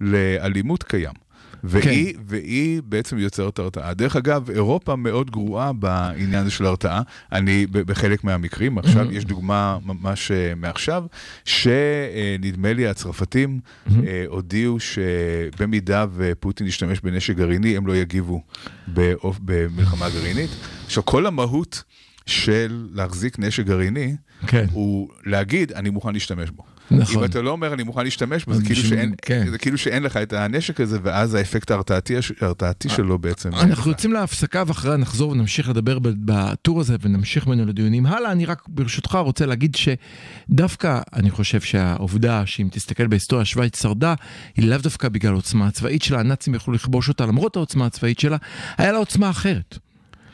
לאלימות 0.00 0.82
קיים. 0.82 1.21
והיא, 1.64 2.14
כן. 2.14 2.20
והיא 2.26 2.82
בעצם 2.84 3.18
יוצרת 3.18 3.58
הרתעה. 3.58 3.94
דרך 3.94 4.16
אגב, 4.16 4.50
אירופה 4.50 4.96
מאוד 4.96 5.30
גרועה 5.30 5.72
בעניין 5.72 6.40
הזה 6.42 6.50
של 6.50 6.66
הרתעה. 6.66 7.02
אני, 7.32 7.66
בחלק 7.70 8.24
מהמקרים, 8.24 8.78
עכשיו, 8.78 9.06
Mm-hmm. 9.10 9.14
יש 9.14 9.24
דוגמה 9.24 9.78
ממש 9.84 10.30
אה, 10.30 10.52
מעכשיו, 10.56 11.04
שנדמה 11.44 12.72
לי 12.72 12.86
הצרפתים 12.86 13.60
Mm-hmm. 13.62 13.90
אה, 14.06 14.24
הודיעו 14.26 14.76
שבמידה 14.80 16.06
ופוטין 16.14 16.66
ישתמש 16.66 17.00
בנשק 17.00 17.36
גרעיני, 17.36 17.76
הם 17.76 17.86
לא 17.86 17.96
יגיבו 17.96 18.42
באופ- 18.86 19.38
במלחמה 19.44 20.10
גרעינית. 20.10 20.50
עכשיו, 20.86 21.04
כל 21.04 21.26
המהות 21.26 21.82
של 22.26 22.88
להחזיק 22.92 23.38
נשק 23.38 23.64
גרעיני, 23.66 24.16
כן. 24.46 24.66
הוא 24.72 25.08
להגיד, 25.26 25.72
אני 25.72 25.90
מוכן 25.90 26.12
להשתמש 26.12 26.50
בו. 26.50 26.62
נכון. 26.90 27.18
אם 27.18 27.24
אתה 27.24 27.42
לא 27.42 27.50
אומר, 27.50 27.74
אני 27.74 27.82
מוכן 27.82 28.04
להשתמש 28.04 28.44
בו, 28.44 28.52
אז 28.52 28.58
זה 28.58 28.64
כאילו, 28.64 28.82
שאין, 28.82 29.14
כן. 29.22 29.46
זה 29.50 29.58
כאילו 29.58 29.78
שאין 29.78 30.02
לך 30.02 30.16
את 30.16 30.32
הנשק 30.32 30.80
הזה, 30.80 30.98
ואז 31.02 31.34
האפקט 31.34 31.70
ההרתעתי, 31.70 32.14
ההרתעתי 32.40 32.88
שלו 32.88 33.18
בעצם... 33.18 33.54
אנחנו. 33.54 33.90
יוצאים 33.90 34.12
להפסקה 34.12 34.62
ואחריה 34.66 34.96
נחזור 34.96 35.30
ונמשיך 35.30 35.68
לדבר 35.68 35.98
בטור 36.02 36.80
הזה 36.80 36.96
ונמשיך 37.00 37.46
ממנו 37.46 37.66
לדיונים 37.66 38.06
הלאה. 38.06 38.32
אני 38.32 38.44
רק 38.44 38.62
ברשותך 38.68 39.14
רוצה 39.14 39.46
להגיד 39.46 39.76
שדווקא 39.76 41.00
אני 41.12 41.30
חושב 41.30 41.60
שהעובדה 41.60 42.46
שאם 42.46 42.68
תסתכל 42.72 43.06
בהיסטוריה 43.06 43.44
שווייץ 43.44 43.82
שרדה 43.82 44.14
היא 44.56 44.68
לאו 44.68 44.78
דווקא 44.78 45.08
בגלל 45.08 45.32
העוצמה 45.32 45.66
הצבאית 45.66 46.02
שלה, 46.02 46.20
הנאצים 46.20 46.54
יכלו 46.54 46.74
לכבוש 46.74 47.08
אותה 47.08 47.26
למרות 47.26 47.56
העוצמה 47.56 47.86
הצבאית 47.86 48.18
שלה, 48.18 48.36
היה 48.78 48.92
לה 48.92 48.98
עוצמה 48.98 49.30
אחרת. 49.30 49.78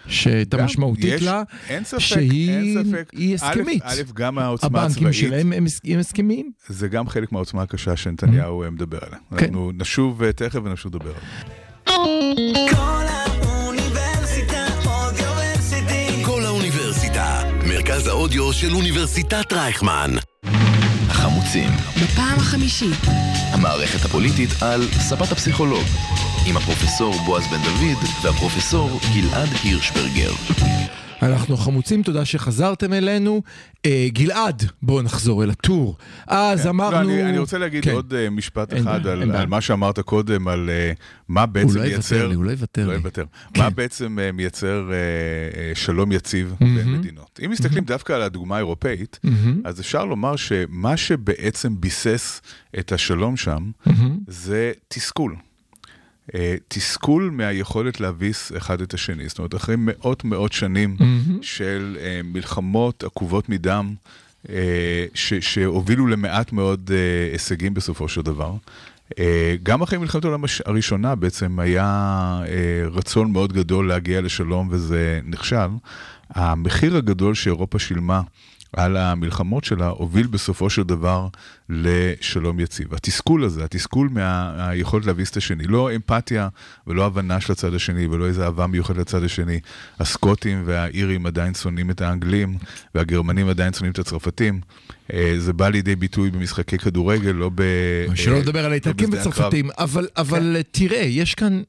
שהייתה 0.09 0.64
משמעותית 0.64 1.05
יש- 1.05 1.23
לה, 1.23 1.42
אין 1.68 1.85
ספק, 1.85 1.99
שהיא 1.99 2.51
אין 2.51 2.85
ספק. 2.85 3.11
היא 3.12 3.33
א', 3.33 3.35
הסכמית. 3.35 3.83
א', 3.85 4.03
גם 4.14 4.38
העוצמה 4.38 4.68
הבנקים 4.83 5.07
הצבאית, 5.07 5.14
שלהם 5.14 5.53
הם 5.53 5.66
הם 5.85 5.99
הסכמיים. 5.99 6.51
זה 6.68 6.88
גם 6.88 7.09
חלק 7.09 7.33
מהעוצמה 7.33 7.62
הקשה 7.62 7.97
שנתניהו 7.97 8.62
אה, 8.62 8.71
מדבר 8.71 8.99
עליה. 9.07 9.18
כן. 9.37 9.44
אנחנו 9.44 9.71
נשוב 9.75 10.23
אה, 10.23 10.33
תכף 10.33 10.59
ונשוב 10.64 10.94
לדבר 10.97 11.11
על 11.11 11.21
זה. 11.21 11.97
כל 12.77 13.05
האוניברסיטה 13.09 14.66
אודיוורסיטי. 14.87 16.25
כל 16.25 16.42
האוניברסיטה, 16.44 17.42
מרכז 17.68 18.07
האודיו 18.07 18.53
של 18.53 18.75
אוניברסיטת 18.75 19.53
רייכמן. 19.53 20.11
החמוצים, 21.09 21.71
בפעם 22.03 22.38
החמישית. 22.38 22.97
המערכת 23.53 24.05
הפוליטית 24.05 24.51
על 24.62 24.83
ספת 24.92 25.33
הפסיכולוג, 25.33 25.85
עם 26.48 26.56
הפרופסור 26.56 27.14
בועז 27.26 27.46
בן 27.46 27.58
דוד 27.62 28.04
והפרופסור 28.22 29.00
גלעד 29.14 29.48
הירשברגר. 29.62 30.30
אנחנו 31.22 31.56
חמוצים, 31.56 32.02
תודה 32.02 32.24
שחזרתם 32.24 32.92
אלינו. 32.92 33.42
אה, 33.87 34.06
גלעד, 34.12 34.64
בואו 34.82 35.02
נחזור 35.02 35.44
אל 35.44 35.50
הטור. 35.50 35.96
אז 36.26 36.62
כן. 36.62 36.68
אמרנו... 36.68 36.92
לא, 36.92 37.00
אני, 37.00 37.22
אני 37.22 37.38
רוצה 37.38 37.58
להגיד 37.58 37.84
כן. 37.84 37.90
עוד 37.90 38.12
uh, 38.12 38.30
משפט 38.30 38.72
אין 38.72 38.82
אחד 38.82 39.02
בעיה, 39.02 39.14
על, 39.14 39.22
אין. 39.22 39.30
על 39.30 39.46
מה 39.46 39.61
שאמרת 39.61 40.00
קודם, 40.00 40.48
על 40.48 40.70
uh, 40.96 41.00
מה 41.28 41.46
בעצם 41.46 41.68
הוא 41.68 41.76
לא 41.76 41.80
יוותר 41.80 41.94
מייצר... 41.94 42.28
לי, 42.28 42.34
הוא 42.34 42.44
לא 42.44 42.50
יוותר 42.50 42.87
לא 42.87 42.92
לי. 42.92 42.98
יוותר. 42.98 43.24
כן. 43.54 43.62
מה 43.62 43.70
בעצם 43.70 44.18
uh, 44.18 44.37
מייצר 44.37 44.88
uh, 44.88 45.54
uh, 45.74 45.78
שלום 45.78 46.12
יציב 46.12 46.54
בין 46.61 46.92
מדינות. 46.92 47.40
אם 47.44 47.50
מסתכלים 47.50 47.84
דווקא 47.84 48.12
על 48.12 48.22
הדוגמה 48.22 48.54
האירופאית, 48.54 49.20
אז 49.64 49.80
אפשר 49.80 50.04
לומר 50.04 50.37
שמה 50.37 50.96
שבעצם 50.96 51.80
ביסס 51.80 52.42
את 52.78 52.92
השלום 52.92 53.37
שם, 53.37 53.70
זה 54.26 54.72
תסכול. 54.88 55.37
Uh, 56.28 56.30
תסכול 56.68 57.30
מהיכולת 57.32 58.00
להביס 58.00 58.52
אחד 58.56 58.80
את 58.80 58.94
השני. 58.94 59.28
זאת 59.28 59.38
אומרת, 59.38 59.54
אחרי 59.54 59.74
מאות 59.78 60.24
מאות 60.24 60.52
שנים 60.52 60.96
של 61.42 61.96
uh, 62.00 62.26
מלחמות 62.26 63.04
עקובות 63.04 63.48
מדם, 63.48 63.94
uh, 64.46 64.48
ש- 65.14 65.34
שהובילו 65.34 66.06
למעט 66.06 66.52
מאוד 66.52 66.90
הישגים 67.32 67.74
בסופו 67.74 68.08
של 68.08 68.22
דבר. 68.22 68.52
גם 69.62 69.82
אחרי 69.82 69.98
מלחמת 69.98 70.24
העולם 70.24 70.44
הש- 70.44 70.62
הראשונה 70.66 71.14
בעצם 71.14 71.58
היה 71.58 72.40
רצון 72.90 73.32
מאוד 73.32 73.52
גדול 73.52 73.88
להגיע 73.88 74.20
לשלום 74.20 74.68
וזה 74.70 75.20
נכשל. 75.24 75.68
המחיר 76.30 76.96
הגדול 76.96 77.34
שאירופה 77.34 77.78
שילמה 77.78 78.20
על 78.72 78.96
המלחמות 78.96 79.64
שלה 79.64 79.88
הוביל 79.88 80.26
בסופו 80.26 80.70
של 80.70 80.83
דבר 80.83 81.28
לשלום 81.68 82.61
יציב. 82.61 82.94
התסכול 82.94 83.44
הזה, 83.44 83.64
התסכול 83.64 84.09
מהיכולת 84.12 85.07
להביס 85.07 85.31
את 85.31 85.37
השני, 85.37 85.64
לא 85.64 85.94
אמפתיה 85.94 86.48
ולא 86.87 87.07
הבנה 87.07 87.40
של 87.40 87.52
הצד 87.52 87.74
השני 87.74 88.07
ולא 88.07 88.26
איזו 88.26 88.42
אהבה 88.42 88.66
מיוחדת 88.66 88.98
לצד 88.98 89.24
השני. 89.24 89.61
הסקוטים 90.00 90.62
והאירים 90.66 91.26
עדיין 91.26 91.54
שונאים 91.54 91.90
את 91.90 92.00
האנגלים 92.00 92.59
והגרמנים 92.94 93.48
עדיין 93.48 93.72
שונאים 93.72 93.92
את 93.92 93.98
הצרפתים. 93.98 94.61
אה, 95.12 95.35
זה 95.38 95.52
בא 95.52 95.68
לידי 95.68 95.96
ביטוי 95.96 96.31
במשחקי 96.31 96.78
כדורגל, 96.78 97.31
לא 97.31 97.50
ב... 97.54 97.62
שלא 98.14 98.35
אה, 98.35 98.40
לדבר 98.40 98.64
על 98.64 98.72
האיטלקים. 98.72 99.09
וצרפתים, 99.12 99.70
אבל, 99.78 100.09
אבל 100.16 100.57
תראה, 100.70 101.02
יש 101.02 101.35
כאן, 101.35 101.62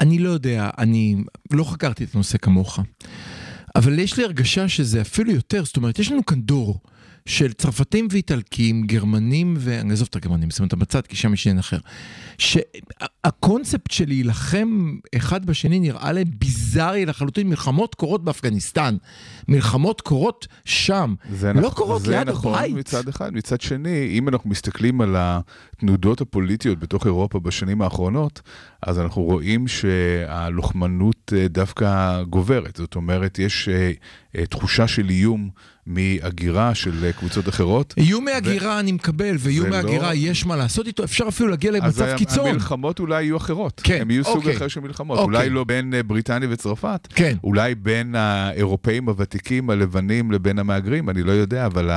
אני 0.00 0.18
לא 0.18 0.30
יודע, 0.30 0.70
אני 0.78 1.16
לא 1.52 1.64
חקרתי 1.64 2.04
את 2.04 2.14
הנושא 2.14 2.38
כמוך, 2.38 2.80
אבל 3.76 3.98
יש 3.98 4.16
לי 4.18 4.24
הרגשה 4.24 4.68
שזה 4.68 5.00
אפילו 5.00 5.32
יותר, 5.32 5.64
זאת 5.64 5.76
אומרת, 5.76 5.98
יש 5.98 6.12
לנו 6.12 6.26
כאן 6.26 6.40
דור 6.40 6.78
של 7.26 7.52
צרפתים 7.52 8.08
ואיטלקים, 8.10 8.82
גרמנים, 8.86 9.54
ואני 9.58 9.92
עזוב 9.92 10.08
את 10.10 10.16
הגרמנים, 10.16 10.50
שם 10.50 10.64
אותם 10.64 10.78
בצד, 10.78 11.06
כי 11.06 11.16
שם 11.16 11.34
יש 11.34 11.46
עניין 11.46 11.58
אחר. 11.58 11.78
שהקונספט 12.38 13.90
של 13.90 14.04
להילחם 14.08 14.96
אחד 15.16 15.46
בשני 15.46 15.78
נראה 15.80 16.12
להם 16.12 16.26
ביזארי 16.38 17.06
לחלוטין, 17.06 17.48
מלחמות 17.48 17.94
קורות 17.94 18.24
באפגניסטן, 18.24 18.96
מלחמות 19.48 20.00
קורות 20.00 20.46
שם, 20.64 21.14
זה 21.32 21.52
לא 21.52 21.60
נכון- 21.60 21.70
קורות 21.74 22.02
זה 22.02 22.10
ליד 22.10 22.28
נכון 22.28 22.54
הבית. 22.54 22.74
מצד 22.74 23.08
אחד. 23.08 23.34
מצד 23.34 23.60
שני, 23.60 24.14
אם 24.18 24.28
אנחנו 24.28 24.50
מסתכלים 24.50 25.00
על 25.00 25.16
התנודות 25.80 26.20
הפוליטיות 26.20 26.78
בתוך 26.78 27.06
אירופה 27.06 27.40
בשנים 27.40 27.82
האחרונות, 27.82 28.40
אז 28.82 28.98
אנחנו 28.98 29.22
רואים 29.22 29.68
שהלוחמנות 29.68 31.32
אה, 31.36 31.48
דווקא 31.48 32.22
גוברת. 32.22 32.76
זאת 32.76 32.94
אומרת, 32.94 33.38
יש 33.38 33.68
אה, 33.68 33.92
אה, 34.36 34.46
תחושה 34.46 34.88
של 34.88 35.10
איום 35.10 35.50
מהגירה 35.86 36.74
של 36.74 37.10
קבוצות 37.18 37.48
אחרות. 37.48 37.94
איום 37.96 38.24
מהגירה 38.24 38.80
אני 38.80 38.92
מקבל, 38.92 39.36
ואיום 39.38 39.64
זה 39.64 39.70
לא- 39.70 39.76
מהגירה 39.82 40.14
יש 40.14 40.46
מה 40.46 40.56
לעשות 40.56 40.86
איתו, 40.86 41.04
אפשר 41.04 41.24
אפילו 41.28 41.48
להגיע 41.48 41.70
אז 41.70 41.76
למצב 42.00 42.16
קיצון. 42.16 42.46
המלחמות 42.48 42.98
אולי 43.00 43.22
יהיו 43.22 43.36
אחרות. 43.36 43.80
כן, 43.84 43.98
הם 44.00 44.10
יהיו 44.10 44.24
סוג 44.24 44.36
אוקיי. 44.36 44.56
אחר 44.56 44.68
של 44.68 44.80
מלחמות. 44.80 45.18
אוקיי. 45.18 45.36
אולי 45.36 45.50
לא 45.50 45.64
בין 45.64 45.94
בריטניה 46.06 46.48
וצרפת. 46.52 47.08
כן. 47.14 47.36
אולי 47.44 47.74
בין 47.74 48.14
האירופאים 48.14 49.08
הוותיקים 49.08 49.70
הלבנים 49.70 50.32
לבין 50.32 50.58
המהגרים, 50.58 51.10
אני 51.10 51.22
לא 51.22 51.32
יודע, 51.32 51.66
אבל 51.66 51.90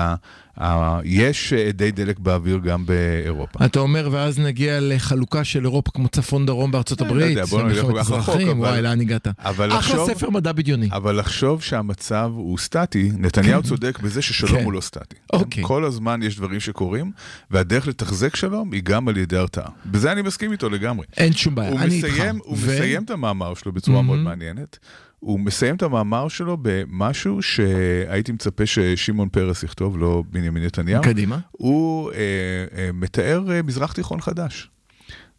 יש 1.03 1.53
אה, 1.53 1.69
אדי 1.69 1.91
דלק 1.91 2.19
באוויר 2.19 2.57
גם 2.57 2.85
באירופה. 2.85 3.65
אתה 3.65 3.79
אומר, 3.79 4.09
ואז 4.11 4.39
נגיע 4.39 4.79
לחלוקה 4.81 5.43
של 5.43 5.63
אירופה 5.63 5.91
כמו 5.91 6.07
צפון 6.07 6.45
דרום 6.45 6.71
בארצות 6.71 7.01
אני 7.01 7.09
לא 7.09 7.13
הברית, 7.13 7.29
יודע, 7.29 7.45
בוא 7.45 7.63
נלך 7.63 7.85
כל 7.85 7.99
כך 7.99 8.11
רחוק, 8.11 8.41
וואי, 8.55 8.81
לאן 8.81 9.01
הגעת? 9.01 9.27
אחלה 9.43 10.05
ספר 10.05 10.29
מדע 10.29 10.51
בדיוני. 10.51 10.89
אבל 10.91 11.19
לחשוב 11.19 11.61
שהמצב 11.61 12.31
הוא 12.35 12.57
סטטי, 12.57 13.11
נתניהו 13.17 13.63
צודק 13.63 13.99
בזה 13.99 14.21
ששלום 14.21 14.51
כן. 14.51 14.63
הוא 14.63 14.73
לא 14.73 14.81
סטטי. 14.81 15.15
אוקיי. 15.33 15.63
כל 15.65 15.85
הזמן 15.85 16.23
יש 16.23 16.37
דברים 16.37 16.59
שקורים, 16.59 17.11
והדרך 17.51 17.87
לתחזק 17.87 18.35
שלום 18.35 18.71
היא 18.71 18.81
גם 18.83 19.07
על 19.07 19.17
ידי 19.17 19.37
הרתעה. 19.37 19.69
בזה 19.85 20.11
אני 20.11 20.21
מסכים 20.21 20.51
איתו 20.51 20.69
לגמרי. 20.69 21.05
אין 21.17 21.33
שום 21.33 21.55
בעיה, 21.55 21.71
אני 21.71 21.95
איתך. 21.95 22.23
הוא 22.43 22.57
מסיים 22.57 23.03
את 23.03 23.09
המאמר 23.09 23.53
שלו 23.53 23.71
בצורה 23.71 24.01
מאוד 24.01 24.19
מעניינת. 24.19 24.79
הוא 25.23 25.39
מסיים 25.39 25.75
את 25.75 25.81
המאמר 25.81 26.27
שלו 26.27 26.57
במשהו 26.61 27.41
שהייתי 27.41 28.31
מצפה 28.31 28.65
ששמעון 28.65 29.29
פרס 29.29 29.63
יכתוב, 29.63 29.97
לא 29.97 30.23
בנימין 30.29 30.63
נתניהו. 30.63 31.03
קדימה. 31.03 31.39
הוא 31.51 32.11
אה, 32.11 32.17
אה, 32.77 32.89
מתאר 32.93 33.51
אה, 33.51 33.61
מזרח 33.61 33.93
תיכון 33.93 34.21
חדש. 34.21 34.69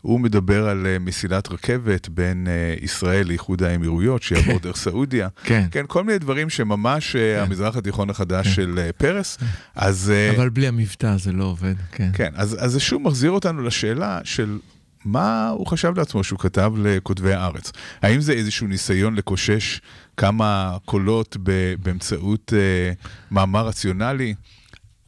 הוא 0.00 0.20
מדבר 0.20 0.68
על 0.68 0.86
אה, 0.86 0.98
מסילת 0.98 1.52
רכבת 1.52 2.08
בין 2.08 2.46
אה, 2.48 2.74
ישראל 2.80 3.26
לאיחוד 3.26 3.62
האמירויות, 3.62 4.22
שיעבור 4.22 4.58
דרך 4.62 4.76
סעודיה. 4.76 5.28
כן. 5.44 5.66
כן, 5.70 5.84
כל 5.88 6.04
מיני 6.04 6.18
דברים 6.18 6.50
שממש 6.50 7.16
אה, 7.16 7.42
המזרח 7.42 7.76
התיכון 7.76 8.10
החדש 8.10 8.48
של 8.48 8.78
אה, 8.78 8.92
פרס. 8.92 9.38
אז... 9.74 10.12
אה, 10.14 10.36
אבל 10.36 10.48
בלי 10.48 10.66
המבטא 10.66 11.16
זה 11.16 11.32
לא 11.32 11.44
עובד, 11.44 11.74
כן. 11.92 12.10
כן, 12.12 12.32
אז, 12.34 12.56
אז 12.60 12.72
זה 12.72 12.80
שוב 12.80 13.02
מחזיר 13.02 13.30
אותנו 13.30 13.62
לשאלה 13.62 14.20
של 14.24 14.58
מה 15.04 15.48
הוא 15.48 15.66
חשב 15.66 15.92
לעצמו 15.96 16.24
שהוא 16.24 16.38
כתב 16.38 16.72
לכותבי 16.78 17.32
הארץ. 17.32 17.72
האם 18.02 18.20
זה 18.20 18.32
איזשהו 18.32 18.66
ניסיון 18.66 19.14
לקושש 19.14 19.80
כמה 20.16 20.76
קולות 20.84 21.36
ב, 21.42 21.74
באמצעות 21.82 22.52
אה, 22.56 22.92
מאמר 23.30 23.66
רציונלי? 23.66 24.34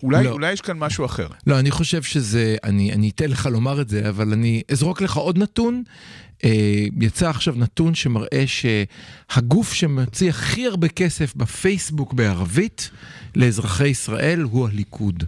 אולי, 0.02 0.24
לא. 0.24 0.30
אולי 0.30 0.52
יש 0.52 0.60
כאן 0.60 0.78
משהו 0.78 1.04
אחר. 1.04 1.28
לא, 1.46 1.58
אני 1.58 1.70
חושב 1.70 2.02
שזה, 2.02 2.56
אני, 2.64 2.92
אני 2.92 3.08
אתן 3.08 3.30
לך 3.30 3.46
לומר 3.46 3.80
את 3.80 3.88
זה, 3.88 4.08
אבל 4.08 4.32
אני 4.32 4.62
אזרוק 4.70 5.00
לך 5.00 5.16
עוד 5.16 5.38
נתון. 5.38 5.82
אה, 6.44 6.84
יצא 7.00 7.28
עכשיו 7.28 7.54
נתון 7.56 7.94
שמראה 7.94 8.44
שהגוף 8.46 9.72
שמוציא 9.72 10.30
הכי 10.30 10.66
הרבה 10.66 10.88
כסף 10.88 11.34
בפייסבוק 11.34 12.12
בערבית 12.12 12.90
לאזרחי 13.36 13.88
ישראל 13.88 14.40
הוא 14.40 14.68
הליכוד. 14.68 15.24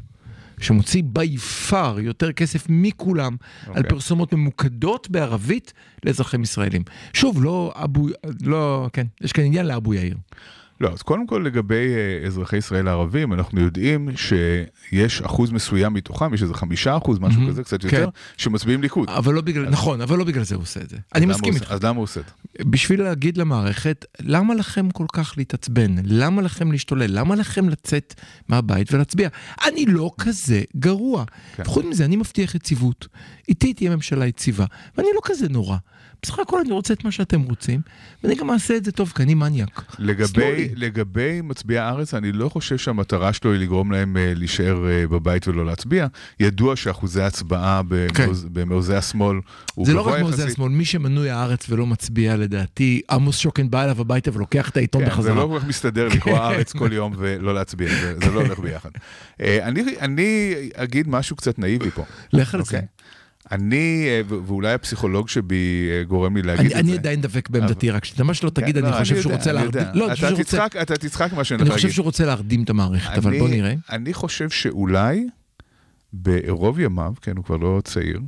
שמוציא 0.61 1.03
בי 1.07 1.37
פאר 1.37 2.01
יותר 2.01 2.33
כסף 2.33 2.66
מכולם 2.68 3.37
okay. 3.40 3.66
על 3.66 3.77
אוקיי. 3.77 3.90
פרסומות 3.90 4.33
ממוקדות 4.33 5.11
בערבית 5.11 5.73
לאזרחים 6.05 6.42
ישראלים. 6.42 6.83
שוב, 7.12 7.44
לא 7.44 7.73
אבו, 7.77 8.07
לא, 8.42 8.88
כן, 8.92 9.07
יש 9.21 9.33
כאן 9.33 9.44
עניין 9.44 9.66
לאבו 9.66 9.94
יאיר. 9.94 10.16
לא, 10.81 10.88
אז 10.93 11.03
קודם 11.03 11.27
כל 11.27 11.43
לגבי 11.47 11.95
אה, 11.95 12.27
אזרחי 12.27 12.57
ישראל 12.57 12.88
הערבים, 12.88 13.33
אנחנו 13.33 13.61
יודעים 13.61 14.09
שיש 14.17 15.23
אחוז 15.23 15.51
מסוים 15.51 15.95
מתוכם, 15.95 16.35
יש 16.35 16.43
איזה 16.43 16.55
חמישה 16.55 16.97
אחוז, 16.97 17.19
משהו. 17.19 17.41
כזה, 17.49 17.64
קצת 17.64 17.83
כן. 17.83 17.97
יותר, 17.97 18.09
שמצביעים 18.37 18.83
ליכוד. 18.83 19.11
אבל 19.11 19.35
לא 19.35 19.41
בגלל, 19.41 19.69
נכון, 19.69 20.01
אבל 20.01 20.19
לא 20.19 20.25
בגלל 20.25 20.45
זה 20.45 20.55
הוא 20.55 20.62
עושה 20.62 20.81
את 20.81 20.91
זה. 20.91 20.97
אני 21.14 21.27
מסכים 21.27 21.55
איתך. 21.55 21.73
אז 21.73 21.83
למה 21.83 21.97
הוא 21.97 22.03
עושה 22.03 22.21
את 22.21 22.25
זה? 22.25 22.64
בשביל 22.64 23.03
להגיד 23.03 23.37
למערכת, 23.37 24.05
למה 24.21 24.55
לכם 24.55 24.91
כל 24.91 25.07
כך 25.12 25.35
להתעצבן? 25.37 25.95
למה 26.05 26.43
לכם 26.43 26.73
להשתולל? 26.73 27.19
למה 27.19 27.35
לכם 27.35 27.69
לצאת 27.69 28.14
מהבית 28.49 28.93
ולהצביע? 28.93 29.29
אני 29.67 29.87
לא 29.87 30.11
כזה 30.19 30.62
גרוע. 30.77 31.25
כן. 31.57 31.64
חוץ 31.64 31.85
מזה, 31.85 32.05
אני 32.05 32.17
מבטיח 32.17 32.55
יציבות. 32.55 33.09
איתי 33.49 33.75
תהיה 33.75 33.91
ממשלה 33.91 34.27
יציבה, 34.27 34.64
ואני 34.97 35.09
לא 35.14 35.21
כזה 35.25 35.49
נורא. 35.49 35.77
בסך 36.23 36.39
הכל 36.39 36.61
אני 36.61 36.73
רוצה 36.73 36.95
את 36.95 37.05
מה 37.05 37.13
שאתם 37.13 37.43
רוצים, 37.43 37.81
ואני 38.25 38.35
גם 38.35 38.51
אעשה 38.51 38.77
את 38.77 38.85
זה 38.85 38.93
טוב, 38.93 39.13
כי 39.17 39.23
אני 39.23 39.35
מניאק. 39.35 39.83
לגבי. 39.99 40.69
לגבי 40.77 41.41
מצביעי 41.41 41.79
הארץ, 41.79 42.15
אני 42.15 42.33
לא 42.33 42.49
חושב 42.49 42.79
שהמטרה 42.79 43.33
שלו 43.33 43.53
היא 43.53 43.61
לגרום 43.61 43.93
להם 43.93 44.17
אה, 44.17 44.33
להישאר 44.37 44.89
אה, 44.89 45.07
בבית 45.07 45.49
ולא 45.49 45.67
להצביע. 45.67 46.07
ידוע 46.41 46.77
שאחוזי 46.77 47.23
ההצבעה 47.23 47.83
במעוז, 47.89 48.47
במעוזי 48.53 48.95
השמאל 48.95 49.37
הוא 49.75 49.87
כן. 49.87 49.91
זה 49.91 49.97
לא 49.97 50.03
גבוה 50.03 50.15
רק 50.15 50.21
מעוזי 50.21 50.35
יחסית. 50.35 50.53
השמאל, 50.53 50.69
מי 50.69 50.85
שמנוי 50.85 51.31
הארץ 51.31 51.67
ולא 51.71 51.87
מצביע 51.87 52.37
לדעתי, 52.37 53.01
עמוס 53.11 53.39
שוקן 53.39 53.71
בא 53.71 53.85
אליו 53.85 54.01
הביתה 54.01 54.31
ולוקח 54.35 54.69
את 54.69 54.77
העיתון 54.77 55.03
כן, 55.03 55.09
זה 55.09 55.15
בחזרה. 55.15 55.35
לא 55.35 55.49
כל 55.53 55.61
כך 55.61 55.67
מסתדר 55.67 56.09
לקרוא 56.09 56.39
הארץ 56.39 56.73
כל 56.73 56.93
יום 56.93 57.13
ולא 57.17 57.55
להצביע, 57.55 57.89
זה, 57.89 58.15
זה 58.25 58.31
לא 58.31 58.41
הולך 58.41 58.59
ביחד. 58.59 58.91
אה, 59.41 59.69
אני, 59.69 59.83
אני 60.01 60.55
אגיד 60.75 61.09
משהו 61.09 61.37
קצת 61.37 61.59
נאיבי 61.59 61.91
פה. 61.91 62.05
לך 62.33 62.55
על 62.55 62.61
אוקיי? 62.61 62.81
זה. 62.81 62.87
אני, 63.53 64.07
אה, 64.09 64.21
ואולי 64.47 64.73
הפסיכולוג 64.73 65.29
שבי 65.29 65.57
אה, 65.93 66.03
גורם 66.05 66.37
לי 66.37 66.43
להגיד 66.43 66.61
אני, 66.67 66.75
את 66.75 66.79
אני 66.79 66.91
זה. 66.93 66.99
עדיין 66.99 67.21
דבק 67.21 67.49
בעמדתי, 67.51 67.91
רק 67.91 68.05
שאתה 68.05 68.25
מה 68.25 68.35
שלא 68.35 68.51
תגיד, 68.51 68.75
כן, 68.79 68.85
אני 68.85 68.93
לא, 68.95 68.99
חושב 68.99 69.15
שהוא 69.21 69.33
יודע, 69.33 69.37
רוצה 69.39 69.51
אני 69.51 69.59
להרדים. 69.59 69.83
לא, 69.95 70.05
אני 70.05 70.13
אתה 70.13 70.17
שהוא 70.17 70.31
רוצה- 70.31 70.43
תצחק, 70.45 70.77
אתה 70.83 70.97
תצחק 70.97 71.33
מה 71.33 71.45
שאני 71.45 71.63
אני 71.63 71.71
חושב. 71.71 71.91
שהוא 71.91 72.05
רוצה 72.05 72.27
להרדים 72.27 72.63
את 72.63 72.71
המערכת, 72.71 73.19
אבל 73.19 73.31
אני- 73.31 73.39
בוא 73.39 73.49
נראה. 73.49 73.75
אני 73.93 74.15
חושב 74.15 74.51
שאולי 74.51 75.27
בערוב 76.13 76.81
ימיו, 76.81 77.13
כן, 77.23 77.37
הוא 77.37 77.45
כבר 77.45 77.57
לא 77.57 77.81
צעיר, 77.85 78.21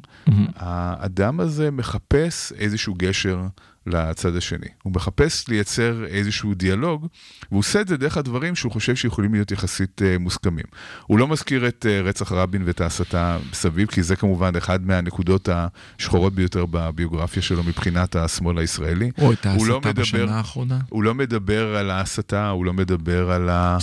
האדם 0.56 1.40
הזה 1.40 1.70
מחפש 1.70 2.52
איזשהו 2.58 2.94
גשר 2.98 3.40
לצד 3.86 4.36
השני. 4.36 4.66
הוא 4.82 4.92
מחפש 4.92 5.48
לייצר 5.48 6.04
איזשהו 6.06 6.54
דיאלוג, 6.54 7.06
והוא 7.50 7.58
עושה 7.58 7.80
את 7.80 7.88
זה 7.88 7.96
דרך 7.96 8.16
הדברים 8.16 8.54
שהוא 8.56 8.72
חושב 8.72 8.96
שיכולים 8.96 9.32
להיות 9.34 9.50
יחסית 9.50 10.02
אה, 10.02 10.18
מוסכמים. 10.18 10.64
הוא 11.06 11.18
לא 11.18 11.28
מזכיר 11.28 11.68
את 11.68 11.86
אה, 11.88 12.00
רצח 12.00 12.32
רבין 12.32 12.62
ואת 12.66 12.80
ההסתה 12.80 13.38
מסביב, 13.50 13.88
כי 13.88 14.02
זה 14.02 14.16
כמובן 14.16 14.56
אחד 14.56 14.86
מהנקודות 14.86 15.48
השחורות 15.52 16.34
ביותר 16.34 16.66
בביוגרפיה 16.70 17.42
שלו 17.42 17.62
מבחינת 17.62 18.16
השמאל 18.16 18.58
הישראלי. 18.58 19.10
או 19.18 19.32
את 19.32 19.46
לא 19.46 19.50
ההסתה 19.50 19.78
מדבר- 19.88 20.02
בשנה 20.02 20.36
האחרונה. 20.36 20.78
הוא 20.88 21.02
לא 21.02 21.14
מדבר 21.14 21.76
על 21.76 21.90
ההסתה, 21.90 22.48
הוא 22.48 22.64
לא 22.64 22.72
מדבר 22.72 23.30
על 23.30 23.48
ה... 23.48 23.78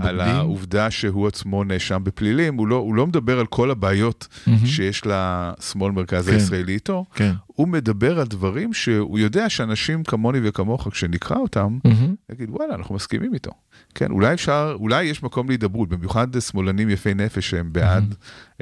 על. 0.00 0.20
העובדה 0.20 0.90
שהוא 0.90 1.28
עצמו 1.28 1.64
נאשם 1.64 2.04
בפלילים, 2.04 2.54
הוא 2.54 2.68
לא, 2.68 2.76
הוא 2.76 2.94
לא 2.94 3.06
מדבר 3.06 3.40
על 3.40 3.46
כל 3.46 3.70
הבעיות 3.70 4.28
מהמם. 4.46 4.66
שיש 4.66 5.02
לשמאל 5.06 5.92
מרכז 5.92 6.26
כן. 6.28 6.34
הישראלי 6.34 6.72
איתו, 6.74 7.04
כן. 7.14 7.32
הוא 7.60 7.68
מדבר 7.68 8.20
על 8.20 8.26
דברים 8.26 8.72
שהוא 8.74 9.18
יודע 9.18 9.48
שאנשים 9.48 10.04
כמוני 10.04 10.38
וכמוך, 10.42 10.88
כשנקרא 10.90 11.36
אותם, 11.36 11.78
מהמם. 11.84 12.14
יגיד 12.32 12.50
וואלה, 12.50 12.74
אנחנו 12.74 12.94
מסכימים 12.94 13.34
איתו. 13.34 13.50
כן, 13.94 14.10
אולי 14.10 14.34
אפשר, 14.34 14.76
אולי 14.80 15.04
יש 15.04 15.22
מקום 15.22 15.48
להידברות, 15.48 15.88
במיוחד 15.88 16.40
שמאלנים 16.40 16.90
יפי 16.90 17.14
נפש 17.14 17.50
שהם 17.50 17.72
בעד 17.72 18.14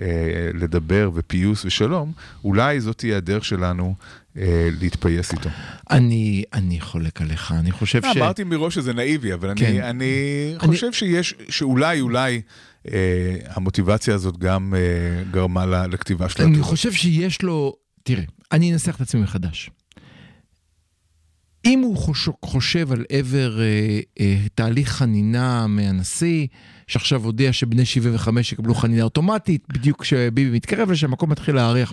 אה, 0.03 0.07
לדבר 0.55 1.11
ופיוס 1.15 1.65
ושלום, 1.65 2.13
אולי 2.45 2.81
זאת 2.81 2.99
תהיה 2.99 3.17
הדרך 3.17 3.45
שלנו 3.45 3.95
אה, 4.37 4.69
להתפייס 4.81 5.33
איתו. 5.33 5.49
אני, 5.91 6.43
אני 6.53 6.81
חולק 6.81 7.21
עליך, 7.21 7.53
אני 7.59 7.71
חושב 7.73 8.01
ש... 8.03 8.17
אמרתי 8.17 8.45
מראש 8.45 8.75
שזה 8.75 8.93
נאיבי, 8.93 9.35
אבל 9.35 9.53
כן. 9.57 9.65
אני, 9.67 9.83
אני 9.91 10.13
אני- 10.61 10.69
חושב 10.69 10.93
שיש, 10.93 11.35
שאולי, 11.49 12.01
אולי, 12.01 12.41
אה, 12.93 12.99
המוטיבציה 13.49 14.15
הזאת 14.15 14.39
גם 14.39 14.75
אה, 14.77 14.81
גרמה 15.31 15.67
לכתיבה 15.87 16.29
של 16.29 16.43
אני 16.43 16.49
העתירות. 16.51 16.71
חושב 16.71 16.93
שיש 16.93 17.43
לו... 17.43 17.88
תראה, 18.09 18.25
אני 18.53 18.73
אנסח 18.73 18.97
את 18.97 19.01
עצמי 19.01 19.21
מחדש. 19.21 19.71
אם 21.65 21.81
הוא 21.81 21.97
חושב, 21.97 22.33
חושב 22.45 22.93
על 22.93 23.05
עבר 23.13 23.61
אה, 23.61 24.01
אה, 24.21 24.37
תהליך 24.55 24.89
חנינה 24.89 25.67
מהנשיא, 25.67 26.47
שעכשיו 26.87 27.25
הודיע 27.25 27.53
שבני 27.53 27.85
75 27.85 28.53
יקבלו 28.53 28.75
חנינה 28.75 29.03
אוטומטית, 29.03 29.65
בדיוק 29.73 30.03
כשביבי 30.03 30.51
מתקרב 30.51 30.91
לשם, 30.91 31.07
המקום 31.07 31.31
מתחיל 31.31 31.55
להריח 31.55 31.93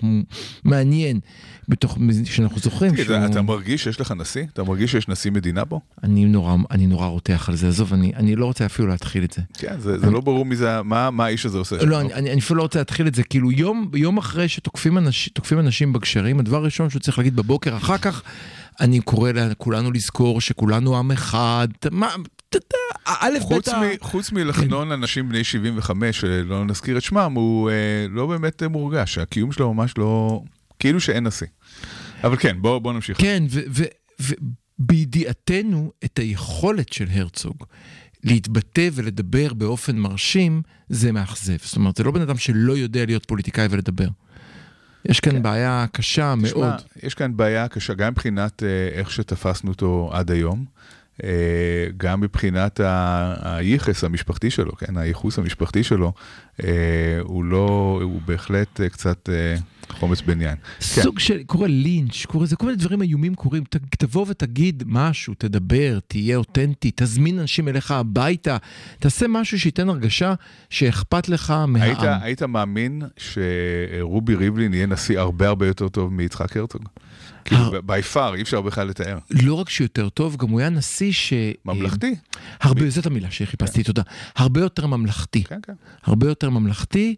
מעניין, 0.64 1.20
בתוך, 1.68 1.98
שאנחנו 2.24 2.58
זוכרים 2.58 2.92
תגיד, 2.92 3.04
שהוא... 3.06 3.16
אתה 3.26 3.42
מרגיש 3.42 3.84
שיש 3.84 4.00
לך 4.00 4.14
נשיא? 4.16 4.44
אתה 4.52 4.64
מרגיש 4.64 4.92
שיש 4.92 5.08
נשיא 5.08 5.30
מדינה 5.30 5.64
פה? 5.64 5.80
אני 6.02 6.24
נורא, 6.24 6.56
אני 6.70 6.86
נורא 6.86 7.06
רותח 7.06 7.48
על 7.48 7.56
זה, 7.56 7.68
עזוב, 7.68 7.92
אני, 7.92 8.12
אני 8.16 8.36
לא 8.36 8.46
רוצה 8.46 8.66
אפילו 8.66 8.88
להתחיל 8.88 9.24
את 9.24 9.32
זה. 9.32 9.42
כן, 9.58 9.74
זה, 9.78 9.98
זה 9.98 10.10
לא 10.10 10.20
ברור 10.20 10.44
מי 10.44 10.56
זה, 10.56 10.82
מה, 10.82 11.10
מה 11.10 11.24
האיש 11.24 11.46
הזה 11.46 11.58
עושה. 11.58 11.84
לא, 11.84 12.00
אני, 12.00 12.14
אני, 12.14 12.32
אני 12.32 12.40
אפילו 12.40 12.56
לא 12.56 12.62
רוצה 12.62 12.78
להתחיל 12.78 13.06
את 13.06 13.14
זה, 13.14 13.22
כאילו 13.22 13.52
יום, 13.52 13.90
יום 13.94 14.18
אחרי 14.18 14.48
שתוקפים 14.48 14.98
אנש, 14.98 15.30
אנשים 15.52 15.92
בגשרים, 15.92 16.40
הדבר 16.40 16.56
הראשון 16.56 16.90
שהוא 16.90 17.00
צריך 17.00 17.18
להגיד 17.18 17.36
בבוקר, 17.36 17.76
אחר 17.76 17.98
כך 17.98 18.22
אני 18.80 19.00
קורא 19.00 19.32
לכולנו 19.32 19.92
לזכור 19.92 20.40
שכולנו 20.40 20.98
עם 20.98 21.10
אחד, 21.10 21.68
מה, 21.90 22.08
ת- 22.48 22.56
ת- 22.56 22.74
א' 23.06 23.38
ב' 23.50 24.02
חוץ, 24.02 24.32
מלחנון 24.32 24.92
אנשים 24.92 25.28
בני 25.28 25.44
75, 25.44 26.20
שלא 26.20 26.64
נזכיר 26.64 26.98
את 26.98 27.02
שמם, 27.02 27.32
הוא 27.34 27.70
אה, 27.70 27.74
לא 28.10 28.26
באמת 28.26 28.62
אה, 28.62 28.68
מורגש, 28.68 29.18
הקיום 29.18 29.52
שלו 29.52 29.74
ממש 29.74 29.94
לא... 29.98 30.42
כאילו 30.78 31.00
שאין 31.00 31.26
נשיא. 31.26 31.46
אבל 32.24 32.36
כן, 32.36 32.56
בוא, 32.62 32.78
בוא 32.78 32.92
נמשיך. 32.92 33.20
כן, 33.20 33.44
ובידיעתנו 34.78 35.92
את 36.04 36.18
היכולת 36.18 36.92
של 36.92 37.06
הרצוג 37.10 37.64
להתבטא 38.24 38.88
ולדבר 38.92 39.54
באופן 39.54 39.96
מרשים, 39.96 40.62
זה 40.88 41.12
מאכזב. 41.12 41.56
זאת 41.62 41.76
אומרת, 41.76 41.96
זה 41.96 42.04
לא 42.04 42.10
בן 42.10 42.20
אדם 42.20 42.38
שלא 42.38 42.72
יודע 42.76 43.06
להיות 43.06 43.26
פוליטיקאי 43.26 43.66
ולדבר. 43.70 44.08
יש 45.08 45.20
כאן 45.20 45.42
בעיה 45.42 45.86
קשה 45.92 46.34
מאוד. 46.34 46.48
תשמע, 46.76 46.76
יש 47.02 47.14
כאן 47.14 47.36
בעיה 47.36 47.68
קשה, 47.68 47.94
גם 47.94 48.12
מבחינת 48.12 48.62
אה, 48.62 48.98
איך 48.98 49.10
שתפסנו 49.10 49.70
אותו 49.70 50.10
עד 50.12 50.30
היום, 50.30 50.64
אה, 51.24 51.86
גם 51.96 52.20
מבחינת 52.20 52.80
הייחס 53.42 54.04
המשפחתי 54.04 54.50
שלו, 54.50 54.72
כן, 54.76 54.96
הייחוס 54.96 55.38
המשפחתי 55.38 55.84
שלו, 55.84 56.12
אה, 56.64 56.68
הוא 57.20 57.44
לא, 57.44 58.00
הוא 58.02 58.20
בהחלט 58.26 58.80
קצת 58.80 59.28
חומץ 59.90 60.20
בן 60.20 60.40
יין. 60.40 60.56
כן. 60.56 61.02
סוג 61.02 61.18
של, 61.18 61.42
קורה 61.42 61.68
לינץ', 61.68 62.26
קורה 62.26 62.46
זה, 62.46 62.56
כל 62.56 62.66
מיני 62.66 62.78
דברים 62.78 63.02
איומים 63.02 63.34
קורים, 63.34 63.64
ת, 63.64 63.76
תבוא 63.98 64.26
ותגיד 64.28 64.82
משהו, 64.86 65.34
תדבר, 65.38 65.98
תהיה 66.08 66.36
אותנטי, 66.36 66.90
תזמין 66.94 67.38
אנשים 67.38 67.68
אליך 67.68 67.90
הביתה, 67.90 68.56
תעשה 68.98 69.26
משהו 69.28 69.60
שייתן 69.60 69.88
הרגשה 69.88 70.34
שאכפת 70.70 71.28
לך 71.28 71.50
מהעם. 71.50 71.82
היית, 71.82 72.22
היית 72.22 72.42
מאמין 72.42 73.02
שרובי 73.16 74.34
ריבלין 74.34 74.74
יהיה 74.74 74.86
נשיא 74.86 75.18
הרבה 75.18 75.48
הרבה 75.48 75.66
יותר 75.66 75.88
טוב 75.88 76.12
מיצחק 76.12 76.56
הרצוג? 76.56 76.82
כאילו, 77.46 77.82
בי 77.84 78.02
פאר, 78.02 78.34
אי 78.34 78.42
אפשר 78.42 78.60
בכלל 78.60 78.88
לתאר. 78.88 79.18
לא 79.30 79.54
רק 79.54 79.70
שהוא 79.70 79.84
יותר 79.84 80.08
טוב, 80.08 80.36
גם 80.36 80.48
הוא 80.48 80.60
היה 80.60 80.68
נשיא 80.68 81.12
ש... 81.12 81.32
ממלכתי. 81.64 82.14
הרבה, 82.60 82.90
זאת 82.90 83.06
המילה 83.06 83.30
שחיפשתי, 83.30 83.82
תודה. 83.82 84.02
הרבה 84.36 84.60
יותר 84.60 84.86
ממלכתי. 84.86 85.44
כן, 85.44 85.58
כן. 85.62 85.72
הרבה 86.04 86.28
יותר 86.28 86.50
ממלכתי. 86.50 87.14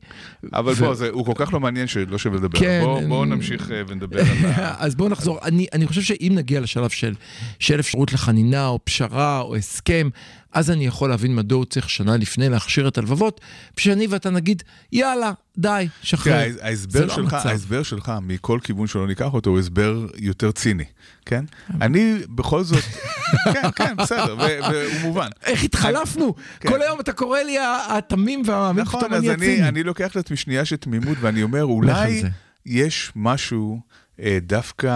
אבל 0.53 0.75
בוא, 0.75 0.95
זה, 0.95 1.09
הוא 1.09 1.27
כל 1.27 1.33
כך 1.37 1.53
לא 1.53 1.61
מעניין 1.61 1.87
שלא 1.87 2.19
שווה 2.19 2.37
לדבר. 2.37 2.59
כן, 2.59 2.81
בוא, 2.85 3.01
בואו 3.09 3.25
נמשיך 3.25 3.71
אה, 3.71 3.83
ונדבר 3.89 4.21
על 4.21 4.27
ה... 4.27 4.75
אז 4.85 4.95
בואו 4.95 5.09
נחזור. 5.09 5.39
אני, 5.75 5.87
חושב 5.87 6.03
שאם 6.03 6.33
נגיע 6.35 6.61
לשלב 6.61 6.91
של, 6.91 7.15
של 7.59 7.81
אפשרות 7.81 8.13
לחנינה 8.13 8.67
או 8.67 8.79
פשרה 8.85 9.41
או 9.41 9.57
הסכם, 9.57 10.09
אז 10.53 10.71
אני 10.71 10.87
יכול 10.87 11.11
להבין 11.11 11.35
מדוע 11.35 11.59
הוא 11.59 11.65
צריך 11.65 11.91
שנה 11.91 12.17
לפני 12.17 12.49
להכשיר 12.49 12.89
את 12.89 12.99
הלבבות, 12.99 13.41
ושאני 13.77 14.07
ואתה 14.07 14.31
נגיד, 14.31 14.63
יאללה, 14.93 15.33
די, 15.59 15.89
שחרר. 16.03 16.33
תראה, 16.33 16.67
ההסבר 16.69 17.05
לא 17.05 17.15
שלך. 17.15 17.33
ההסבר 17.33 17.83
שלך, 17.83 18.13
מכל 18.23 18.59
כיוון 18.63 18.87
שלא 18.87 19.07
ניקח 19.07 19.35
אותו, 19.35 19.51
הוא 19.51 19.59
הסבר 19.59 20.07
יותר 20.17 20.53
ציני, 20.53 20.85
כן? 21.27 21.45
אני 21.81 22.19
בכל 22.29 22.63
זאת, 22.63 22.85
כן, 23.55 23.71
כן, 23.77 23.97
בסדר, 23.97 24.37
והוא 24.39 25.01
מובן. 25.03 25.29
איך 25.45 25.65
התחלפנו? 25.65 26.35
כן. 26.61 26.69
כל 26.69 26.83
היום 26.83 27.01
אתה 27.01 27.13
קורא 27.13 27.41
לי 27.41 27.57
התמים 27.91 28.43
והמאמין, 28.47 28.83
נכון, 28.83 29.01
פתאום 29.01 29.15
אז 29.15 29.23
אני 29.23 29.35
אני, 29.35 29.53
הציני. 29.53 29.69
אני 29.69 29.83
לוקח 29.83 30.17
לעצמי 30.17 30.37
שנייה 30.37 30.65
של 30.65 30.77
תמימות 30.77 31.19
ואני 31.21 31.43
אומר, 31.43 31.65
אולי. 31.65 32.23
יש 32.67 33.13
משהו 33.17 33.81
אה, 34.21 34.39
דווקא 34.43 34.89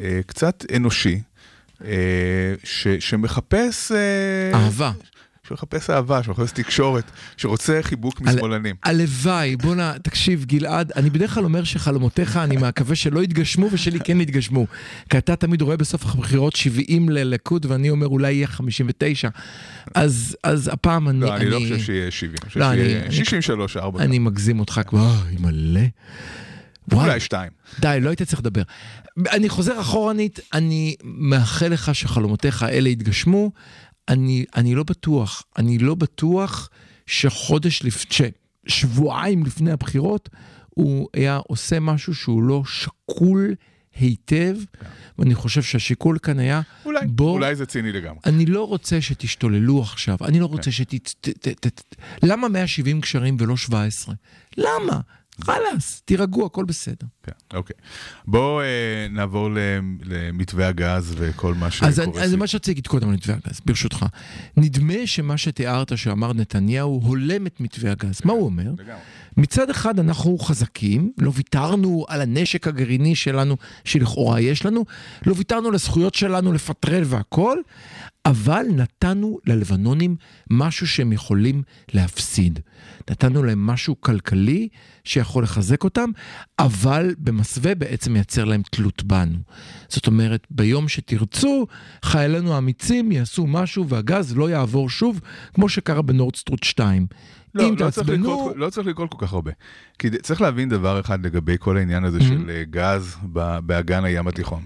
אה, 0.00 0.20
קצת 0.26 0.64
אנושי, 0.76 1.20
ש, 2.64 2.88
שמחפש... 2.88 3.92
אה, 3.92 4.58
אהבה. 4.58 4.92
שמחפש 5.48 5.90
אהבה, 5.90 6.22
שמחפש 6.22 6.52
תקשורת, 6.52 7.04
שרוצה 7.36 7.78
חיבוק 7.82 8.20
על- 8.26 8.34
משמאלנים. 8.34 8.74
הלוואי, 8.84 9.56
בואנה, 9.56 9.92
תקשיב, 10.02 10.44
גלעד, 10.44 10.92
אני 10.96 11.10
בדרך 11.10 11.34
כלל 11.34 11.44
אומר 11.44 11.64
שחלומותיך, 11.64 12.36
אני 12.36 12.56
מקווה 12.56 12.96
שלא 12.96 13.22
יתגשמו 13.22 13.68
ושלי 13.72 13.98
כן 14.00 14.20
יתגשמו. 14.20 14.66
כי 15.10 15.18
אתה 15.18 15.36
תמיד 15.36 15.62
רואה 15.62 15.76
בסוף 15.76 16.06
הבחירות 16.06 16.56
70 16.56 17.08
לליכוד, 17.08 17.66
ואני 17.66 17.90
אומר 17.90 18.06
אולי 18.06 18.32
יהיה 18.32 18.46
59. 18.46 19.28
אז, 19.94 20.36
אז 20.44 20.70
הפעם 20.72 21.08
אני... 21.08 21.20
לא, 21.20 21.36
אני 21.36 21.50
לא 21.50 21.58
חושב 21.62 21.78
שיהיה 21.78 22.10
70, 22.10 22.36
אני 22.42 22.48
חושב 22.48 22.60
לא, 22.60 22.70
אני- 22.72 22.84
שיהיה 22.84 23.02
אני- 23.04 23.12
63, 23.14 23.76
4. 23.76 24.02
אני 24.02 24.18
מגזים 24.18 24.60
אותך 24.60 24.80
כבר, 24.86 25.00
אוי, 25.24 25.36
מלא. 25.40 25.80
וואי, 26.90 27.08
אולי 27.08 27.20
2. 27.20 27.50
די, 27.80 27.98
לא 28.00 28.08
היית 28.08 28.22
צריך 28.22 28.40
לדבר. 28.40 28.62
אני 29.32 29.48
חוזר 29.48 29.80
אחורנית, 29.80 30.40
אני 30.52 30.94
מאחל 31.04 31.68
לך 31.68 31.94
שחלומותיך 31.94 32.62
האלה 32.62 32.88
יתגשמו. 32.88 33.50
אני, 34.08 34.44
אני 34.56 34.74
לא 34.74 34.82
בטוח, 34.82 35.42
אני 35.58 35.78
לא 35.78 35.94
בטוח 35.94 36.70
שחודש 37.06 37.82
לפני, 37.82 38.28
שבועיים 38.66 39.46
לפני 39.46 39.72
הבחירות, 39.72 40.28
הוא 40.68 41.08
היה 41.14 41.36
עושה 41.36 41.80
משהו 41.80 42.14
שהוא 42.14 42.42
לא 42.42 42.62
שקול 42.66 43.54
היטב, 43.94 44.56
ואני 45.18 45.34
חושב 45.34 45.62
שהשיקול 45.62 46.18
כאן 46.18 46.38
היה, 46.38 46.60
אולי, 46.84 47.06
בוא, 47.06 47.30
אולי 47.30 47.54
זה 47.54 47.66
ציני 47.66 47.92
לגמרי. 47.92 48.20
אני 48.26 48.46
לא 48.46 48.66
רוצה 48.66 49.00
שתשתוללו 49.00 49.82
עכשיו, 49.82 50.16
אני 50.24 50.40
לא 50.40 50.46
רוצה 50.46 50.72
שת... 50.72 50.94
ת, 50.94 51.28
ת, 51.28 51.48
ת, 51.48 51.66
ת, 51.66 51.96
למה 52.22 52.48
170 52.48 53.00
קשרים 53.00 53.36
ולא 53.40 53.56
17? 53.56 54.14
למה? 54.56 55.00
חלאס, 55.42 56.02
תירגעו, 56.04 56.46
הכל 56.46 56.64
בסדר. 56.64 57.06
כן, 57.22 57.32
אוקיי. 57.54 57.76
בואו 58.26 58.60
אה, 58.60 59.06
נעבור 59.10 59.48
למתווה 60.04 60.68
הגז 60.68 61.14
וכל 61.18 61.54
מה 61.54 61.70
שקורה 61.70 61.90
אז 61.90 62.02
אז. 62.20 62.34
מה 62.34 62.46
שרציתי 62.46 62.70
להגיד 62.70 62.86
קודם 62.86 63.08
על 63.08 63.14
מתווה 63.14 63.34
הגז, 63.34 63.60
ברשותך. 63.66 64.06
נדמה 64.56 65.06
שמה 65.06 65.36
שתיארת 65.36 65.98
שאמר 65.98 66.32
נתניהו 66.32 67.00
הולם 67.04 67.46
את 67.46 67.60
מתווה 67.60 67.92
הגז. 67.92 68.20
מה 68.24 68.32
הוא 68.32 68.44
אומר? 68.44 68.70
לגמרי. 68.78 69.00
מצד 69.36 69.70
אחד 69.70 69.98
אנחנו 69.98 70.38
חזקים, 70.38 71.12
לא 71.18 71.32
ויתרנו 71.34 72.04
על 72.08 72.20
הנשק 72.20 72.68
הגרעיני 72.68 73.14
שלנו, 73.14 73.56
שלכאורה 73.84 74.40
יש 74.40 74.66
לנו, 74.66 74.84
לא 75.26 75.34
ויתרנו 75.36 75.68
על 75.68 75.74
הזכויות 75.74 76.14
שלנו 76.14 76.52
לפטרל 76.52 77.02
והכל, 77.06 77.58
אבל 78.26 78.66
נתנו 78.76 79.38
ללבנונים 79.46 80.16
משהו 80.50 80.86
שהם 80.86 81.12
יכולים 81.12 81.62
להפסיד. 81.94 82.60
נתנו 83.10 83.42
להם 83.42 83.66
משהו 83.66 84.00
כלכלי 84.00 84.68
שיכול 85.04 85.44
לחזק 85.44 85.84
אותם, 85.84 86.10
אבל 86.58 87.14
במסווה 87.18 87.74
בעצם 87.74 88.12
מייצר 88.12 88.44
להם 88.44 88.62
תלות 88.70 89.02
בנו. 89.02 89.38
זאת 89.88 90.06
אומרת, 90.06 90.46
ביום 90.50 90.88
שתרצו, 90.88 91.66
חיילינו 92.04 92.54
האמיצים 92.54 93.12
יעשו 93.12 93.46
משהו 93.46 93.88
והגז 93.88 94.36
לא 94.36 94.50
יעבור 94.50 94.90
שוב, 94.90 95.20
כמו 95.54 95.68
שקרה 95.68 96.02
בנורדסטרוט 96.02 96.64
2. 96.64 97.06
לא, 97.54 97.68
אם 97.68 97.72
לא, 97.72 97.76
תעצבנו... 97.78 98.22
לקרות, 98.22 98.56
לא 98.56 98.70
צריך 98.70 98.86
לקרות 98.86 99.10
כל 99.14 99.26
כך 99.26 99.32
הרבה. 99.32 99.50
כי 99.98 100.10
צריך 100.10 100.40
להבין 100.40 100.68
דבר 100.68 101.00
אחד 101.00 101.26
לגבי 101.26 101.56
כל 101.58 101.76
העניין 101.76 102.04
Mm-hmm. 102.04 102.06
הזה 102.06 102.20
של 102.20 102.50
אה, 102.50 102.62
גז 102.70 103.16
באגן 103.66 104.04
הים 104.04 104.28
התיכון. 104.28 104.62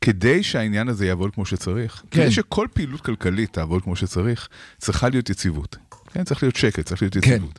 כדי 0.00 0.42
שהעניין 0.42 0.88
הזה 0.88 1.06
יעבוד 1.06 1.34
כמו 1.34 1.46
שצריך, 1.46 2.02
כן. 2.10 2.22
כדי 2.22 2.30
שכל 2.30 2.66
פעילות 2.72 3.00
כלכלית 3.00 3.52
תעבוד 3.52 3.82
כמו 3.82 3.96
שצריך, 3.96 4.48
צריכה 4.78 5.08
להיות 5.08 5.30
יציבות. 5.30 5.76
כן, 6.12 6.24
צריך 6.24 6.42
להיות 6.42 6.56
שקט, 6.56 6.86
צריך 6.86 7.02
להיות 7.02 7.14
כן. 7.14 7.18
יציבות. 7.30 7.58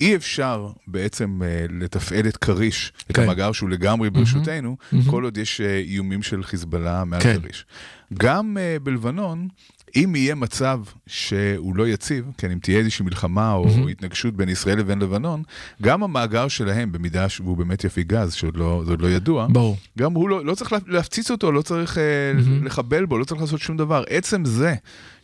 אי 0.00 0.16
אפשר 0.16 0.70
בעצם 0.86 1.40
אה, 1.44 1.66
לתפעל 1.80 2.28
את 2.28 2.36
כריש, 2.36 2.92
את 3.10 3.16
כן. 3.16 3.22
המאגר 3.22 3.52
שהוא 3.52 3.70
לגמרי 3.70 4.10
ברשותנו, 4.10 4.76
כל 5.06 5.24
עוד 5.24 5.38
יש 5.38 5.60
אה, 5.60 5.78
איומים 5.78 6.22
של 6.22 6.42
חיזבאללה 6.42 7.04
מעל 7.04 7.20
כן. 7.20 7.40
כריש. 7.40 7.66
גם 8.14 8.56
אה, 8.60 8.76
בלבנון, 8.82 9.48
אם 9.96 10.12
יהיה 10.16 10.34
מצב 10.34 10.80
שהוא 11.06 11.76
לא 11.76 11.88
יציב, 11.88 12.24
כן, 12.38 12.50
אם 12.50 12.58
תהיה 12.62 12.78
איזושהי 12.78 13.04
מלחמה 13.04 13.52
או 13.52 13.64
Mm-hmm. 13.68 13.90
התנגשות 13.90 14.34
בין 14.34 14.48
ישראל 14.48 14.78
לבין 14.78 14.98
לבנון, 14.98 15.42
גם 15.82 16.02
המאגר 16.02 16.48
שלהם, 16.48 16.92
במידה 16.92 17.28
שהוא 17.28 17.56
באמת 17.56 17.84
יפיק 17.84 18.06
גז, 18.06 18.32
שעוד 18.32 18.56
לא, 18.56 18.82
זה 18.84 18.90
עוד 18.90 19.02
לא 19.02 19.08
ידוע, 19.08 19.46
ברור. 19.50 19.76
גם 19.98 20.12
הוא 20.12 20.28
לא, 20.28 20.44
לא 20.44 20.54
צריך 20.54 20.72
לה- 20.72 20.78
להפציץ 20.86 21.30
אותו, 21.30 21.52
לא 21.52 21.62
צריך 21.62 21.98
Mm-hmm. 21.98 22.64
לחבל 22.66 23.04
בו, 23.06 23.18
לא 23.18 23.24
צריך 23.24 23.40
לעשות 23.40 23.60
שום 23.60 23.76
דבר. 23.76 24.04
עצם 24.10 24.44
זה 24.44 24.74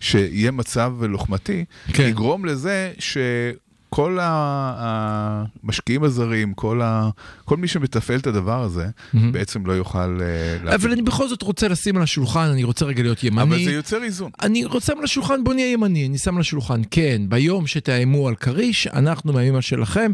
שיהיה 0.01 0.51
מצב 0.51 0.93
לוחמתי, 1.03 1.65
כן. 1.93 2.03
יגרום 2.09 2.45
לזה 2.45 2.93
שכל 2.99 4.19
ה- 4.21 5.45
המשקיעים 5.63 6.03
הזרים, 6.05 6.55
כל, 6.55 6.83
ה, 6.83 7.11
כל 7.45 7.57
מי 7.57 7.69
שמתפעל 7.69 8.19
את 8.19 8.27
הדבר 8.27 8.63
הזה, 8.63 8.87
בעצם 9.15 9.67
לא 9.67 9.73
יוכל 9.73 10.07
להפיק. 10.07 10.69
Mm-hmm. 10.71 10.75
אבל 10.75 10.93
אני 10.93 11.03
בכל 11.03 11.29
זאת 11.29 11.43
רוצה 11.43 11.69
לשים 11.69 11.97
על 11.97 12.03
השולחן, 12.03 12.49
אני 12.53 12.65
רוצה 12.65 12.85
רגע 12.85 13.03
להיות 13.03 13.25
ימני. 13.25 13.43
אבל 13.43 13.65
זה 13.65 13.73
יוצר 13.73 14.03
איזון. 14.03 14.31
אני 14.43 14.65
רוצה 14.65 14.93
על 14.99 15.05
השולחן, 15.05 15.45
בוא 15.45 15.55
נהיה 15.55 15.73
ימני, 15.73 16.07
אני 16.07 16.19
שם 16.19 16.35
על 16.35 16.41
השולחן, 16.41 16.81
כן, 16.91 17.23
ביום 17.29 17.67
שתאיימו 17.67 18.29
על 18.29 18.35
כריש, 18.35 18.87
אנחנו 18.87 19.33
מאיימים 19.33 19.55
על 19.55 19.61
שלכם, 19.61 20.11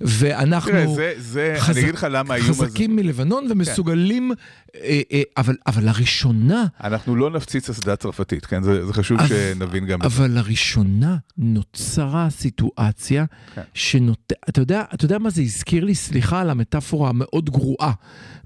ואנחנו 0.00 0.70
תראה, 0.72 0.86
זה, 0.94 1.12
זה, 1.18 1.54
חזק- 1.58 1.70
אני 1.76 1.80
אגיד 1.80 1.94
לך 1.94 2.06
למה 2.10 2.34
האיום 2.34 2.50
הזה... 2.50 2.64
חזקים 2.66 2.96
מלבנון 2.96 3.46
ומסוגלים, 3.50 4.32
אה, 4.74 5.00
אה, 5.12 5.22
אבל, 5.36 5.56
אבל 5.66 5.84
לראשונה, 5.84 6.64
אנחנו 6.84 7.16
לא 7.16 7.30
נפציץ 7.30 7.70
אסדה 7.70 7.96
צרפתית, 7.96 8.46
כן? 8.46 8.62
זה, 8.62 8.86
זה 8.86 8.92
חשוב 8.92 9.18
אבל- 9.20 9.28
שנבין 9.28 9.86
גם 9.86 9.98
את 10.02 10.10
זה. 10.10 10.16
אבל 10.16 10.30
לראשונה 10.30 11.16
נוצרה 11.38 12.30
סיטואציה 12.30 13.24
כן. 13.54 13.62
שנות... 13.74 14.32
אתה 14.48 14.60
יודע, 14.60 14.82
אתה 14.94 15.04
יודע 15.04 15.18
מה 15.18 15.30
זה 15.30 15.42
הזכיר 15.42 15.84
לי? 15.84 15.94
סליחה 15.94 16.40
על 16.40 16.50
המטאפורה 16.74 17.08
המאוד 17.08 17.50
גרועה, 17.50 17.92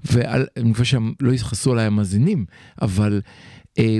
ואני 0.05 0.69
מקווה 0.69 0.85
שהם 0.85 1.13
לא 1.19 1.33
יכעסו 1.33 1.71
עליי 1.71 1.85
המאזינים, 1.85 2.45
אבל 2.81 3.21
אה, 3.79 3.97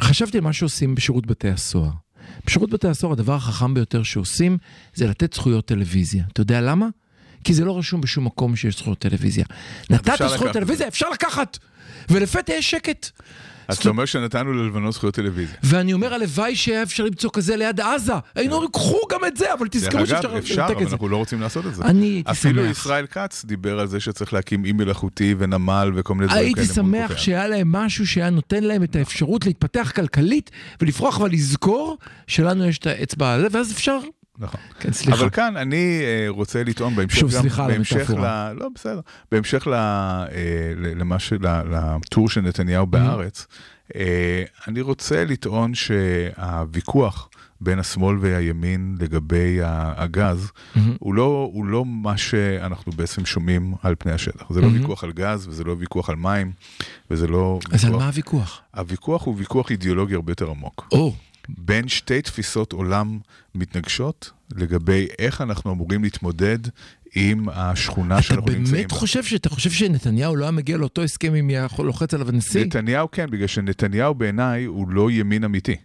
חשבתי 0.00 0.38
על 0.38 0.44
מה 0.44 0.52
שעושים 0.52 0.94
בשירות 0.94 1.26
בתי 1.26 1.48
הסוהר. 1.48 1.90
בשירות 2.46 2.70
בתי 2.70 2.88
הסוהר 2.88 3.12
הדבר 3.12 3.34
החכם 3.34 3.74
ביותר 3.74 4.02
שעושים 4.02 4.58
זה 4.94 5.06
לתת 5.06 5.34
זכויות 5.34 5.66
טלוויזיה. 5.66 6.24
אתה 6.32 6.40
יודע 6.40 6.60
למה? 6.60 6.88
כי 7.44 7.54
זה 7.54 7.64
לא 7.64 7.78
רשום 7.78 8.00
בשום 8.00 8.24
מקום 8.24 8.56
שיש 8.56 8.76
זכויות 8.78 8.98
טלוויזיה. 8.98 9.44
נתת 9.90 10.12
זכויות. 10.28 10.52
טלוויזיה, 10.52 10.88
אפשר 10.88 11.10
לקחת! 11.10 11.58
ולפתע 12.10 12.52
יש 12.52 12.70
שקט. 12.70 13.10
אז 13.68 13.76
אתה 13.76 13.88
אומר 13.88 14.04
שנתנו 14.04 14.52
ללבנון 14.52 14.92
זכויות 14.92 15.14
טלוויזיה. 15.14 15.56
ואני 15.62 15.92
אומר, 15.92 16.14
הלוואי 16.14 16.56
שהיה 16.56 16.82
אפשר 16.82 17.04
למצוא 17.04 17.30
כזה 17.32 17.56
ליד 17.56 17.80
עזה. 17.80 18.12
היינו 18.34 18.54
אומרים, 18.54 18.70
קחו 18.72 19.00
גם 19.10 19.20
את 19.26 19.36
זה, 19.36 19.54
אבל 19.54 19.68
תזכרו 19.70 20.06
שאפשר 20.06 20.28
אגב, 20.28 20.36
אפשר, 20.36 20.62
לנתק 20.62 20.74
אבל 20.74 20.82
את 20.82 20.88
זה. 20.88 20.94
אנחנו 20.94 21.08
לא 21.08 21.16
רוצים 21.16 21.40
לעשות 21.40 21.66
את 21.66 21.74
זה. 21.74 21.84
אני 21.84 22.06
הייתי 22.06 22.30
אפילו 22.30 22.62
שמח. 22.62 22.70
ישראל 22.70 23.06
כץ 23.06 23.44
דיבר 23.44 23.80
על 23.80 23.86
זה 23.86 24.00
שצריך 24.00 24.32
להקים 24.32 24.64
אי 24.64 24.72
מלאכותי 24.72 25.34
ונמל 25.38 25.92
וכל 25.94 26.14
מיני 26.14 26.26
דברים 26.26 26.54
כאלה. 26.54 26.62
הייתי 26.62 26.74
שמח 26.74 27.16
שהיה 27.16 27.48
להם 27.48 27.72
משהו 27.72 28.06
שהיה 28.06 28.30
נותן 28.30 28.64
להם 28.64 28.82
את 28.82 28.96
האפשרות 28.96 29.46
להתפתח 29.46 29.92
כלכלית 29.96 30.50
ולפרוח 30.80 31.20
ולזכור 31.20 31.98
שלנו 32.26 32.64
יש 32.64 32.78
את 32.78 32.86
האצבע 32.86 33.32
הזה, 33.32 33.46
ואז 33.50 33.72
אפשר... 33.72 33.98
נכון. 34.38 34.60
כן, 34.80 34.92
סליחה. 34.92 35.20
אבל 35.20 35.30
כאן 35.30 35.56
אני 35.56 36.00
אה, 36.02 36.24
רוצה 36.28 36.64
לטעון 36.64 36.94
בהמשך 36.96 37.16
שוב, 37.18 37.30
גם, 37.34 37.40
סליחה 37.40 37.64
על 37.64 37.72
בהמשך. 37.72 38.10
ל... 38.10 38.52
לא, 38.52 38.68
בסדר. 38.74 39.00
בהמשך 39.32 39.66
ל... 39.66 39.74
אה, 39.74 40.28
למה 40.76 41.18
ש... 41.18 41.32
לטור 41.42 42.28
של 42.30 42.40
נתניהו 42.40 42.84
Mm-hmm. 42.84 42.86
בארץ, 42.86 43.46
אה, 43.96 44.42
אני 44.68 44.80
רוצה 44.80 45.24
לטעון 45.24 45.74
שהוויכוח 45.74 47.28
בין 47.60 47.78
השמאל 47.78 48.16
והימין 48.20 48.96
לגבי 49.00 49.58
הגז, 49.62 50.50
Mm-hmm. 50.74 50.78
הוא 50.98 51.14
לא, 51.14 51.50
הוא 51.52 51.66
לא 51.66 51.84
מה 51.84 52.16
שאנחנו 52.16 52.92
בעצם 52.92 53.26
שומעים 53.26 53.74
על 53.82 53.94
פני 53.98 54.12
השטח. 54.12 54.52
זה 54.52 54.60
לא 54.60 54.66
ויכוח 54.66 55.04
על 55.04 55.12
גז, 55.12 55.46
וזה 55.48 55.64
לא 55.64 55.76
ויכוח 55.78 56.10
על 56.10 56.16
מים, 56.16 56.52
וזה 57.10 57.26
לא 57.26 57.58
Mm-hmm. 57.62 57.74
אז 57.74 57.84
על 57.84 57.90
ויכוח... 57.90 58.02
מה 58.02 58.06
הוויכוח? 58.06 58.60
הוויכוח 58.76 59.24
הוא 59.24 59.34
ויכוח 59.38 59.70
אידיאולוגי 59.70 60.14
הרבה 60.14 60.32
יותר 60.32 60.50
עמוק. 60.50 60.88
או, 60.92 61.14
בין 61.48 61.88
שתי 61.88 62.22
תפיסות 62.22 62.72
עולם 62.72 63.18
מתנגשות 63.54 64.30
לגבי 64.56 65.06
איך 65.18 65.40
אנחנו 65.40 65.72
אמורים 65.72 66.02
להתמודד 66.02 66.58
עם 67.14 67.48
השכונה 67.52 68.14
אתה 68.14 68.22
שאנחנו 68.22 68.50
נמצאים 68.50 68.74
באמת 68.74 68.92
בה. 68.92 68.98
חושב 68.98 69.24
שאתה 69.24 69.48
חושב 69.48 69.70
שנתניהו 69.70 70.36
לא 70.36 70.44
היה 70.44 70.50
מגיע 70.50 70.76
לאותו 70.76 71.02
הסכם 71.02 71.34
אם 71.34 71.48
היה 71.48 71.62
יכול 71.64 71.86
לוחץ 71.86 72.14
עליו 72.14 72.28
הנשיא? 72.28 72.64
נתניהו 72.64 73.10
כן, 73.10 73.30
בגלל 73.30 73.46
שנתניהו 73.46 74.14
בעיניי 74.14 74.64
הוא 74.64 74.88
לא 74.88 75.10
ימין 75.10 75.44
אמיתי. 75.44 75.76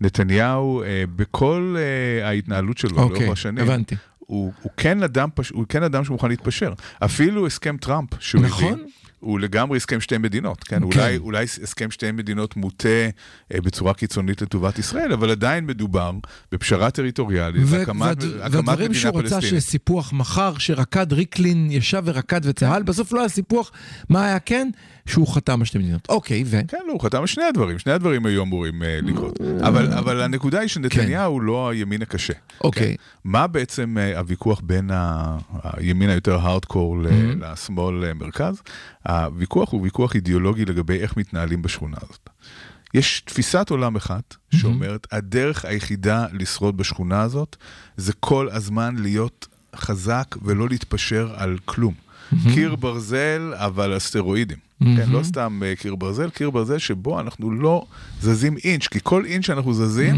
נתניהו, 0.00 0.82
אה, 0.82 1.04
בכל 1.16 1.76
אה, 1.78 2.28
ההתנהלות 2.28 2.78
שלו 2.78 2.98
אוקיי, 2.98 3.20
לאורך 3.20 3.32
השנים, 3.32 3.64
הבנתי. 3.64 3.94
הוא, 4.18 4.52
הוא, 4.62 4.72
כן 4.76 5.02
אדם 5.02 5.28
פש... 5.34 5.50
הוא 5.50 5.64
כן 5.68 5.82
אדם 5.82 6.04
שמוכן 6.04 6.28
להתפשר. 6.28 6.72
אפילו 7.04 7.46
הסכם 7.46 7.76
טראמפ 7.76 8.08
שהוא 8.20 8.42
נכון. 8.42 8.72
הביא, 8.72 8.84
הוא 9.24 9.40
לגמרי 9.40 9.76
הסכם 9.76 10.00
שתי 10.00 10.18
מדינות, 10.18 10.64
כן? 10.64 10.76
כן. 10.76 10.82
אולי, 10.82 11.16
אולי 11.16 11.44
הסכם 11.44 11.90
שתי 11.90 12.12
מדינות 12.12 12.56
מוטה 12.56 12.88
אה, 13.54 13.60
בצורה 13.60 13.94
קיצונית 13.94 14.42
לטובת 14.42 14.78
ישראל, 14.78 15.12
אבל 15.12 15.30
עדיין 15.30 15.66
מדובר 15.66 16.10
בפשרה 16.52 16.90
טריטוריאלית, 16.90 17.62
ו- 17.64 17.70
והקמת, 17.70 18.02
והד- 18.22 18.40
הקמת 18.42 18.68
מדינה 18.68 18.94
שהוא 18.94 19.18
רצה 19.20 19.40
פלסטינית. 19.40 19.62
שסיפוח 19.64 20.12
מחר, 20.12 20.58
שרקד 20.58 21.12
ריקלין 21.12 21.70
ישב 21.70 22.02
ורקד 22.04 22.40
וצהל, 22.44 22.82
בסוף 22.82 23.12
לא 23.12 23.20
היה 23.20 23.28
סיפוח, 23.28 23.72
מה 24.08 24.26
היה 24.26 24.38
כן? 24.38 24.68
שהוא 25.06 25.34
חתם 25.34 25.60
על 25.60 25.66
שתי 25.66 25.78
מדינות. 25.78 26.06
אוקיי, 26.08 26.42
ו... 26.46 26.60
כן, 26.68 26.78
לא, 26.86 26.92
הוא 26.92 27.00
חתם 27.02 27.20
על 27.20 27.26
שני 27.26 27.44
הדברים, 27.44 27.78
שני 27.78 27.92
הדברים 27.92 28.26
היו 28.26 28.42
אמורים 28.42 28.82
אה, 28.82 28.98
לקרות. 29.02 29.38
אבל, 29.66 29.92
אבל 29.92 30.20
הנקודה 30.20 30.60
היא 30.60 30.68
שנתניהו 30.68 31.32
הוא 31.32 31.42
לא 31.42 31.68
הימין 31.68 32.02
הקשה. 32.02 32.32
אוקיי. 32.64 32.82
כן? 32.96 33.02
מה 33.24 33.46
בעצם 33.46 33.96
אה, 33.98 34.18
הוויכוח 34.18 34.60
בין 34.64 34.90
ה- 34.90 35.38
הימין 35.62 36.10
היותר 36.10 36.38
הארדקור 36.40 36.98
ל- 37.02 37.06
Mm-hmm. 37.06 37.44
לשמאל 37.44 38.04
אה, 38.04 38.14
מרכז? 38.14 38.62
הוויכוח 39.08 39.72
הוא 39.72 39.82
ויכוח 39.82 40.14
אידיאולוגי 40.14 40.64
לגבי 40.64 40.98
איך 41.00 41.16
מתנהלים 41.16 41.62
בשכונה 41.62 41.96
הזאת. 42.02 42.28
יש 42.94 43.20
תפיסת 43.20 43.70
עולם 43.70 43.96
אחת 43.96 44.34
Mm-hmm. 44.34 44.56
שאומרת, 44.56 45.06
הדרך 45.12 45.64
היחידה 45.64 46.26
לשרוד 46.32 46.76
בשכונה 46.76 47.22
הזאת 47.22 47.56
זה 47.96 48.12
כל 48.20 48.48
הזמן 48.52 48.94
להיות 48.98 49.46
חזק 49.76 50.36
ולא 50.42 50.68
להתפשר 50.68 51.32
על 51.36 51.58
כלום. 51.64 51.94
Mm-hmm. 52.32 52.54
קיר 52.54 52.76
ברזל, 52.76 53.52
אבל 53.56 53.92
על 53.92 53.98
סטרואידים. 53.98 54.58
כן, 54.80 55.10
לא 55.10 55.22
סתם 55.22 55.62
אה, 55.64 55.76
קיר 55.76 55.94
ברזל, 55.94 56.30
קיר 56.30 56.50
ברזל 56.50 56.78
שבו 56.78 57.20
אנחנו 57.20 57.50
לא 57.50 57.86
זזים 58.20 58.56
אינץ', 58.64 58.86
כי 58.86 58.98
כל 59.02 59.24
אינץ' 59.24 59.46
שאנחנו 59.46 59.74
זזים, 59.74 60.14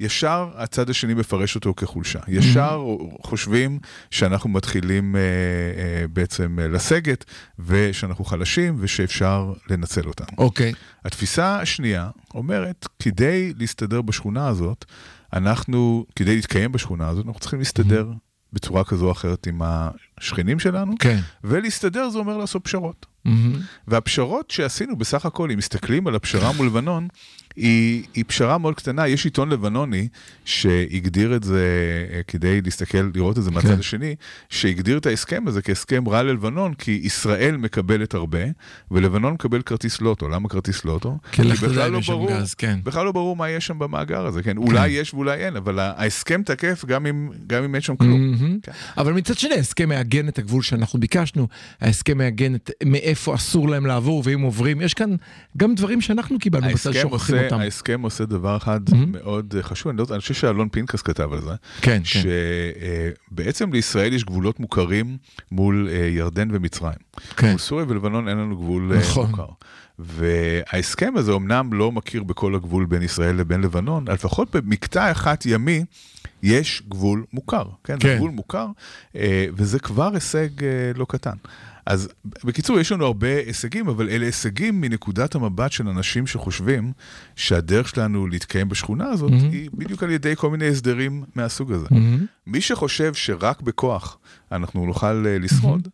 ישר 0.00 0.50
הצד 0.54 0.90
השני 0.90 1.14
מפרש 1.14 1.54
אותו 1.54 1.74
כחולשה. 1.76 2.18
ישר 2.28 2.84
חושבים 3.22 3.78
שאנחנו 4.10 4.50
מתחילים 4.50 5.16
אה, 5.16 5.20
אה, 5.20 6.08
בעצם 6.08 6.58
אה, 6.62 6.68
לסגת, 6.68 7.24
ושאנחנו 7.58 8.24
חלשים, 8.24 8.76
ושאפשר 8.78 9.52
לנצל 9.70 10.06
אותנו. 10.06 10.38
אוקיי. 10.38 10.72
התפיסה 11.04 11.60
השנייה 11.60 12.10
אומרת, 12.34 12.86
כדי 12.98 13.52
להסתדר 13.56 14.02
בשכונה 14.02 14.48
הזאת, 14.48 14.84
אנחנו, 15.32 16.06
כדי 16.16 16.36
להתקיים 16.36 16.72
בשכונה 16.72 17.08
הזאת, 17.08 17.26
אנחנו 17.26 17.40
צריכים 17.40 17.58
להסתדר 17.58 18.10
בצורה 18.52 18.84
כזו 18.84 19.06
או 19.06 19.12
אחרת 19.12 19.46
עם 19.46 19.62
השכנים 19.64 20.58
שלנו, 20.58 20.94
כן. 20.98 21.18
ולהסתדר 21.44 22.08
זה 22.08 22.18
אומר 22.18 22.36
לעשות 22.36 22.64
פשרות. 22.64 23.06
מהמם. 23.24 23.60
והפשרות 23.88 24.50
שעשינו 24.50 24.96
בסך 24.96 25.26
הכל, 25.26 25.50
אם 25.50 25.58
מסתכלים 25.58 26.06
על 26.06 26.14
הפשרה 26.14 26.52
מול 26.52 26.66
לבנון, 26.66 27.08
היא, 27.58 28.02
היא 28.14 28.24
פשרה 28.26 28.58
מאוד 28.58 28.74
קטנה. 28.74 29.08
יש 29.08 29.24
עיתון 29.24 29.48
לבנוני 29.48 30.08
שהגדיר 30.44 31.36
את 31.36 31.42
זה, 31.44 31.64
אה, 32.12 32.20
כדי 32.28 32.60
להסתכל, 32.60 33.10
לראות 33.14 33.38
את 33.38 33.42
זה 33.42 33.50
מהצד 33.50 33.68
כן. 33.68 33.78
השני, 33.78 34.14
שהגדיר 34.48 34.98
את 34.98 35.06
ההסכם 35.06 35.44
הזה 35.46 35.62
כהסכם 35.62 36.08
רע 36.08 36.22
ללבנון, 36.22 36.74
כי 36.74 37.00
ישראל 37.02 37.56
מקבלת 37.56 38.14
הרבה, 38.14 38.38
ולבנון 38.90 39.32
מקבל 39.32 39.62
כרטיס 39.62 40.00
לוטו. 40.00 40.28
למה 40.28 40.48
כרטיס 40.48 40.84
לוטו? 40.84 41.18
כי 41.32 41.42
לך 41.42 41.64
בכלל 41.64 41.90
לא 41.90 42.00
ברור- 42.06 42.30
גז, 42.30 42.54
כן. 42.54 42.78
בכלל 42.82 43.04
לא 43.04 43.12
ברור 43.12 43.36
מה 43.36 43.50
יש 43.50 43.66
שם 43.66 43.78
במאגר 43.78 44.26
הזה, 44.26 44.42
כן? 44.42 44.56
אולי 44.56 44.88
יש 44.88 45.14
ואולי 45.14 45.34
אין, 45.34 45.56
אבל 45.56 45.78
ההסכם 45.78 46.42
תקף 46.42 46.84
גם 46.84 47.06
אם, 47.06 47.28
גם 47.46 47.64
אם 47.64 47.74
אין 47.74 47.82
שם 47.82 47.96
כלום. 47.96 48.30
מהמם. 48.30 48.58
כן. 48.62 48.72
אבל 48.98 49.12
מצד 49.12 49.38
שני, 49.38 49.54
ההסכם 49.54 49.88
מעגן 49.88 50.28
את 50.28 50.38
הגבול 50.38 50.62
שאנחנו 50.62 51.00
ביקשנו, 51.00 51.48
ההסכם 51.80 52.18
מעגן 52.18 52.54
את 52.54 52.70
מאיפה 52.84 53.34
אסור 53.34 53.68
להם 53.68 53.86
לעבור, 53.86 54.22
ואם 54.26 54.40
עוברים, 54.40 54.80
יש 54.80 54.94
כאן 54.94 55.16
גם 55.56 55.74
דברים 55.74 56.00
שאנחנו 56.00 56.38
קיבלנו 56.38 56.66
בצד 56.68 56.92
שוכחים 56.92 57.36
עושה, 57.36 57.47
אותם. 57.52 57.60
ההסכם 57.60 58.02
עושה 58.02 58.24
דבר 58.24 58.56
אחד 58.56 58.80
מאוד 59.06 59.54
אה, 59.56 59.62
חשוב, 59.62 59.88
אני, 59.88 59.98
לא, 59.98 60.06
אני 60.10 60.20
חושב 60.20 60.34
שאלון 60.34 60.68
פינקס 60.68 61.02
כתב 61.02 61.32
על 61.32 61.40
זה, 61.40 61.50
כן, 61.80 62.02
כן. 62.04 62.20
שבעצם 63.30 63.72
לישראל 63.72 64.12
יש 64.12 64.24
גבולות 64.24 64.60
מוכרים 64.60 65.16
מול 65.52 65.88
אה, 65.92 65.96
ירדן 65.96 66.48
ומצרים. 66.52 66.98
כן. 67.36 67.48
מול 67.50 67.58
סוריה 67.58 67.86
ולבנון 67.88 68.28
אין 68.28 68.38
לנו 68.38 68.56
גבול 68.56 68.92
אה, 68.92 68.98
נכון. 68.98 69.30
מוכר. 69.30 69.48
וההסכם 69.98 71.12
הזה 71.16 71.32
אמנם 71.32 71.72
לא 71.72 71.92
מכיר 71.92 72.22
בכל 72.22 72.54
הגבול 72.54 72.84
בין 72.84 73.02
ישראל 73.02 73.36
לבין 73.36 73.60
לבנון, 73.60 74.04
אבל 74.06 74.14
לפחות 74.14 74.56
במקטע 74.56 75.10
אחד 75.10 75.36
ימי 75.46 75.84
יש 76.42 76.82
גבול 76.88 77.24
מוכר. 77.32 77.64
כן, 77.84 77.96
כן. 78.00 78.08
זה 78.08 78.14
גבול 78.16 78.30
מוכר, 78.30 78.66
אה, 79.16 79.46
וזה 79.52 79.78
כבר 79.78 80.14
הישג 80.14 80.64
אה, 80.64 80.68
לא 80.96 81.06
קטן. 81.08 81.36
אז 81.88 82.08
בקיצור, 82.44 82.78
יש 82.78 82.92
לנו 82.92 83.04
הרבה 83.04 83.36
הישגים, 83.46 83.88
אבל 83.88 84.08
אלה 84.08 84.26
הישגים 84.26 84.80
מנקודת 84.80 85.34
המבט 85.34 85.72
של 85.72 85.88
אנשים 85.88 86.26
שחושבים 86.26 86.92
שהדרך 87.36 87.88
שלנו 87.88 88.26
להתקיים 88.26 88.68
בשכונה 88.68 89.06
הזאת 89.06 89.30
מהמם. 89.30 89.50
היא 89.50 89.70
בדיוק 89.74 90.02
על 90.02 90.10
ידי 90.10 90.36
כל 90.36 90.50
מיני 90.50 90.68
הסדרים 90.68 91.24
מהסוג 91.34 91.72
הזה. 91.72 91.86
מהמם. 91.90 92.26
מי 92.46 92.60
שחושב 92.60 93.14
שרק 93.14 93.62
בכוח 93.62 94.18
אנחנו 94.52 94.86
נוכל 94.86 95.26
אה, 95.26 95.38
לשרוד, 95.38 95.86
אה, 95.86 95.90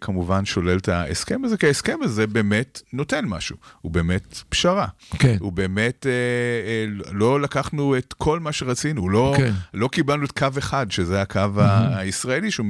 כמובן 0.00 0.44
שולל 0.44 0.78
את 0.78 0.88
ההסכם 0.88 1.44
הזה, 1.44 1.56
כי 1.56 1.66
ההסכם 1.66 1.98
הזה 2.02 2.26
באמת 2.26 2.82
נותן 2.92 3.24
משהו, 3.24 3.56
הוא 3.80 3.92
באמת 3.92 4.38
פשרה. 4.48 4.86
כן. 5.18 5.36
הוא 5.40 5.52
באמת, 5.52 6.06
אה, 6.06 6.12
אה, 6.12 7.12
לא 7.12 7.40
לקחנו 7.40 7.96
את 7.98 8.12
כל 8.12 8.40
מה 8.40 8.52
שרצינו, 8.52 9.08
לא, 9.08 9.34
כן. 9.36 9.52
לא 9.74 9.88
קיבלנו 9.88 10.24
את 10.24 10.32
קו 10.38 10.46
אחד, 10.58 10.90
שזה 10.90 11.22
הקו 11.22 11.40
ה- 11.58 11.98
הישראלי, 11.98 12.50
שהוא 12.50 12.66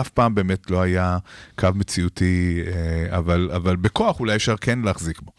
אף 0.00 0.08
פעם 0.08 0.34
באמת 0.34 0.70
לא 0.70 0.80
היה 0.82 1.18
קו 1.58 1.68
מציאותי, 1.74 2.62
אה, 2.66 3.18
אבל, 3.18 3.50
אבל 3.54 3.76
בכוח 3.76 4.20
אולי 4.20 4.36
אפשר 4.36 4.56
כן 4.56 4.78
להחזיק 4.78 5.20
בו. 5.22 5.32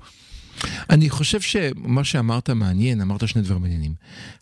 אני 0.90 1.10
חושב 1.10 1.42
שמה 1.42 2.04
שאמרת 2.04 2.50
מעניין, 2.50 3.02
אמרת 3.02 3.28
שני 3.28 3.42
דברים 3.42 3.62
מעניינים. 3.62 3.94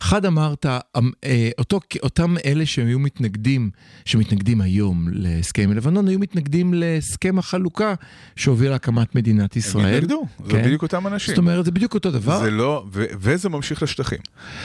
אחד 0.02 0.26
אמרת, 0.26 0.66
אמ, 0.66 1.10
אה, 1.24 1.50
אותו, 1.58 1.80
אותם 2.02 2.34
אלה 2.46 2.66
שהיו 2.66 2.98
מתנגדים, 2.98 3.70
שמתנגדים 4.04 4.60
היום 4.60 5.08
להסכם 5.12 5.72
לבנון, 5.72 6.08
היו 6.08 6.18
מתנגדים 6.18 6.74
להסכם 6.74 7.38
החלוקה 7.38 7.94
שהוביל 8.36 8.70
להקמת 8.70 9.14
מדינת 9.14 9.56
ישראל. 9.56 9.84
הם 9.86 9.94
התנגדו, 9.94 10.26
זה 10.46 10.52
כן? 10.52 10.62
בדיוק 10.62 10.82
אותם 10.82 11.06
אנשים. 11.06 11.34
זאת 11.34 11.38
אומרת, 11.38 11.64
זה 11.64 11.70
בדיוק 11.70 11.94
אותו 11.94 12.10
דבר. 12.10 12.38
זה 12.38 12.50
לא, 12.50 12.84
ו- 12.92 13.04
וזה 13.20 13.48
ממשיך 13.48 13.82
לשטחים. 13.82 14.18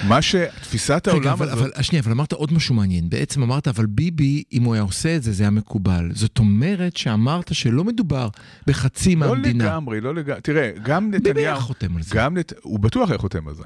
מה 0.08 0.22
שתפיסת 0.22 1.08
רגע, 1.08 1.12
העולם 1.12 1.32
אבל, 1.32 1.50
הזאת... 1.50 1.74
אבל, 1.74 1.84
שנייה, 1.84 2.04
אבל 2.04 2.12
אמרת 2.12 2.34
עוד 2.34 2.54
משהו 2.54 2.76
מעניין. 2.76 3.10
בעצם 3.10 3.44
אמרת, 3.44 3.68
אבל 3.68 3.86
ביבי, 3.86 4.44
אם 4.54 4.64
הוא 4.64 4.74
היה 4.74 4.84
עושה 4.84 5.16
את 5.16 5.24
זה, 5.24 5.32
זה 5.32 5.44
היה 5.44 5.50
מקובל. 5.50 6.10
זאת 6.14 6.40
אומרת 6.40 6.98
שאמרת 6.98 7.56
שלא 7.56 7.84
מדובר 7.84 8.28
בחצי 8.68 9.16
לא 9.16 9.20
מהמדינה. 9.20 9.66
לגמרי, 9.66 10.02
לא 10.02 10.16
לגמרי. 10.16 10.42
תראה, 10.42 10.72
גם 10.84 11.12
נתניהו... 11.12 11.43
היה 11.48 11.60
חותם 11.60 11.98
על 11.98 12.04
זה. 12.04 12.16
גם 12.16 12.38
נת... 12.38 12.54
הוא 12.62 12.80
בטוח 12.80 13.10
היה 13.10 13.18
חותם 13.18 13.48
על 13.48 13.54
זה. 13.56 13.64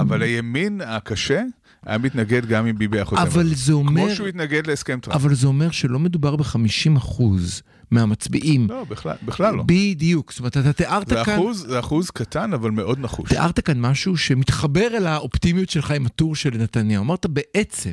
אבל 0.00 0.22
הימין 0.22 0.80
הקשה 0.84 1.42
היה 1.86 1.98
מתנגד 1.98 2.46
גם 2.46 2.66
אם 2.66 2.78
ביבי 2.78 2.98
היה 2.98 3.04
חותם 3.04 3.22
על 3.22 3.26
אבל 3.26 3.48
זה. 3.48 3.54
זה 3.54 3.72
אומר... 3.72 4.06
כמו 4.06 4.14
שהוא 4.14 4.28
התנגד 4.28 4.66
להסכם 4.66 4.98
טראמפ. 5.00 5.20
אבל 5.20 5.34
זה 5.34 5.46
אומר 5.46 5.70
שלא 5.70 5.98
מדובר 5.98 6.36
ב-50 6.36 6.96
אחוז 6.96 7.62
מהמצביעים. 7.90 8.66
לא, 8.68 8.84
בכלל, 8.84 9.16
בכלל 9.24 9.54
לא. 9.54 9.62
בדיוק. 9.66 10.32
זאת 10.32 10.38
אומרת, 10.38 10.56
אתה 10.56 10.72
תיארת 10.72 11.08
זה 11.08 11.14
כאן... 11.24 11.34
אחוז, 11.34 11.66
זה 11.68 11.80
אחוז 11.80 12.10
קטן, 12.10 12.52
אבל 12.52 12.70
מאוד 12.70 12.98
נחוש. 12.98 13.28
תיארת 13.28 13.60
כאן 13.60 13.80
משהו 13.80 14.16
שמתחבר 14.16 14.86
אל 14.96 15.06
האופטימיות 15.06 15.70
שלך 15.70 15.90
עם 15.90 16.06
הטור 16.06 16.36
של 16.36 16.50
נתניהו. 16.58 17.04
אמרת 17.04 17.26
בעצם, 17.26 17.90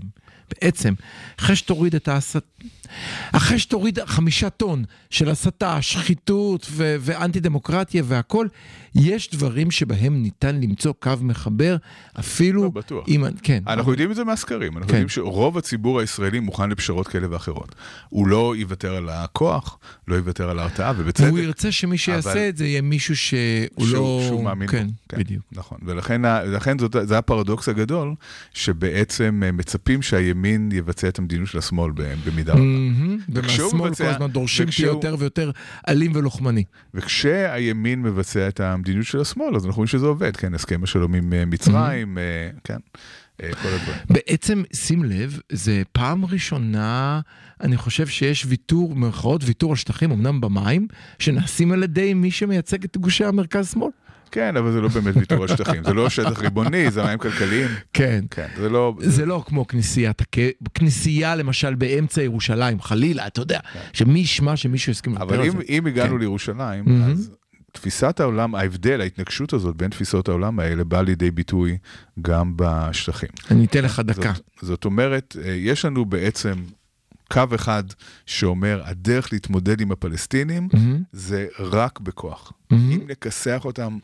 בעצם, 0.50 0.94
אחרי 1.40 1.56
שתוריד 1.56 1.96
את 1.96 2.08
ההסתה, 2.08 2.40
אחרי 3.32 3.60
שתוריד 3.60 4.00
חמישה 4.06 4.50
טון 4.50 4.84
של 5.10 5.30
הסתה, 5.30 5.82
שחיתות 5.82 6.68
ו- 6.72 6.96
ואנטי 7.00 7.40
דמוקרטיה 7.40 8.04
והכל, 8.06 8.48
יש 8.96 9.32
דברים 9.32 9.72
שבהם 9.72 10.22
ניתן 10.22 10.56
למצוא 10.62 10.94
קו 11.00 11.12
מחבר, 11.22 11.76
אפילו... 12.20 12.64
לא, 12.64 12.70
בטוח. 12.70 13.06
אם... 13.08 13.24
כן. 13.44 13.64
אנחנו 13.68 13.92
יודעים 13.92 14.12
את 14.12 14.16
זה 14.16 14.24
מהסקרים, 14.24 14.78
אנחנו 14.78 14.88
כן. 14.88 14.94
יודעים 14.94 15.10
שרוב 15.10 15.58
הציבור 15.58 16.00
הישראלי 16.00 16.40
מוכן 16.40 16.70
לפשרות 16.70 17.08
כאלה 17.08 17.28
ואחרות. 17.32 17.76
הוא 18.10 18.28
לא 18.28 18.54
יוותר 18.58 18.96
על 18.96 19.10
הכוח, 19.10 19.78
לא 20.08 20.16
יוותר 20.16 20.50
על 20.50 20.60
ההרתעה, 20.60 20.94
ובצדק. 20.98 21.28
והוא 21.28 21.40
ירצה 21.40 21.72
שמי 21.72 21.98
שיעשה 21.98 22.32
אבל- 22.32 22.50
את 22.50 22.58
זה 22.58 22.66
יהיה 22.66 22.82
מישהו 22.82 23.16
שהוא 23.16 23.68
שהוא, 23.78 23.88
לא... 23.94 24.24
שהוא 24.28 24.44
מאמין 24.44 24.68
כן, 24.68 24.88
בו. 24.88 25.18
בדיוק. 25.18 25.44
נכון, 25.52 25.78
ולכן 25.86 26.80
זאת, 26.80 26.96
זה 27.04 27.18
הפרדוקס 27.18 27.70
הגדול, 27.70 28.14
שבעצם 28.54 29.42
אה, 29.46 29.52
מצפים 29.52 30.02
שהימין 30.02 30.33
יבצע 30.72 31.08
את 31.08 31.20
המדיניות 31.20 31.50
של 31.50 31.58
השמאל 31.58 31.92
במידה 32.26 32.54
רבה. 32.54 32.62
ומהשמאל 33.30 33.96
כל 33.96 34.06
הזמן 34.06 34.28
דורשים 34.28 34.72
שיהיה 34.72 34.90
יותר 34.90 35.16
ויותר 35.20 35.52
אלים 35.90 36.12
ולוחמני. 36.16 36.64
וכשהימין 36.94 38.02
מבצע 38.02 38.48
את 38.48 38.60
המדיניות 38.60 39.06
של 39.06 39.22
השמאל, 39.22 39.56
אז 39.56 39.66
אנחנו 39.66 39.78
רואים 39.78 39.88
שזה 39.88 40.06
עובד, 40.06 40.36
כן, 40.36 40.54
הסכם 40.54 40.84
השלום 40.84 41.14
עם 41.14 41.34
אה, 41.34 41.46
מצרים, 41.46 42.18
אה, 42.18 42.50
כן, 42.64 42.78
אה. 43.44 43.50
בעצם, 44.10 44.64
שים 44.74 45.04
לב, 45.04 45.40
זה 45.52 45.82
פעם 45.92 46.26
ראשונה, 46.26 47.22
אני 47.62 47.78
חושב 47.78 48.08
שיש 48.08 48.46
ויתור, 48.48 48.96
במירכאות 48.96 49.42
ויתור 49.44 49.72
על 49.72 49.76
שטחים, 49.76 50.12
אמנם 50.12 50.42
במים, 50.42 50.88
שנעשים 51.20 51.72
על 51.72 51.84
ידי 51.84 52.14
מי 52.14 52.32
שמייצג 52.32 52.84
את 52.84 52.98
גושי 52.98 53.26
המרכז-שמאל. 53.26 53.90
כן, 54.34 54.58
אבל 54.58 54.72
זה 54.72 54.82
לא 54.82 54.88
באמת 54.88 55.18
ויתור 55.18 55.42
על 55.42 55.48
שטחים, 55.48 55.84
זה 55.84 55.94
לא 55.94 56.10
שטח 56.10 56.42
ריבוני, 56.42 56.92
זה 56.92 57.04
מים 57.04 57.18
כלכליים. 57.18 57.68
כן. 57.94 58.26
כן, 58.32 58.48
זה 58.58 58.70
לא... 58.70 58.96
זה 59.00 59.26
לא 59.26 59.44
כמו 59.48 59.68
כנסיית. 59.68 60.22
כנסייה 60.74 61.36
למשל 61.36 61.76
באמצע 61.76 62.22
ירושלים, 62.22 62.82
חלילה, 62.82 63.28
אתה 63.28 63.42
יודע, 63.42 63.60
שמי 63.94 64.20
ישמע 64.20 64.56
שמישהו 64.56 64.92
הסכים 64.92 65.18
אבל 65.18 65.36
לוותר 65.36 65.42
על 65.42 65.52
זה. 65.52 65.64
אם 65.70 65.88
הגענו 65.88 66.14
כן. 66.14 66.20
לירושלים, 66.20 66.84
מהמם. 66.86 67.12
אז 67.12 67.32
תפיסת 67.72 68.20
העולם, 68.20 68.56
ההבדל, 68.56 69.02
ההתנגשות 69.02 69.54
הזאת 69.54 69.76
בין 69.76 69.90
תפיסות 69.90 70.30
העולם 70.30 70.60
האלה 70.60 70.84
באה 70.84 71.02
לידי 71.02 71.32
ביטוי 71.32 71.78
גם 72.22 72.54
בשטחים. 72.56 73.30
אני 73.52 73.66
אתן 73.66 73.84
לך 73.84 74.00
דקה. 74.00 74.34
זאת, 74.34 74.44
זאת 74.62 74.86
אומרת, 74.86 75.36
אה, 75.44 75.52
יש 75.52 75.86
לנו 75.86 76.06
בעצם 76.06 76.54
קו 77.32 77.44
אחד 77.56 77.84
שאומר, 78.26 78.82
הדרך 78.86 79.34
להתמודד 79.34 79.82
עם 79.82 79.92
הפלסטינים 79.92 80.68
מהמם. 80.74 81.04
זה 81.12 81.48
רק 81.60 82.00
בכוח. 82.00 82.54
מהמם. 82.72 82.92
אם 82.92 83.00
נכסח 83.08 83.62
אותם 83.66 83.98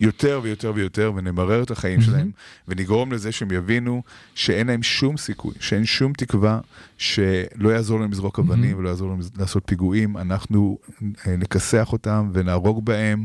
יותר 0.00 0.40
ויותר 0.42 0.72
ויותר 0.74 1.12
ונמרר 1.16 1.62
את 1.62 1.70
החיים 1.70 2.00
שלהם, 2.00 2.30
ונגרום 2.68 3.12
לזה 3.12 3.32
שהם 3.32 3.52
יבינו 3.52 4.02
שאין 4.34 4.66
להם 4.66 4.82
שום 4.82 5.16
סיכוי, 5.16 5.54
שאין 5.60 5.84
שום 5.84 6.12
תקווה, 6.12 6.60
שלא 6.98 7.68
יעזור 7.68 8.00
להם 8.00 8.10
לזרוק 8.10 8.38
אבנים 8.38 8.78
ולא 8.78 8.88
יעזור 8.88 9.08
להם 9.08 9.20
לעשות 9.38 9.62
פיגועים, 9.66 10.16
אנחנו 10.16 10.78
אה, 11.26 11.36
נכסח 11.36 11.88
אותם 11.92 12.30
ונהרוג 12.32 12.84
בהם, 12.84 13.24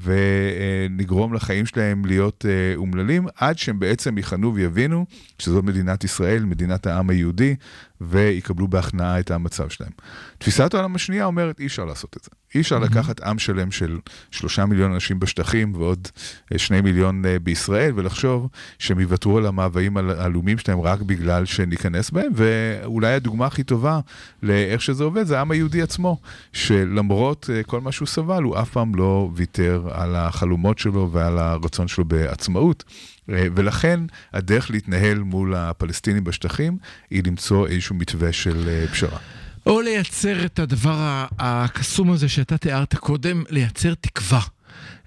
ונגרום 0.00 1.34
לחיים 1.34 1.66
שלהם 1.66 2.04
להיות 2.04 2.44
אה, 2.48 2.76
אומללים, 2.76 3.26
עד 3.36 3.58
שהם 3.58 3.78
בעצם 3.78 4.16
ייכנעו 4.16 4.54
ויבינו 4.54 5.06
שזאת 5.38 5.64
מדינת 5.64 6.04
ישראל, 6.04 6.44
מדינת 6.44 6.86
העם 6.86 7.10
היהודי, 7.10 7.54
ויקבלו 8.00 8.68
בהכנעה 8.68 9.20
את 9.20 9.30
המצב 9.30 9.68
שלהם. 9.68 9.92
תפיסת 10.38 10.74
העולם 10.74 10.94
השנייה 10.94 11.24
אומרת, 11.24 11.60
אי 11.60 11.66
אפשר 11.66 11.84
לעשות 11.84 12.16
את 12.16 12.24
זה. 12.24 12.30
אי 12.54 12.60
אפשר 12.60 12.78
לקחת 12.78 13.20
עם 13.20 13.38
שלם 13.38 13.70
של 13.70 13.98
שלושה 14.30 14.66
מיליון 14.66 14.92
אנשים 14.92 15.20
בשטחים 15.20 15.74
ועוד 15.74 16.08
אה, 16.52 16.58
שני 16.58 16.80
מיליון 16.80 17.24
אה, 17.24 17.38
בישראל, 17.38 17.92
ולחשוב 17.94 18.48
שהם 18.78 19.00
יוותרו 19.00 19.38
על 19.38 19.46
המאוויים 19.46 19.96
הל- 19.96 20.10
הלאומיים 20.10 20.58
שלהם 20.58 20.80
רק 20.80 21.00
בגלל 21.00 21.44
שניכנס 21.44 22.10
בהם, 22.10 22.32
ואולי 22.34 23.12
הדוגמה 23.12 23.46
הכי 23.46 23.62
טובה 23.62 24.00
לאיך 24.42 24.82
שזה 24.82 25.04
עובד 25.04 25.26
זה 25.26 25.38
העם 25.38 25.50
היהודי 25.50 25.82
עצמו, 25.82 26.20
שלמרות 26.52 27.50
אה, 27.52 27.62
כל 27.62 27.80
מה 27.80 27.92
שהוא 27.92 28.08
סבל, 28.08 28.42
הוא 28.42 28.60
אף 28.60 28.70
פעם 28.70 28.94
לא 28.94 29.30
ויתר 29.34 29.88
על 29.92 30.16
החלומות 30.16 30.78
שלו 30.78 31.10
ועל 31.12 31.38
הרצון 31.38 31.88
שלו 31.88 32.04
בעצמאות. 32.04 32.84
ולכן 33.28 34.00
הדרך 34.32 34.70
להתנהל 34.70 35.18
מול 35.18 35.54
הפלסטינים 35.54 36.24
בשטחים 36.24 36.78
היא 37.10 37.22
למצוא 37.26 37.66
איזשהו 37.66 37.85
מתווה 37.94 38.32
של 38.32 38.68
אה, 38.68 38.86
פשרה. 38.92 39.18
או 39.66 39.80
לייצר 39.80 40.44
את 40.44 40.58
הדבר 40.58 41.26
הקסום 41.38 42.12
הזה 42.12 42.28
שאתה 42.28 42.58
תיארת 42.58 42.94
קודם, 42.94 43.44
לייצר 43.50 43.94
תקווה. 43.94 44.40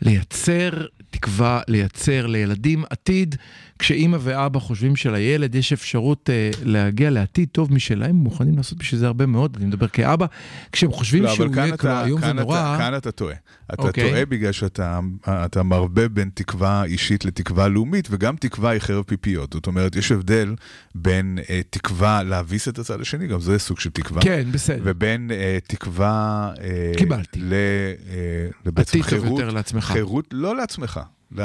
לייצר 0.01 0.69
תקווה, 1.09 1.61
לייצר 1.67 2.25
לילדים 2.27 2.83
עתיד. 2.89 3.35
כשאימא 3.79 4.17
ואבא 4.21 4.59
חושבים 4.59 4.95
שלילד 4.95 5.55
יש 5.55 5.73
אפשרות 5.73 6.29
אה, 6.29 6.49
להגיע 6.63 7.09
לעתיד 7.09 7.49
טוב 7.51 7.73
משלהם, 7.73 8.09
הם 8.09 8.15
מוכנים 8.15 8.57
לעשות 8.57 8.77
בשביל 8.77 8.99
זה 8.99 9.07
הרבה 9.07 9.25
מאוד, 9.25 9.57
אני 9.57 9.65
מדבר 9.65 9.87
כאבא. 9.87 10.25
כשהם 10.71 10.91
חושבים 10.91 11.23
לא, 11.23 11.35
שהוא 11.35 11.55
יהיה 11.55 11.73
אתה, 11.73 12.05
איום 12.05 12.21
ונורא, 12.23 12.59
אתה, 12.59 12.75
כאן 12.77 12.97
אתה 12.97 13.11
טועה. 13.11 13.35
אתה 13.73 13.81
אוקיי. 13.81 14.09
טועה 14.09 14.25
בגלל 14.25 14.51
שאתה 14.51 14.99
אתה 15.27 15.63
מרבה 15.63 16.07
בין 16.07 16.29
תקווה 16.33 16.83
אישית 16.83 17.25
לתקווה 17.25 17.67
לאומית, 17.67 18.07
וגם 18.11 18.35
תקווה 18.35 18.69
היא 18.69 18.79
חרב 18.79 19.03
פיפיות. 19.03 19.53
זאת 19.53 19.67
אומרת, 19.67 19.95
יש 19.95 20.11
הבדל 20.11 20.55
בין 20.95 21.39
אה, 21.49 21.61
תקווה 21.69 22.23
להביס 22.23 22.67
את 22.67 22.79
הצד 22.79 23.01
השני, 23.01 23.27
גם 23.27 23.39
זה 23.39 23.59
סוג 23.59 23.79
של 23.79 23.89
תקווה. 23.89 24.21
כן, 24.21 24.47
בסדר. 24.51 24.81
ובין 24.83 25.31
אה, 25.31 25.57
תקווה... 25.67 26.51
אה, 26.61 26.91
קיבלתי. 26.97 27.39
ל, 27.39 27.53
אה, 27.53 28.47
לבעצם 28.65 28.99
עתיד 28.99 29.01
טוב 29.01 29.09
חירות, 29.09 29.39
יותר 29.39 29.53
לעצמך. 29.53 29.83
חירות 29.83 30.27
לא 30.31 30.55
לעצמך. 30.55 30.99
זה 31.35 31.43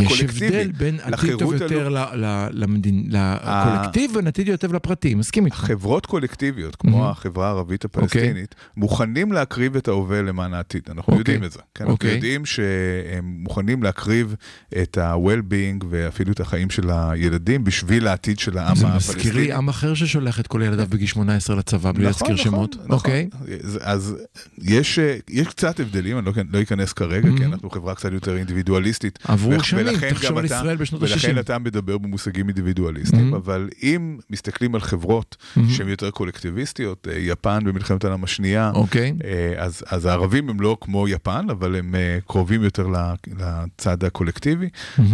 יש. 0.00 0.22
הבדל 0.22 0.70
בין 0.78 0.98
עתיד 1.02 1.38
טוב 1.38 1.52
יותר 1.52 1.88
למדין- 2.52 3.08
לקולקטיב 3.10 4.10
ובין 4.10 4.26
עתיד 4.26 4.48
יותר 4.48 4.68
לפרטי, 4.68 5.14
מסכים 5.14 5.44
איתך. 5.46 5.56
חברות 5.56 6.06
קולקטיביות, 6.06 6.76
כמו. 6.76 7.08
החברה 7.10 7.46
הערבית 7.46 7.84
הפלסטינית, 7.84 8.54
מוכנים 8.76 9.32
להקריב 9.32 9.76
את 9.76 9.88
ההווה 9.88 10.22
למען 10.22 10.54
העתיד. 10.54 10.82
אנחנו 10.90 11.00
אוקיי. 11.00 11.18
יודעים 11.18 11.44
את 11.44 11.52
זה. 11.52 11.58
כן, 11.74 11.84
אנחנו 11.84 11.92
אוקיי. 11.92 12.14
יודעים 12.14 12.46
שהם 12.46 13.34
מוכנים 13.38 13.82
להקריב 13.82 14.34
את 14.82 14.98
ה-well-being 14.98 15.84
ואפילו 15.90 16.32
את 16.32 16.40
החיים 16.40 16.70
של 16.70 16.90
הילדים 16.90 17.64
בשביל 17.64 18.06
העתיד 18.08 18.38
של 18.38 18.58
העם 18.58 18.76
זה 18.76 18.86
הפלסטיני. 18.86 19.18
מזכיר 19.18 19.34
לי 19.36 19.52
עם 19.52 19.68
אחר 19.68 19.94
ששולח 19.94 20.40
את 20.40 20.46
כל 20.46 20.62
ילדיו 20.64 20.86
בגיל 20.90 21.06
18 21.06 21.56
לצבא 21.56 21.92
בלי 21.92 21.92
נכון, 21.92 22.04
להזכיר 22.04 22.34
נכון, 22.34 22.36
שמות. 22.44 22.76
נכון. 22.76 22.90
אוקיי. 22.90 23.28
אז, 23.80 24.14
יש, 24.62 24.98
אה, 24.98 25.16
יש 25.30 25.46
קצת 25.48 25.80
הבדלים, 25.80 26.18
אני 26.18 26.26
לא, 26.26 26.32
לא 26.52 26.62
אכנס 26.62 26.92
כרגע, 26.92 27.28
כי 27.36 27.44
אנחנו 27.44 27.70
חברה 27.70 27.94
קצת 27.94 28.12
יותר 28.12 28.36
אינדיבידואליסטית. 28.92 29.18
עברו 29.24 29.50
ול- 29.50 29.62
שנים, 29.62 29.86
ולכן 29.86 30.10
תחשוב 30.14 30.38
על 30.38 30.44
ישראל 30.44 30.76
בשנות 30.76 31.02
ולכן 31.02 31.30
ה-60. 31.36 31.40
אתה 31.40 31.58
מדבר 31.58 31.98
במושגים 31.98 32.48
אינדיבידואליסטיים, 32.48 33.34
Mhm. 33.34 33.36
אבל 33.36 33.68
אם 33.82 34.18
מסתכלים 34.30 34.74
על 34.74 34.80
חברות 34.80 35.36
שהן 35.68 35.88
יותר 35.88 36.10
קולקטיביסטיות, 36.10 37.08
אה, 37.10 37.18
יפן 37.18 37.58
במלחמת 37.64 38.04
העולם 38.04 38.24
השנייה, 38.24 38.70
אוקיי. 38.74 39.12
אה, 39.24 39.64
אז, 39.64 39.84
אז 39.86 40.06
הערבים 40.06 40.48
הם 40.50 40.60
לא 40.60 40.76
כמו 40.80 41.08
יפן, 41.08 41.46
אבל 41.50 41.76
הם 41.76 41.94
אה, 41.94 42.18
קרובים 42.26 42.62
יותר 42.62 42.86
לצד 43.38 44.04
הקולקטיבי, 44.04 44.68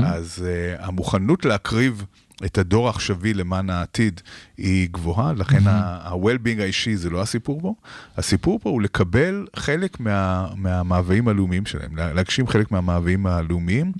אז 0.05 0.45
אה, 0.49 0.87
המוכנות 0.87 1.45
להקריב 1.45 2.05
את 2.45 2.59
הדור 2.59 2.87
העכשווי 2.87 3.35
למען 3.35 3.71
העתיד 3.71 4.21
היא 4.57 4.89
גבוהה, 4.91 5.33
לכן 5.33 5.67
ה- 5.67 5.71
ה-well-being 6.03 6.61
האישי 6.63 6.97
זה 6.97 7.11
לא 7.11 7.23
הסיפור 7.23 7.61
פה. 7.61 7.75
הסיפור 8.17 8.59
פה 8.63 8.71
הוא 8.71 8.83
לקבל 8.83 9.47
חלק 9.57 10.01
מה, 10.01 10.49
מהמאוויים 10.57 11.29
הלאומיים 11.29 11.67
שלהם, 11.67 11.97
לה- 11.97 12.13
להגשים 12.13 12.47
חלק 12.47 12.71
מהמאוויים 12.73 13.27
הלאומיים. 13.27 13.93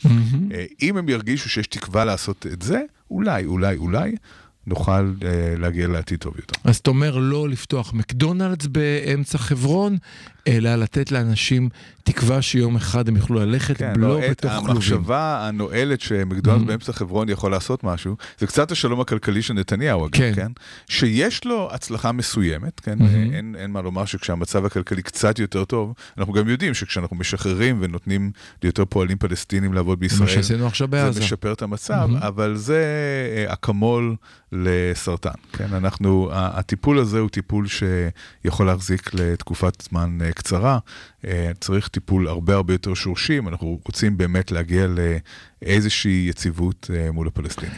אה, 0.53 0.65
אם 0.83 0.97
הם 0.97 1.09
ירגישו 1.09 1.49
שיש 1.49 1.67
תקווה 1.67 2.05
לעשות 2.05 2.47
את 2.53 2.63
זה, 2.63 2.81
אולי, 3.11 3.45
אולי, 3.45 3.77
אולי, 3.77 4.15
נוכל 4.67 4.91
אה, 4.93 5.09
להגיע 5.59 5.89
לעתיד 5.89 6.19
טוב 6.19 6.35
יותר. 6.37 6.55
אז 6.65 6.77
אתה 6.77 6.91
אומר 6.91 7.17
לא 7.19 7.49
לפתוח 7.49 7.93
מקדונלדס 7.93 8.67
באמצע 8.67 9.39
חברון, 9.39 9.99
אלא 10.47 10.75
לתת 10.77 11.13
לאנשים 11.13 11.69
תקווה 12.03 12.43
שיום 12.43 12.77
אחד 12.77 13.09
הם 13.09 13.17
יוכלו 13.17 13.41
ללכת 13.41 13.77
כן, 13.77 13.93
בלא 13.95 14.09
לא, 14.21 14.31
בתוך 14.31 14.51
כלובים. 14.53 14.71
המחשבה 14.71 15.47
הנואלת 15.49 16.01
שמקדונלדס 16.01 16.65
Mhm. 16.65 16.69
באמצע 16.69 16.93
חברון 16.93 17.29
יכול 17.29 17.51
לעשות 17.51 17.85
משהו, 17.85 18.17
זה 18.39 18.47
קצת 18.47 18.73
השלום 18.73 19.01
הכלכלי 19.01 19.43
של 19.43 19.55
נתניהו, 19.55 20.07
אגב, 20.07 20.13
כן. 20.17 20.33
כן? 20.37 20.53
שיש 20.89 21.45
לו 21.45 21.69
הצלחה 21.73 22.13
מסוימת, 22.13 22.81
כן? 22.81 22.99
Mhm. 22.99 23.35
אין, 23.35 23.57
אין 23.59 23.71
מה 23.71 23.83
לומר 23.83 24.05
שכשהמצב 24.05 24.65
הכלכלי 24.65 25.03
קצת 25.03 25.39
יותר 25.39 25.65
טוב, 25.65 25.95
אנחנו 26.19 26.33
גם 26.33 26.49
יודעים 26.49 26.75
שכשאנחנו 26.75 27.17
משחררים 27.17 27.77
ונותנים 27.81 28.31
ליותר 28.63 28.85
פועלים 28.85 29.19
פלסטינים 29.19 29.73
לעבוד 29.75 29.99
זה 29.99 30.21
מה 30.21 30.25
בישראל, 30.25 30.29
שעשינו 30.43 30.67
עכשיו 30.67 30.87
זה 30.91 30.91
בעזה. 30.91 31.21
משפר 31.21 31.53
את 31.53 31.63
המצב, 31.63 32.09
Mhm. 32.13 32.27
אבל 32.27 32.57
זה 32.57 32.85
אה, 33.47 33.53
אקמול 33.53 34.17
לסרטן, 34.53 35.31
כן? 35.53 35.67
אנחנו, 35.75 36.29
הטיפול 36.33 36.99
הזה 36.99 37.19
הוא 37.19 37.29
טיפול 37.29 37.67
שיכול 37.67 38.67
להחזיק 38.67 39.11
לתקופת 39.15 39.83
זמן 39.91 40.19
אה, 40.25 40.33
קצרה, 40.39 40.79
אה, 41.25 41.51
צריך 41.61 41.89
טיפול 41.89 42.29
הרבה 42.29 42.55
הרבה 42.55 42.75
יותר 42.75 42.95
שורשים, 42.95 43.49
אנחנו 43.49 43.81
רוצים 43.85 44.17
באמת 44.17 44.51
להגיע 44.51 44.87
לאיזושהי 45.63 46.27
יציבות 46.31 46.91
אה, 46.95 47.13
מול 47.13 47.27
הפלסטינים. 47.27 47.75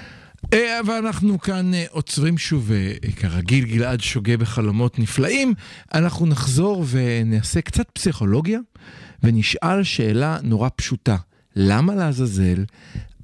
אה, 0.52 0.80
ואנחנו 0.86 1.40
כאן 1.40 1.74
אה, 1.74 1.84
עוצרים 1.90 2.38
שוב, 2.38 2.70
כרגיל 3.16 3.64
גלעד 3.64 4.00
שוגה 4.00 4.36
בחלומות 4.36 4.98
נפלאים. 4.98 5.54
אנחנו 5.94 6.26
נחזור 6.26 6.84
ונעשה 6.90 7.60
קצת 7.60 7.90
פסיכולוגיה, 7.92 8.58
ונשאל 9.22 9.82
שאלה 9.82 10.38
נורא 10.42 10.68
פשוטה. 10.76 11.16
למה 11.56 11.94
לעזאזל 11.94 12.64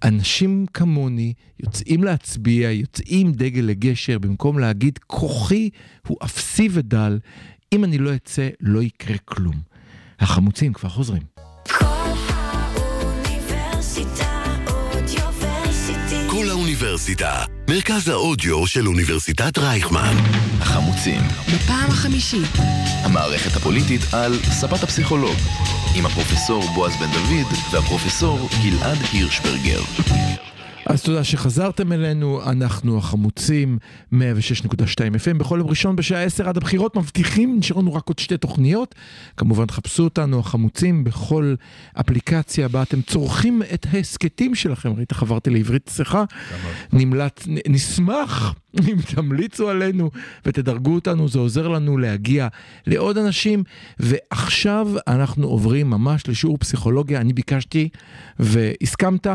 אנשים 0.04 0.66
כמוני 0.74 1.32
יוצאים 1.60 2.04
להצביע, 2.04 2.70
יוצאים 2.70 3.32
דגל 3.32 3.60
לגשר, 3.60 4.18
במקום 4.18 4.58
להגיד 4.58 4.98
כוחי 5.06 5.70
הוא 6.06 6.16
אפסי 6.24 6.68
ודל, 6.72 7.18
אם 7.76 7.84
אני 7.84 7.98
לא 7.98 8.14
אצא 8.14 8.48
לא 8.60 8.82
יקרה 8.82 9.16
כלום. 9.24 9.54
החמוצים 10.20 10.72
כבר 10.72 10.88
חוזרים. 10.88 11.22
כל 11.68 11.84
האוניברסיטה 12.74 14.42
אודיוורסיטי. 14.66 16.30
כל 16.30 16.48
האוניברסיטה, 16.50 17.44
מרכז 17.70 18.08
האודיו 18.08 18.66
של 18.66 18.86
אוניברסיטת 18.86 19.58
רייכמן. 19.58 20.14
החמוצים, 20.60 21.20
בפעם 21.54 21.90
החמישית. 21.90 22.50
המערכת 23.04 23.56
הפוליטית 23.56 24.00
על 24.12 24.32
ספת 24.42 24.82
הפסיכולוג, 24.82 25.36
עם 25.96 26.06
הפרופסור 26.06 26.64
בועז 26.74 26.92
בן 26.96 27.10
דוד 27.12 27.46
והפרופסור 27.72 28.48
גלעד 28.62 28.98
הירשברגר. 29.12 29.80
אז 30.86 31.02
תודה 31.02 31.24
שחזרתם 31.24 31.92
אלינו, 31.92 32.42
אנחנו 32.50 32.98
החמוצים 32.98 33.78
106.2 34.12 34.16
FM 35.24 35.38
בכל 35.38 35.58
יום 35.58 35.68
ראשון 35.68 35.96
בשעה 35.96 36.22
10 36.22 36.48
עד 36.48 36.56
הבחירות 36.56 36.96
מבטיחים, 36.96 37.58
נשארו 37.58 37.82
לנו 37.82 37.94
רק 37.94 38.08
עוד 38.08 38.18
שתי 38.18 38.36
תוכניות. 38.36 38.94
כמובן 39.36 39.64
חפשו 39.70 40.04
אותנו 40.04 40.38
החמוצים 40.38 41.04
בכל 41.04 41.54
אפליקציה 42.00 42.68
בה 42.68 42.82
אתם 42.82 43.02
צורכים 43.02 43.62
את 43.74 43.86
ההסכתים 43.92 44.54
שלכם, 44.54 44.92
ראית 44.92 45.12
חברתי 45.12 45.50
לעברית 45.50 45.86
צחה, 45.86 46.24
נמלט, 46.92 47.42
נשמח 47.68 48.54
אם 48.88 48.96
תמליצו 49.14 49.68
עלינו 49.68 50.10
ותדרגו 50.46 50.94
אותנו, 50.94 51.28
זה 51.28 51.38
עוזר 51.38 51.68
לנו 51.68 51.98
להגיע 51.98 52.48
לעוד 52.86 53.18
אנשים. 53.18 53.64
ועכשיו 53.98 54.88
אנחנו 55.06 55.46
עוברים 55.46 55.90
ממש 55.90 56.28
לשיעור 56.28 56.58
פסיכולוגיה. 56.58 57.20
אני 57.20 57.32
ביקשתי 57.32 57.88
והסכמת. 58.38 59.26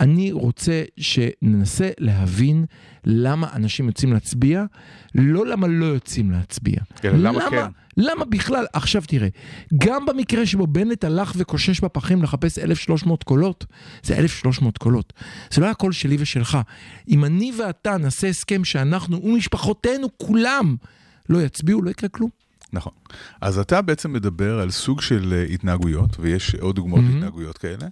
אני 0.00 0.32
רוצה 0.32 0.82
שננסה 0.96 1.90
להבין 1.98 2.64
למה 3.04 3.48
אנשים 3.52 3.86
יוצאים 3.86 4.12
להצביע, 4.12 4.64
לא 5.14 5.46
למה 5.46 5.66
לא 5.66 5.86
יוצאים 5.86 6.30
להצביע. 6.30 6.76
אלא 7.04 7.18
למה 7.18 7.50
כן. 7.50 7.66
למה 7.96 8.24
בכלל? 8.24 8.66
עכשיו 8.72 9.02
תראה, 9.06 9.28
גם 9.78 10.06
במקרה 10.06 10.46
שבו 10.46 10.66
בנט 10.66 11.04
הלך 11.04 11.32
וקושש 11.36 11.80
בפחים 11.80 12.22
לחפש 12.22 12.58
1,300 12.58 13.24
קולות, 13.24 13.66
זה 14.02 14.16
1,300 14.16 14.78
קולות. 14.78 15.12
זה 15.50 15.60
לא 15.60 15.66
היה 15.66 15.74
קול 15.74 15.92
שלי 15.92 16.16
ושלך. 16.20 16.58
אם 17.08 17.24
אני 17.24 17.52
ואתה 17.58 17.96
נעשה 17.96 18.28
הסכם 18.28 18.64
שאנחנו 18.64 19.24
ומשפחותינו 19.24 20.08
כולם 20.18 20.76
לא 21.28 21.42
יצביעו, 21.42 21.82
לא 21.82 21.90
יקרה 21.90 22.08
כלום. 22.08 22.30
נכון. 22.72 22.92
אז 23.40 23.58
אתה 23.58 23.82
בעצם 23.82 24.12
מדבר 24.12 24.60
על 24.60 24.70
סוג 24.70 25.00
של 25.00 25.32
אה, 25.32 25.54
התנהגויות, 25.54 26.16
ויש 26.20 26.54
עוד 26.54 26.76
דוגמאות 26.76 27.00
מהמם. 27.00 27.14
להתנהגויות 27.14 27.58
כאלה, 27.58 27.86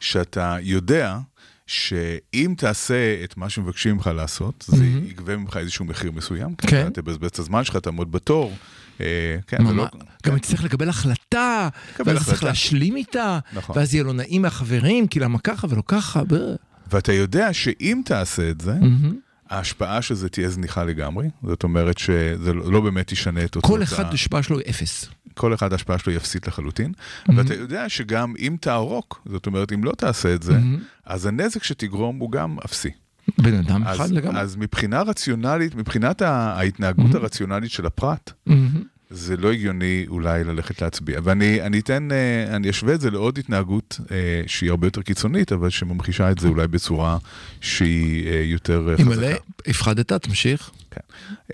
שאתה 0.00 0.56
יודע 0.62 1.18
שאם 1.66 2.54
תעשה 2.56 2.94
את 3.24 3.36
מה 3.36 3.48
שמבקשים 3.48 3.94
ממך 3.94 4.10
לעשות, 4.14 4.64
זה 4.68 4.84
מהמם. 4.84 5.04
יגבה 5.04 5.36
ממך 5.36 5.56
איזשהו 5.56 5.84
מחיר 5.84 6.12
מסוים. 6.12 6.54
כן. 6.54 6.86
אתה 6.86 7.02
תבזבז 7.02 7.26
את 7.28 7.38
הזמן 7.38 7.64
שלך, 7.64 7.76
תעמוד 7.76 8.12
בתור. 8.12 8.52
אה, 9.00 9.36
כן, 9.46 9.66
זה 9.66 9.72
לא... 9.72 9.86
גם 10.26 10.38
תצטרך 10.38 10.64
לקבל 10.64 10.88
החלטה, 10.88 11.68
לקבל 11.94 12.14
ואז 12.14 12.26
צריך. 12.26 12.44
להשלים 12.44 12.96
איתה, 12.96 13.38
נכון. 13.52 13.78
ואז 13.78 13.94
יהיה 13.94 14.04
לו 14.04 14.12
נעים 14.12 14.42
מהחברים, 14.42 15.06
כי 15.06 15.20
למה 15.20 15.38
ככה 15.38 15.66
ולא 15.70 15.82
ככה. 15.86 16.22
ב- 16.28 16.54
ואתה 16.92 17.12
יודע 17.12 17.52
שאם 17.52 18.02
תעשה 18.04 18.50
את 18.50 18.60
זה, 18.60 18.72
מהמם. 18.74 19.16
ההשפעה 19.50 20.02
של 20.02 20.14
זה 20.14 20.28
תהיה 20.28 20.50
זניחה 20.50 20.84
לגמרי. 20.84 21.28
זאת 21.42 21.62
אומרת 21.62 21.98
שזה 21.98 22.52
לא 22.52 22.72
לא 22.72 22.80
באמת 22.80 23.12
ישנה 23.12 23.44
את 23.44 23.52
תוצאות 23.52 23.72
כל 23.72 23.82
אחד 23.82 24.04
ה- 24.04 24.08
השפעה 24.10 24.42
שלו 24.42 24.58
היא 24.58 24.70
אפס. 24.70 25.08
כל 25.34 25.54
אחד 25.54 25.72
ההשפעה 25.72 25.98
שלו 25.98 26.12
יפסיד 26.12 26.42
לחלוטין. 26.46 26.92
Mhm. 26.92 27.32
ואתה 27.36 27.54
יודע 27.54 27.88
שגם 27.88 28.34
אם 28.38 28.56
תערוק, 28.60 29.22
זאת 29.26 29.46
אומרת, 29.46 29.72
אם 29.72 29.84
לא 29.84 29.92
תעשה 29.92 30.34
את 30.34 30.42
זה, 30.42 30.56
Mhm. 30.58 30.80
אז 31.04 31.26
הנזק 31.26 31.62
שתגרום 31.64 32.18
הוא 32.18 32.32
גם 32.32 32.56
אפסי. 32.64 32.90
בן 33.38 33.54
אדם 33.54 33.82
אז, 33.86 33.96
אחד 33.96 34.10
לגמרי. 34.10 34.40
אז 34.40 34.56
מבחינה 34.56 35.02
רציונלית, 35.02 35.74
מבחינת 35.74 36.22
ההתנהגות 36.22 37.10
Mhm. 37.12 37.16
הרציונלית 37.16 37.70
של 37.70 37.86
הפרט, 37.86 38.32
מהמם. 38.46 38.82
זה 39.10 39.36
לא 39.36 39.52
הגיוני 39.52 40.04
אולי 40.08 40.44
ללכת 40.44 40.82
להצביע. 40.82 41.20
ואני 41.24 41.62
אני 41.62 41.78
אתן, 41.78 42.08
אה, 42.12 42.56
אני 42.56 42.70
אשווה 42.70 42.94
את 42.94 43.00
זה 43.00 43.10
לעוד 43.10 43.38
התנהגות 43.38 44.00
אה, 44.10 44.16
שהיא 44.46 44.70
הרבה 44.70 44.86
יותר 44.86 45.02
קיצונית, 45.02 45.52
אבל 45.52 45.70
שממחישה 45.70 46.30
את 46.30 46.38
זה 46.38 46.48
אולי 46.48 46.68
בצורה 46.68 47.18
שהיא 47.60 48.26
אה, 48.26 48.42
יותר 48.44 48.88
אה, 48.88 48.94
אלמלא 49.00 49.14
חזקה. 49.26 49.36
הפחדת, 49.70 50.12
תמשיך. 50.12 50.70
כן. 50.90 51.00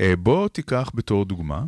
אה, 0.00 0.14
בוא 0.18 0.48
תיקח 0.48 0.90
בתור 0.94 1.24
דוגמה, 1.24 1.62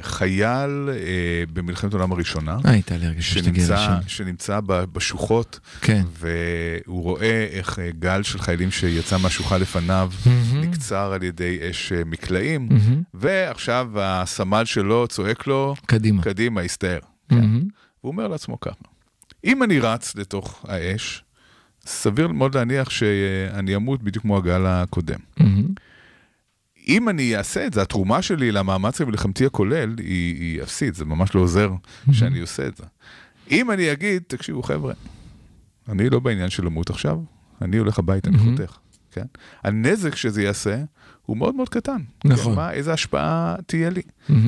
חייל 0.00 0.88
אה, 0.92 1.44
במלחמת 1.52 1.92
העולם 1.94 2.12
הראשונה, 2.12 2.58
אה, 2.66 2.70
הייתה 2.70 2.96
לי 2.96 3.06
הרגשה 3.06 3.38
שתגיע 3.38 3.64
לשם. 3.64 3.94
שנמצא 4.06 4.60
בשוחות, 4.66 5.60
כן. 5.80 6.02
והוא 6.18 7.02
רואה 7.02 7.46
איך 7.50 7.78
אה, 7.78 7.90
גל 7.98 8.22
של 8.22 8.38
חיילים 8.38 8.70
שיצא 8.70 9.18
מהשוחה 9.18 9.58
לפניו 9.58 10.10
מהמם. 10.26 10.60
נקצר 10.60 11.12
על 11.12 11.22
ידי 11.22 11.58
אש 11.70 11.92
אה, 11.92 12.04
מקלעים, 12.06 12.68
מהמם. 12.70 13.02
ועכשיו 13.14 13.90
הסמל 14.00 14.64
שלו 14.64 15.06
צועק 15.08 15.46
לו, 15.46 15.74
קדימה. 15.86 16.22
קדימה, 16.22 16.60
הסתער. 16.60 17.00
כן. 17.28 17.36
מהמם. 17.36 17.62
הוא 18.00 18.12
אומר 18.12 18.28
לעצמו 18.28 18.60
ככה, 18.60 18.84
אם 19.44 19.62
אני 19.62 19.78
רץ 19.78 20.16
לתוך 20.16 20.64
האש, 20.68 21.24
סביר 21.86 22.28
מאוד 22.28 22.54
להניח 22.54 22.90
שאני 22.90 23.76
אמות 23.76 24.02
בדיוק 24.02 24.22
כמו 24.22 24.36
הגל 24.36 24.66
הקודם. 24.66 25.18
מהמם. 25.36 25.66
אם 26.88 27.08
אני 27.08 27.36
אעשה 27.36 27.66
את 27.66 27.72
זה, 27.72 27.82
התרומה 27.82 28.22
שלי 28.22 28.52
למאמץ 28.52 29.00
המלחמתי 29.00 29.46
הכולל 29.46 29.94
היא, 29.98 30.40
היא 30.40 30.62
אפסית, 30.62 30.94
זה 30.94 31.04
ממש 31.04 31.34
לא 31.34 31.40
עוזר 31.40 31.70
שאני 32.12 32.40
עושה 32.40 32.66
את 32.66 32.76
זה. 32.76 32.84
אם 33.50 33.70
אני 33.70 33.92
אגיד, 33.92 34.22
תקשיבו 34.26 34.62
חבר'ה, 34.62 34.94
אני 35.88 36.10
לא 36.10 36.20
בעניין 36.20 36.50
של 36.50 36.64
למות 36.64 36.90
עכשיו, 36.90 37.18
אני 37.62 37.76
הולך 37.76 37.98
הביתה, 37.98 38.30
אני. 38.30 38.38
חותך, 38.38 38.76
כן? 39.10 39.24
הנזק 39.64 40.14
שזה 40.16 40.42
יעשה 40.42 40.82
הוא 41.26 41.36
מאוד 41.36 41.54
מאוד 41.54 41.68
קטן. 41.68 42.02
נכון. 42.24 42.52
כן, 42.52 42.56
מה, 42.56 42.72
איזה 42.72 42.92
השפעה 42.92 43.56
תהיה 43.66 43.90
לי? 43.90 44.02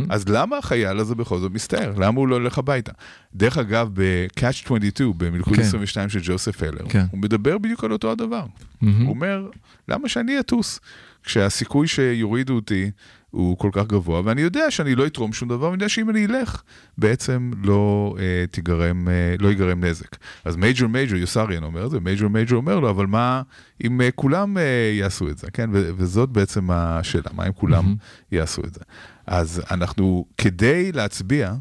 אז 0.09 0.29
למה 0.29 0.59
החייל 0.59 0.99
הזה 0.99 1.15
בכל 1.15 1.39
זאת 1.39 1.53
מסתער? 1.53 1.95
למה 1.99 2.21
הוא 2.21 2.29
לא 2.29 2.35
הולך 2.35 2.59
הביתה? 2.59 2.93
דרך 3.35 3.59
אגב, 3.59 3.91
ב-Catch 3.95 4.65
22, 4.65 5.13
במלכוד 5.17 5.57
כן. 5.57 5.63
22 5.63 6.09
של 6.09 6.21
ג'וסף 6.23 6.63
הלר, 6.63 6.89
כן. 6.89 7.05
הוא 7.11 7.21
מדבר 7.21 7.59
בדיוק 7.59 7.85
על 7.85 7.93
אותו 7.93 8.13
הדבר. 8.13 8.45
הוא 8.81 8.91
אומר, 9.07 9.49
למה 9.89 10.09
שאני 10.09 10.41
אטוס? 10.41 10.81
כשהסיכוי 11.27 11.89
שיורידו 11.89 12.55
אותי 12.55 12.91
הוא 13.31 13.59
כל 13.59 13.71
כך 13.73 13.87
גבוה, 13.87 14.21
ואני 14.25 14.41
יודע 14.41 14.71
שאני 14.71 14.95
לא 14.95 15.07
אתרום 15.07 15.33
שום 15.33 15.49
דבר, 15.49 15.65
ואני 15.65 15.75
יודע 15.75 15.89
שאם 15.89 16.11
אני 16.11 16.27
אלך, 16.27 16.63
בעצם 16.99 17.51
לא, 17.63 18.15
אה, 18.19 18.45
תיגרם, 18.51 19.09
אה, 19.09 19.35
לא 19.39 19.49
ייגרם 19.49 19.85
נזק. 19.85 20.17
אז 20.45 20.57
מייג'ור 20.57 20.89
מייג'ור, 20.89 21.19
יוסריאן 21.19 21.65
אומר 21.65 21.87
את 21.87 21.91
זה, 21.91 22.01
מייג'ור 22.01 22.31
מייג'ור 22.31 22.57
אומר 22.57 22.81
לו, 22.81 22.91
אבל 22.91 23.07
מה 23.07 23.43
אם 23.85 24.01
אה, 24.01 24.11
כולם 24.11 24.59
אה, 24.59 24.63
יעשו 24.95 25.29
את 25.29 25.39
זה, 25.39 25.51
כן? 25.51 25.71
ו- 25.73 25.91
וזאת 25.97 26.29
בעצם 26.29 26.71
השאלה, 26.71 27.31
מה 27.33 27.47
אם 27.47 27.53
כולם 27.53 27.95
יעשו 28.33 28.63
את 28.65 28.75
זה? 28.75 28.81
אז 29.27 29.63
אנחנו, 29.71 30.27
כדי 30.39 30.93
להצביע, 30.93 31.55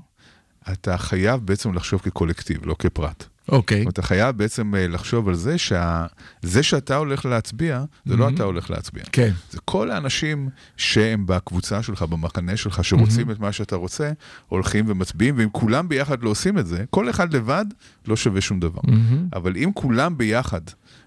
אתה 0.72 0.98
חייב 0.98 1.42
בעצם 1.46 1.74
לחשוב 1.74 2.02
כקולקטיב, 2.02 2.66
לא 2.66 2.76
כפרט. 2.80 3.35
אוקיי. 3.50 3.86
אתה 3.90 4.02
חייב 4.02 4.38
בעצם 4.38 4.76
אה, 4.76 4.88
לחשוב 4.88 5.28
על 5.30 5.36
זה 5.36 5.58
שזה 5.58 6.64
שאתה 6.64 6.96
הולך 6.96 7.26
להצביע, 7.26 7.84
זה 8.06 8.16
לא 8.16 8.30
Mhm. 8.30 8.34
אתה 8.34 8.44
הולך 8.44 8.70
להצביע. 8.72 9.04
כן. 9.12 9.32
זה 9.52 9.58
כל 9.66 9.92
האנשים 9.92 10.50
שהם 10.78 11.26
בקבוצה 11.26 11.84
שלך, 11.84 12.02
במחנה 12.02 12.58
שלך, 12.58 12.84
שרוצים 12.84 13.32
את 13.32 13.40
מה 13.40 13.52
שאתה 13.52 13.76
רוצה, 13.76 14.12
הולכים 14.48 14.86
ומצביעים, 14.88 15.36
ואם 15.38 15.50
כולם 15.52 15.90
ביחד 15.90 16.24
לא 16.24 16.30
עושים 16.30 16.58
את 16.58 16.68
זה, 16.68 16.84
כל 16.90 17.10
אחד 17.10 17.34
לבד 17.34 17.66
לא 18.08 18.16
שווה 18.16 18.42
שום 18.42 18.60
דבר. 18.60 18.82
מהמם. 18.88 19.28
אבל 19.34 19.58
אם 19.58 19.70
כולם 19.74 20.18
ביחד 20.18 20.62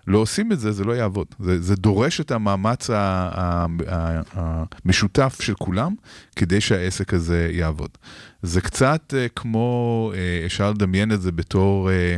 לא 0.09 0.19
עושים 0.19 0.53
את 0.53 0.61
זה, 0.61 0.73
זה 0.73 0.85
לא 0.85 0.93
יעבוד. 0.93 1.27
זה, 1.39 1.63
זה 1.63 1.77
דורש 1.77 2.21
את 2.21 2.31
המאמץ 2.31 2.91
המשותף 4.85 5.39
של 5.41 5.55
כולם 5.55 5.95
כדי 6.37 6.61
שהעסק 6.61 7.15
הזה 7.15 7.51
יעבוד. 7.53 7.91
זה 8.43 8.61
קצת 8.61 9.15
אה, 9.17 9.27
כמו, 9.37 10.13
אה, 10.15 10.47
אפשר 10.47 10.71
לדמיין 10.71 11.13
את 11.13 11.23
זה 11.23 11.33
בתור 11.33 11.91
אה, 11.91 12.17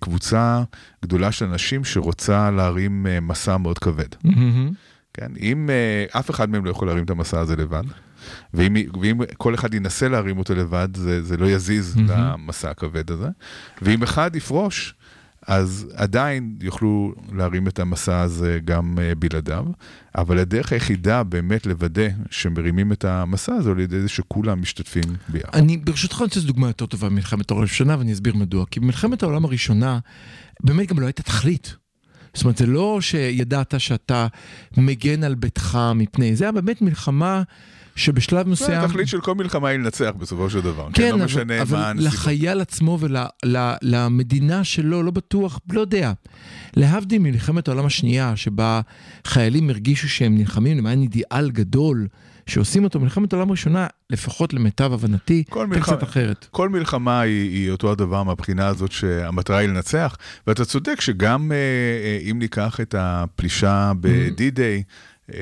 קבוצה 0.00 0.62
גדולה 1.02 1.32
של 1.32 1.44
אנשים 1.44 1.84
שרוצה 1.84 2.50
להרים 2.50 3.06
מסע 3.22 3.56
מאוד 3.56 3.78
כבד. 3.78 4.08
מהמם. 4.24 4.70
כן? 5.14 5.32
אם 5.40 5.70
אף 6.10 6.30
אחד 6.30 6.50
מהם 6.50 6.64
לא 6.64 6.70
יכול 6.70 6.88
להרים 6.88 7.04
את 7.04 7.10
המסע 7.10 7.40
הזה 7.40 7.56
לבד, 7.56 7.82
ואם, 8.54 8.76
ואם 9.00 9.20
כל 9.36 9.54
אחד 9.54 9.74
ינסה 9.74 10.08
להרים 10.08 10.38
אותו 10.38 10.54
לבד, 10.54 10.88
זה, 10.96 11.22
זה 11.22 11.36
לא 11.36 11.46
יזיז 11.46 11.96
מהמם. 11.96 12.10
למסע 12.10 12.70
הכבד 12.70 13.10
הזה. 13.10 13.28
ואם 13.82 14.02
אחד 14.02 14.36
יפרוש, 14.36 14.94
אז 15.46 15.88
עדיין 15.94 16.56
יוכלו 16.60 17.14
להרים 17.32 17.68
את 17.68 17.78
המסע 17.78 18.20
הזה 18.20 18.58
גם 18.64 18.98
uh, 18.98 19.14
בלעדיו, 19.18 19.64
אבל 20.14 20.38
הדרך 20.38 20.72
היחידה 20.72 21.22
באמת 21.22 21.66
לוודא 21.66 22.08
שמרימים 22.30 22.92
את 22.92 23.04
המסע 23.04 23.54
הזה, 23.54 23.70
על 23.70 23.80
ידי 23.80 24.00
זה 24.00 24.08
שכולם 24.08 24.60
משתתפים 24.60 25.04
ביחד. 25.28 25.54
אני 25.54 25.76
ברשותך 25.76 26.16
רוצה 26.16 26.40
לתת 26.40 26.46
דוגמה 26.46 26.66
יותר 26.66 26.86
טובה 26.86 27.08
ממלחמת 27.08 27.50
העולם 27.50 27.62
הראשונה 27.62 27.98
ואני 27.98 28.12
אסביר 28.12 28.34
מדוע. 28.36 28.64
כי 28.70 28.80
במלחמת 28.80 29.22
העולם 29.22 29.44
הראשונה 29.44 29.98
באמת 30.60 30.88
גם 30.88 31.00
לא 31.00 31.06
הייתה 31.06 31.22
תכלית. 31.22 31.76
זאת 32.34 32.44
אומרת 32.44 32.56
זה 32.56 32.66
לא 32.66 33.00
שידעת 33.00 33.74
שאתה 33.78 34.26
מגן 34.76 35.24
על 35.24 35.34
ביתך 35.34 35.78
מפני, 35.94 36.36
זה 36.36 36.44
היה 36.44 36.52
באמת 36.52 36.82
מלחמה 36.82 37.42
שבשלב 37.96 38.46
זה 38.46 38.50
מסוים... 38.52 38.80
התכלית 38.80 39.08
של 39.08 39.20
כל 39.20 39.34
מלחמה 39.34 39.68
היא 39.68 39.78
לנצח 39.78 40.10
בסופו 40.18 40.50
של 40.50 40.60
דבר. 40.60 40.88
כן, 40.94 41.10
לא 41.10 41.14
אבל, 41.14 41.24
משנה 41.24 41.56
מה 41.56 41.62
אבל 41.62 41.78
הנסיבות. 41.78 42.14
לחייל 42.14 42.60
עצמו 42.60 42.98
ולמדינה 43.00 44.64
שלו, 44.64 45.02
לא 45.02 45.10
בטוח, 45.10 45.60
לא 45.72 45.80
יודע. 45.80 46.12
להבדיל 46.76 47.18
ממלחמת 47.18 47.68
העולם 47.68 47.86
השנייה, 47.86 48.36
שבה 48.36 48.80
חיילים 49.24 49.70
הרגישו 49.70 50.08
שהם 50.08 50.38
נלחמים 50.38 50.78
למען 50.78 51.02
אידיאל 51.02 51.50
גדול, 51.50 52.06
שעושים 52.46 52.84
אותו 52.84 53.00
במלחמת 53.00 53.32
העולם 53.32 53.48
הראשונה, 53.48 53.86
לפחות 54.10 54.54
למיטב 54.54 54.92
הבנתי, 54.92 55.44
הייתה 55.54 55.80
קצת 55.80 56.02
אחרת. 56.02 56.46
כל 56.50 56.68
מלחמה 56.68 57.20
היא, 57.20 57.50
היא 57.50 57.70
אותו 57.70 57.92
הדבר 57.92 58.22
מהבחינה 58.22 58.66
הזאת 58.66 58.92
שהמטרה 58.92 59.58
היא 59.58 59.68
לנצח, 59.68 60.16
ואתה 60.46 60.64
צודק 60.64 61.00
שגם 61.00 61.52
אה, 61.52 61.56
אה, 61.56 62.30
אם 62.30 62.38
ניקח 62.38 62.80
את 62.80 62.94
הפלישה 62.98 63.92
ב-D-Day, 64.00 64.60
אה, 64.60 64.80
Mm-hmm. 64.80 65.15
שם 65.30 65.36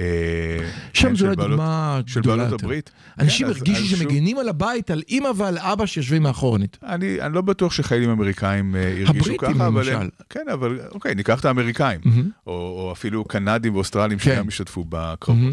כן, 1.09 1.14
זו 1.14 1.18
של 1.18 1.24
אולי 1.24 1.37
בעלות- 1.37 1.51
דוגמה 1.51 2.01
של 2.07 2.20
בעלות. 2.20 2.62
הברית. 2.62 2.91
אנשים 3.18 3.47
אז- 3.47 3.57
הרגישו 3.57 3.97
שמגינים 3.97 4.39
על 4.39 4.49
הבית, 4.49 4.91
על 4.91 5.03
אימא 5.09 5.28
ועל 5.37 5.59
אבא 5.59 5.87
שיושבים 5.87 6.22
מאחורנית. 6.22 6.78
אני, 6.87 7.20
אני 7.20 7.35
לא 7.35 7.41
בטוח 7.41 7.72
שחיילים 7.72 8.11
אמריקאים 8.11 8.76
אה, 8.76 8.80
הרגישו 8.89 9.11
הבריטים, 9.11 9.37
ככה, 9.55 9.66
אבל 9.66 9.89
הם, 9.89 9.95
למשל. 10.01 10.09
כן, 10.30 10.45
אבל 10.53 10.80
אוקיי, 10.93 11.14
ניקח 11.14 11.41
את 11.41 11.45
האמריקאים, 11.45 12.01
או 12.47 12.91
אפילו 12.93 13.24
קנדים 13.24 13.74
ואוסטרלים 13.74 14.18
כן. 14.18 14.35
שגם 14.35 14.49
השתתפו 14.49 14.85
בקרבות. 14.89 15.53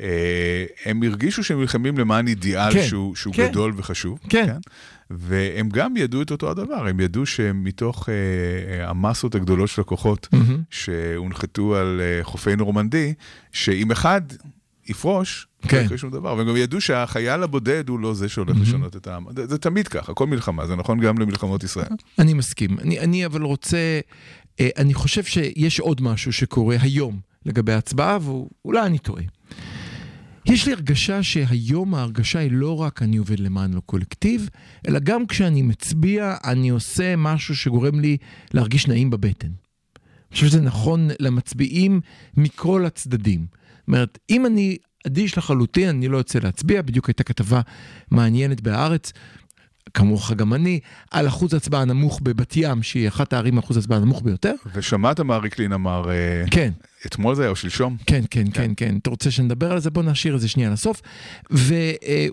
אה, 0.00 0.64
הם 0.84 1.02
הרגישו 1.02 1.44
שהם 1.44 1.60
נלחמים 1.60 1.98
למען 1.98 2.28
אידיאל 2.28 2.72
כן, 2.72 2.86
שהוא, 2.86 3.16
שהוא 3.16 3.34
כן. 3.34 3.48
גדול 3.48 3.72
וחשוב. 3.76 4.18
כן. 4.28 4.56
והם 5.10 5.68
גם 5.68 5.96
ידעו 5.96 6.22
את 6.22 6.30
אותו 6.30 6.50
הדבר, 6.50 6.86
הם 6.86 7.00
ידעו 7.00 7.26
שמתוך 7.26 8.08
אה, 8.08 8.14
אה, 8.14 8.90
המסות 8.90 9.34
הגדולות 9.34 9.68
של 9.68 9.80
הכוחות 9.80 10.28
מהמם. 10.32 10.62
שהונחתו 10.70 11.76
על 11.76 12.00
אה, 12.00 12.24
חופי 12.24 12.56
נורמנדי, 12.56 13.14
שאם 13.52 13.90
אחד 13.90 14.20
יפרוש, 14.88 15.46
כן. 15.62 15.76
לא 15.76 15.82
יקרה 15.82 15.98
שום 15.98 16.10
דבר. 16.10 16.34
והם 16.34 16.48
גם 16.48 16.56
ידעו 16.56 16.80
שהחייל 16.80 17.42
הבודד 17.42 17.88
הוא 17.88 18.00
לא 18.00 18.14
זה 18.14 18.28
שהולך 18.28 18.56
לשנות 18.60 18.96
את 18.96 19.06
העם. 19.06 19.24
זה, 19.36 19.46
זה 19.46 19.58
תמיד 19.58 19.88
ככה, 19.88 20.14
כל 20.14 20.26
מלחמה, 20.26 20.66
זה 20.66 20.76
נכון 20.76 21.00
גם 21.00 21.18
למלחמות 21.18 21.64
ישראל. 21.64 21.88
אני 22.18 22.34
מסכים. 22.34 22.78
אני, 22.78 23.00
אני 23.00 23.26
אבל 23.26 23.42
רוצה, 23.42 24.00
אה, 24.60 24.68
אני 24.76 24.94
חושב 24.94 25.24
שיש 25.24 25.80
עוד 25.80 26.02
משהו 26.02 26.32
שקורה 26.32 26.76
היום 26.80 27.20
לגבי 27.46 27.72
ההצבעה, 27.72 28.18
ואולי 28.22 28.86
אני 28.86 28.98
טועה. 28.98 29.22
יש 30.48 30.66
לי 30.66 30.72
הרגשה 30.72 31.22
שהיום 31.22 31.94
ההרגשה 31.94 32.38
היא 32.38 32.50
לא 32.52 32.80
רק 32.80 33.02
אני 33.02 33.16
עובד 33.16 33.40
למען 33.40 33.76
הקולקטיב, 33.76 34.48
אלא 34.88 34.98
גם 34.98 35.26
כשאני 35.26 35.62
מצביע, 35.62 36.36
אני 36.44 36.68
עושה 36.68 37.16
משהו 37.16 37.56
שגורם 37.56 38.00
לי 38.00 38.16
להרגיש 38.54 38.88
נעים 38.88 39.10
בבטן. 39.10 39.46
אני 39.46 40.34
חושב 40.34 40.46
שזה 40.46 40.60
נכון 40.60 41.08
למצביעים 41.20 42.00
מכל 42.36 42.86
הצדדים. 42.86 43.46
זאת 43.50 43.88
אומרת, 43.88 44.18
אם 44.30 44.46
אני 44.46 44.76
אדיש 45.06 45.38
לחלוטין, 45.38 45.88
אני 45.88 46.08
לא 46.08 46.16
יוצא 46.16 46.38
להצביע, 46.38 46.82
בדיוק 46.82 47.08
הייתה 47.08 47.24
כתבה 47.24 47.60
מעניינת 48.10 48.60
בהארץ, 48.60 49.12
כמוך 49.94 50.32
גם 50.32 50.54
אני, 50.54 50.80
על 51.10 51.28
אחוז 51.28 51.54
הצבעה 51.54 51.84
נמוך 51.84 52.20
בבת 52.22 52.56
ים, 52.56 52.82
שהיא 52.82 53.08
אחת 53.08 53.32
הערים 53.32 53.54
עם 53.54 53.58
אחוז 53.58 53.76
הצבעה 53.76 53.98
הנמוך 53.98 54.22
ביותר. 54.22 54.54
ושמעת 54.74 55.20
מה 55.20 55.36
ריקלין 55.36 55.72
אמר 55.72 56.10
אה, 56.10 56.44
כן, 56.50 56.72
אתמול 57.06 57.34
זה 57.34 57.42
היה 57.42 57.50
או 57.50 57.56
שלשום? 57.56 57.96
כן, 58.06 58.24
כן, 58.30 58.44
כן, 58.54 58.70
כן. 58.76 58.96
אתה 59.02 59.10
רוצה 59.10 59.30
שנדבר 59.30 59.72
על 59.72 59.80
זה? 59.80 59.90
בוא 59.90 60.02
נשאיר 60.02 60.34
את 60.34 60.40
זה 60.40 60.48
שנייה 60.48 60.70
לסוף. 60.70 61.00
ו... 61.50 61.74
אה, 61.74 62.26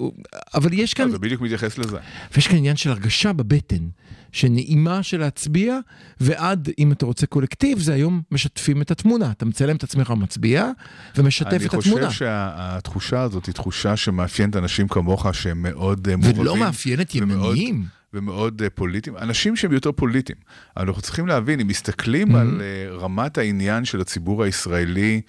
אבל 0.54 0.74
יש 0.74 0.94
כאן, 0.94 1.06
לא, 1.06 1.12
זה 1.12 1.20
בדיוק 1.20 1.42
מתייחס 1.42 1.78
לזה. 1.78 1.98
ויש 2.34 2.48
כאן 2.48 2.58
עניין 2.58 2.76
של 2.76 2.90
הרגשה 2.90 3.34
בבטן, 3.34 3.88
שנעימה 4.32 5.04
של 5.04 5.20
להצביע, 5.20 5.78
ועד, 6.20 6.70
אם 6.80 6.92
אתה 6.92 7.06
רוצה 7.06 7.26
קולקטיב, 7.26 7.80
זה 7.80 7.94
היום 7.94 8.22
משתפים 8.32 8.82
את 8.82 8.92
התמונה. 8.92 9.32
אתה 9.32 9.46
מצלם 9.46 9.76
את 9.76 9.84
עצמך 9.84 10.10
מצביע, 10.18 10.70
ומשתף 11.16 11.62
את 11.66 11.74
התמונה. 11.74 12.02
אני 12.02 12.10
חושב 12.10 12.20
שהתחושה 12.20 13.22
הזאת 13.22 13.46
היא 13.46 13.56
תחושה 13.56 13.96
שמאפיינת 13.96 14.56
אנשים 14.56 14.88
כמוך 14.88 15.28
שהם 15.34 15.62
מאוד 15.62 16.08
אה, 16.08 16.16
מעורבים. 16.16 16.42
ולא 16.42 16.58
מאפיינת 16.58 17.16
ימניים. 17.16 17.86
ומאוד 18.16 18.62
אה, 18.62 18.70
פוליטיים, 18.70 19.18
אנשים 19.18 19.56
שהם 19.56 19.72
יותר 19.72 19.92
פוליטיים. 19.92 20.38
אבל 20.78 20.88
אנחנו 20.88 21.02
צריכים 21.02 21.28
להבין, 21.28 21.60
אם 21.60 21.68
מסתכלים 21.68 22.16
Mm-hmm. 22.16 22.38
על 22.40 22.62
אה, 22.62 22.98
רמת 22.98 23.38
העניין 23.38 23.86
של 23.86 24.02
הציבור 24.02 24.44
הישראלי 24.44 25.22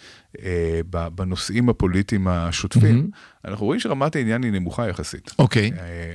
אה, 0.43 0.81
בנושאים 1.15 1.69
הפוליטיים 1.69 2.29
השוטפים, 2.29 3.11
אנחנו 3.45 3.67
רואים 3.67 3.81
שרמת 3.81 4.17
העניין 4.17 4.43
היא 4.43 4.53
נמוכה 4.53 4.89
יחסית. 4.89 5.29
Mm-hmm. 5.29 5.35
אוקיי. 5.39 5.71
אה, 5.79 6.13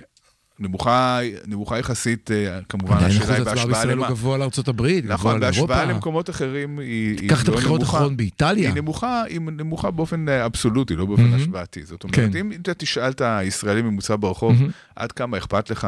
נמוכה, 0.60 1.20
נמוכה 1.48 1.80
יחסית, 1.80 2.32
אה, 2.32 2.60
כמובן, 2.70 2.96
השאלה 2.98 3.24
אחוז 3.24 3.30
היא 3.30 3.44
בהשוואה 3.46 3.66
בישראל 3.66 3.92
למה. 3.92 4.08
הוא 4.08 4.16
גבוה 4.16 4.38
לארצות 4.38 4.68
הברית, 4.68 5.04
גבוה 5.06 5.14
נכון, 5.16 5.40
בהשוואה. 5.40 5.86
למקומות 5.86 6.30
אחרים 6.30 6.80
היא, 6.80 7.18
היא 7.22 7.30
קח 7.30 7.44
את 7.44 7.48
לא 7.48 7.54
הבחירות 7.54 7.80
נמוכה. 7.80 7.98
האחרונות 7.98 8.18
באיטליה. 8.18 8.70
היא 8.70 8.82
נמוכה, 8.82 9.24
היא 9.24 9.40
נמוכה 9.42 9.92
באופן 9.92 10.30
אבסולוטי, 10.30 10.96
לא 10.96 11.06
באופן 11.06 11.24
מהמם. 11.24 11.36
השוואתי. 11.42 11.84
זאת 11.84 12.04
אומרת, 12.04 12.16
כן. 12.16 12.30
אם 12.40 12.52
אתה 12.62 12.74
תשאל 12.74 13.10
את 13.12 13.22
הישראלי 13.22 13.82
ממוצע 13.82 14.16
ברחוב, 14.20 14.54
מהמם. 14.54 14.70
עד 14.96 15.12
כמה 15.12 15.38
אכפת 15.38 15.70
לך 15.70 15.88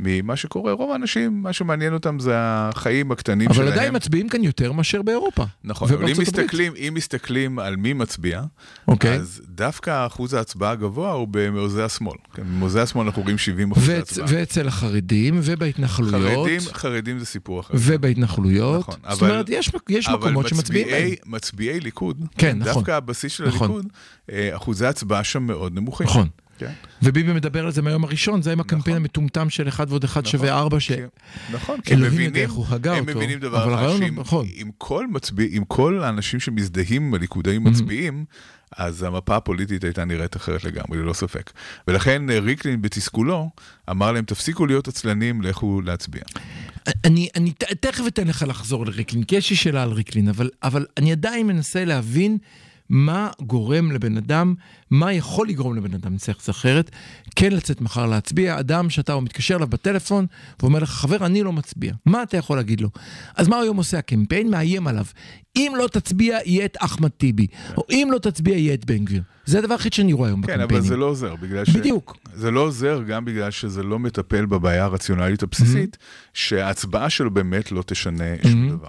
ממה 0.00 0.36
שקורה, 0.36 0.72
רוב 0.72 0.90
האנשים, 0.92 1.42
מה 1.42 1.52
שמעניין 1.52 1.94
אותם 1.94 2.18
זה 2.18 2.32
החיים 2.36 3.12
הקטנים 3.12 3.52
שלהם. 3.52 3.66
אבל 3.68 3.76
עדיין 3.76 3.96
מצביעים 3.96 4.28
כאן 4.28 4.44
יותר 4.44 4.72
מאשר 4.72 5.02
באירופה. 5.02 5.44
נכון, 5.64 5.92
אבל 5.92 6.08
אם. 6.08 6.14
מסתכלים, 6.20 6.72
אם 6.76 6.92
מסתכלים 6.94 7.58
על 7.58 7.76
מי 7.76 7.92
מצביע, 7.92 8.42
אוקיי. 8.88 9.14
אז 9.16 9.40
דווקא 9.48 10.06
אחוז 10.06 10.34
ההצבעה 10.34 10.70
הגבוה 10.70 11.12
הוא 11.12 11.28
במעוזי 11.30 11.82
השמאל. 11.82 12.16
כן, 12.34 12.42
במעוזי 12.42 12.80
השמאל 12.80 13.06
אנחנו 13.06 13.22
רואים 13.22 13.38
70 13.38 13.72
אחוז 13.72 13.88
ואצ- 13.88 13.92
הצבעה. 14.02 14.26
ואצל 14.30 14.68
החרדים, 14.68 15.40
ובהתנחלויות. 15.42 16.46
חרדים, 16.46 16.60
חרדים 16.72 17.18
זה 17.18 17.24
סיפור 17.26 17.60
אחר. 17.60 17.74
ובהתנחלויות. 17.76 18.80
נכון, 18.80 18.94
זאת 19.10 19.22
אבל- 19.22 19.30
אומרת, 19.30 19.46
יש, 19.48 19.70
יש 19.88 20.08
אבל 20.08 20.16
מקומות 20.18 20.48
שמצביעים 20.48 20.86
מצביעי- 20.88 21.16
בהם. 21.24 21.32
מצביעי 21.34 21.80
ליכוד, 21.80 22.24
כן, 22.38 22.58
נכון. 22.58 22.72
דווקא 22.74 22.90
הבסיס 22.90 23.32
של 23.32 23.46
נכון. 23.48 23.70
הליכוד, 23.70 23.86
אה, 24.32 24.56
אחוזי 24.56 24.86
הצבעה 24.86 25.24
שם 25.24 25.42
מאוד 25.42 25.74
נמוכים. 25.74 26.06
נכון. 26.06 26.28
כן. 26.58 26.72
וביבי 27.02 27.32
מדבר 27.32 27.64
על 27.64 27.72
זה 27.72 27.82
מהיום 27.82 28.04
הראשון, 28.04 28.42
זה 28.42 28.52
עם 28.52 28.60
הקמפיין 28.60 28.96
נכון. 28.96 29.04
המטומטם 29.04 29.50
של 29.50 29.68
אחד 29.68 29.86
ועוד 29.90 30.04
אחד 30.04 30.20
נכון. 30.20 30.32
שווה 30.32 30.58
ארבע, 30.58 30.80
ש... 30.80 30.92
נכון, 31.52 31.80
כי 31.80 31.94
הם 31.94 32.00
מבינים, 32.02 32.32
הם 32.34 32.50
אותו, 32.50 33.02
מבינים 33.06 33.38
דבר 33.38 33.74
אחד, 33.74 33.98
שאם 33.98 34.20
נכון. 34.20 34.46
אם 34.62 34.70
כל 34.78 35.06
מצביע, 35.06 35.48
כל 35.68 36.02
האנשים 36.02 36.40
שמזדהים 36.40 37.02
עם 37.02 37.14
הליכודאים 37.14 37.64
מצביעים, 37.64 38.24
אז 38.76 39.02
המפה 39.02 39.36
הפוליטית 39.36 39.84
הייתה 39.84 40.04
נראית 40.04 40.36
אחרת 40.36 40.64
לגמרי, 40.64 40.98
ללא 40.98 41.12
ספק. 41.12 41.52
ולכן 41.88 42.30
אה, 42.30 42.38
ריקלין 42.38 42.82
בתסכולו 42.82 43.50
אמר 43.90 44.12
להם, 44.12 44.24
תפסיקו 44.24 44.66
להיות 44.66 44.88
עצלנים, 44.88 45.42
לכו 45.42 45.80
להצביע. 45.80 46.22
אני, 47.04 47.28
אני 47.36 47.52
ת- 47.52 47.64
תכף 47.64 48.04
אתן 48.06 48.28
לך 48.28 48.44
לחזור 48.48 48.86
לריקלין, 48.86 49.22
כי 49.24 49.36
יש 49.36 49.50
לי 49.50 49.56
שאלה 49.56 49.82
על 49.82 49.92
ריקלין, 49.92 50.28
אבל, 50.28 50.50
אבל 50.62 50.86
אני 50.96 51.12
עדיין 51.12 51.46
מנסה 51.46 51.84
להבין 51.84 52.38
מה 52.90 53.30
גורם 53.40 53.92
לבן 53.92 54.16
אדם, 54.16 54.54
מה 54.90 55.12
יכול 55.12 55.48
לגרום 55.48 55.76
לבן 55.76 55.94
אדם, 55.94 56.14
נצטרך 56.14 56.36
את 56.44 56.50
אחרת, 56.50 56.90
כן 57.36 57.52
לצאת 57.52 57.80
מחר 57.80 58.06
להצביע, 58.06 58.60
אדם 58.60 58.90
שאתה 58.90 59.20
מתקשר 59.20 59.56
אליו 59.56 59.66
בטלפון 59.66 60.26
ואומר 60.60 60.78
לך, 60.78 60.90
חבר, 60.90 61.26
אני 61.26 61.42
לא 61.42 61.52
מצביע. 61.52 61.92
מה 62.06 62.22
אתה 62.22 62.36
יכול 62.36 62.56
להגיד 62.56 62.80
לו? 62.80 62.88
אז 63.36 63.48
מה 63.48 63.56
הוא 63.56 63.62
היום 63.62 63.76
עושה? 63.76 63.98
הקמפיין 63.98 64.50
מאיים 64.50 64.86
עליו. 64.86 65.04
אם 65.56 65.72
לא 65.78 65.88
תצביע, 65.88 66.38
יהיה 66.44 66.64
את 66.64 66.76
אחמד 66.80 67.08
טיבי, 67.08 67.46
או 67.76 67.86
אם 67.90 68.08
לא 68.12 68.18
תצביע, 68.18 68.56
יהיה 68.56 68.74
את 68.74 68.84
בן 68.84 69.04
גביר. 69.04 69.22
זה 69.44 69.58
הדבר 69.58 69.74
היחיד 69.74 69.92
שאני 69.92 70.12
רואה 70.12 70.28
היום 70.28 70.42
כן, 70.42 70.46
בקמפיינים. 70.46 70.76
אבל 70.76 70.88
זה 70.88 70.96
לא 70.96 71.04
עוזר, 71.04 71.36
בגלל 71.36 71.64
ש... 71.64 71.70
בדיוק. 71.70 72.16
זה 72.34 72.50
לא 72.50 72.60
עוזר 72.60 73.02
גם 73.08 73.24
בגלל 73.24 73.50
שזה 73.50 73.82
לא 73.82 73.98
מטפל 73.98 74.46
בבעיה 74.46 74.84
הרציונלית 74.84 75.42
הבסיסית, 75.42 75.96
שההצבעה 76.34 77.10
שלו 77.10 77.30
באמת 77.30 77.72
לא 77.72 77.82
תשנה 77.86 78.24
שום 78.42 78.68
דבר. 78.68 78.88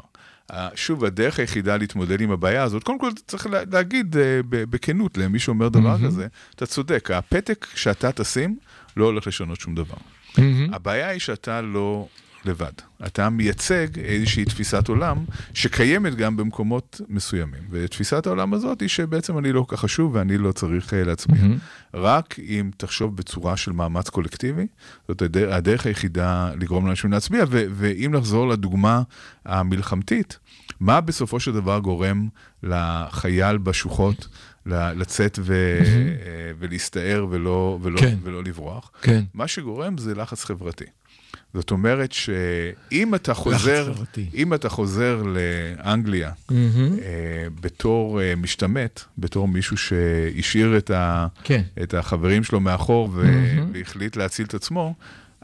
שוב, 0.75 1.05
הדרך 1.05 1.39
היחידה 1.39 1.77
להתמודד 1.77 2.21
עם 2.21 2.31
הבעיה 2.31 2.63
הזאת, 2.63 2.83
קודם 2.83 2.99
כל 2.99 3.11
צריך 3.27 3.47
לה- 3.47 3.63
להגיד 3.71 4.17
אה, 4.17 4.39
בכנות 4.49 5.17
למי 5.17 5.39
שאומר 5.39 5.69
דבר 5.69 5.97
כזה, 6.05 6.27
אתה 6.55 6.65
צודק, 6.65 7.11
הפתק 7.11 7.67
שאתה 7.75 8.11
תשים 8.11 8.57
לא 8.97 9.05
הולך 9.05 9.27
לשנות 9.27 9.59
שום 9.59 9.75
דבר. 9.75 9.95
מהמם. 10.37 10.73
הבעיה 10.73 11.07
היא 11.09 11.19
שאתה 11.19 11.61
לא 11.61 12.07
לבד. 12.45 12.71
אתה 13.05 13.29
מייצג 13.29 13.99
איזושהי 13.99 14.45
תפיסת 14.45 14.87
עולם 14.87 15.17
שקיימת 15.53 16.15
גם 16.15 16.37
במקומות 16.37 17.01
מסוימים. 17.09 17.61
ותפיסת 17.69 18.27
העולם 18.27 18.53
הזאת 18.53 18.81
היא 18.81 18.89
שבעצם 18.89 19.37
אני 19.37 19.51
לא 19.51 19.61
כל 19.61 19.75
כך 19.75 19.81
חשוב 19.81 20.15
ואני 20.15 20.37
לא 20.37 20.51
צריך 20.51 20.93
אה, 20.93 21.03
להצביע. 21.03 21.41
רק 21.93 22.39
אם 22.39 22.71
תחשוב 22.77 23.15
בצורה 23.17 23.57
של 23.57 23.71
מאמץ 23.71 24.09
קולקטיבי, 24.09 24.67
זאת 25.07 25.21
הדרך, 25.21 25.53
הדרך 25.55 25.85
היחידה 25.85 26.51
לגרום 26.59 26.87
לאנשים 26.87 27.11
להצביע. 27.11 27.43
ו- 27.49 27.65
ואם 27.71 28.11
נחזור 28.15 28.47
לדוגמה 28.47 29.01
המלחמתית, 29.45 30.39
מה 30.79 31.01
בסופו 31.01 31.39
של 31.39 31.53
דבר 31.53 31.79
גורם 31.79 32.27
לחייל 32.63 33.57
בשוחות 33.57 34.27
לצאת 34.65 35.39
ו- 35.41 35.79
אה, 35.81 36.51
ולהסתער 36.59 37.27
ולא, 37.29 37.79
ולא, 37.81 37.99
כן. 37.99 38.17
ולא 38.23 38.43
לברוח? 38.43 38.91
כן. 39.01 39.23
מה 39.33 39.47
שגורם 39.47 39.97
זה 39.97 40.15
לחץ 40.15 40.43
חברתי. 40.43 40.85
זאת 41.53 41.71
אומרת 41.71 42.11
שאם 42.11 43.15
אתה 43.15 43.33
חוזר. 43.33 43.93
אם 44.33 44.53
אתה 44.53 44.69
חוזר 44.69 45.23
לאנגליה 45.23 46.31
מהמם. 46.49 46.99
אה, 47.01 47.47
בתור 47.61 48.21
אה, 48.21 48.33
משתמט, 48.35 49.01
בתור 49.17 49.47
מישהו 49.47 49.77
שהשאיר 49.77 50.77
את, 50.77 50.91
ה, 50.91 51.27
כן. 51.43 51.61
את 51.83 51.93
החברים 51.93 52.43
שלו 52.43 52.59
מאחור 52.59 53.09
ו, 53.13 53.23
מהמם. 53.23 53.71
והחליט 53.73 54.15
להציל 54.15 54.45
את 54.45 54.53
עצמו, 54.53 54.93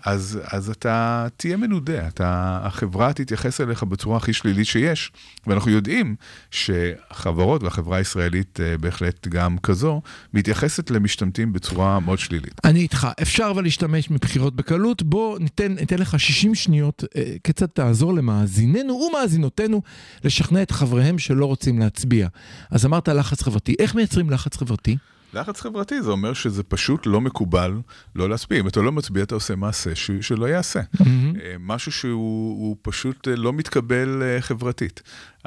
אז, 0.05 0.39
אז 0.43 0.69
אתה 0.69 1.27
תהיה 1.37 1.57
מנודה, 1.57 2.07
אתה, 2.07 2.59
החברה 2.63 3.13
תתייחס 3.13 3.61
אליך 3.61 3.83
בצורה 3.83 4.17
הכי 4.17 4.33
שלילית 4.33 4.67
שיש, 4.67 5.11
ואנחנו 5.47 5.71
יודעים 5.71 6.15
שהחברות 6.51 7.63
והחברה 7.63 7.97
הישראלית 7.97 8.59
אה, 8.59 8.77
בהחלט 8.77 9.27
גם 9.27 9.57
כזו, 9.57 10.01
מתייחסת 10.33 10.91
למשתמטים 10.91 11.53
בצורה 11.53 11.99
מאוד 11.99 12.19
שלילית. 12.19 12.61
אני 12.63 12.79
איתך, 12.79 13.07
אפשר 13.21 13.47
אבל 13.51 13.63
להשתמש 13.63 14.11
מבחירות 14.11 14.55
בקלות, 14.55 15.03
בוא 15.03 15.39
ניתן, 15.39 15.71
ניתן 15.71 15.99
לך 15.99 16.19
60 16.19 16.55
שניות 16.55 17.03
אה, 17.15 17.35
כיצד 17.43 17.65
תעזור 17.65 18.13
למאזיננו 18.13 18.93
ומאזינותינו 18.93 19.81
לשכנע 20.23 20.61
את 20.61 20.71
חבריהם 20.71 21.19
שלא 21.19 21.45
רוצים 21.45 21.79
להצביע. 21.79 22.27
אז 22.71 22.85
אמרת 22.85 23.07
לחץ 23.07 23.41
חברתי, 23.41 23.75
איך 23.79 23.95
מייצרים 23.95 24.29
לחץ 24.29 24.57
חברתי? 24.57 24.97
לחץ 25.35 25.61
חברתי 25.61 26.01
זה 26.01 26.11
אומר 26.11 26.33
שזה 26.33 26.63
פשוט 26.63 27.05
לא 27.05 27.21
מקובל 27.21 27.73
לא 28.15 28.29
להצביע. 28.29 28.59
אם 28.59 28.67
אתה 28.67 28.81
לא 28.81 28.91
מצביע, 28.91 29.23
אתה 29.23 29.35
עושה 29.35 29.55
מעשה 29.55 29.95
ש... 29.95 30.11
שלא 30.21 30.45
יעשה. 30.45 30.79
אה, 31.01 31.55
משהו 31.59 31.91
שהוא 31.91 32.59
הוא 32.59 32.77
פשוט 32.81 33.27
אה, 33.27 33.35
לא 33.35 33.53
מתקבל 33.53 34.23
אה, 34.23 34.41
חברתית. 34.41 35.01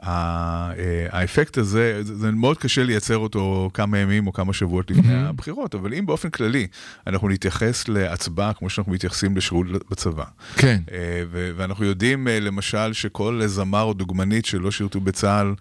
אה, 0.05 0.73
האפקט 1.11 1.59
הזה, 1.59 2.01
זה 2.03 2.31
מאוד 2.31 2.59
קשה 2.59 2.83
לייצר 2.83 3.17
אותו 3.17 3.71
כמה 3.75 3.99
ימים 3.99 4.27
או 4.27 4.33
כמה 4.33 4.53
שבועות 4.53 4.91
לפני 4.91 5.15
הבחירות, 5.15 5.75
אבל 5.75 5.95
אם 5.95 6.07
באופן 6.07 6.31
כללי 6.31 6.67
אנחנו 7.07 7.29
נתייחס 7.29 7.89
להצבעה 7.89 8.53
כמו 8.53 8.71
שאנחנו 8.71 8.93
מתייחסים 8.93 9.37
לשירות 9.37 9.67
בצבא, 9.91 10.25
כן. 10.57 10.81
אה, 10.93 11.23
ואנחנו 11.31 11.85
יודעים 11.85 12.29
אה, 12.29 12.41
למשל 12.41 12.93
שכל 12.93 13.43
זמר 13.47 13.83
או 13.83 13.93
דוגמנית 13.93 14.45
שלא 14.47 14.71
שירתו 14.71 15.01
בצה"ל 15.01 15.55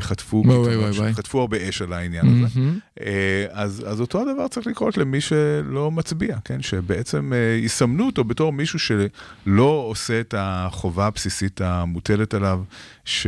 חטפו. 0.00 0.42
חטפו 1.14 1.40
הרבה 1.40 1.68
אש 1.68 1.82
על 1.82 1.92
העניין 1.92 2.44
הזה. 2.44 2.60
אז 3.52 4.00
אותו 4.00 4.22
הדבר 4.22 4.48
צריך 4.48 4.66
לקרות 4.66 4.98
למי 4.98 5.20
שלא 5.20 5.90
מצביע, 5.90 6.36
כן? 6.44 6.62
שבעצם 6.62 7.32
יסמנו 7.62 8.06
אותו 8.06 8.24
בתור 8.24 8.52
מישהו 8.52 8.78
שלא 8.78 9.84
עושה 9.88 10.20
את 10.20 10.34
החובה 10.38 11.06
הבסיסית 11.06 11.60
המוטלת 11.60 12.34
עליו, 12.34 12.60
ש, 13.04 13.26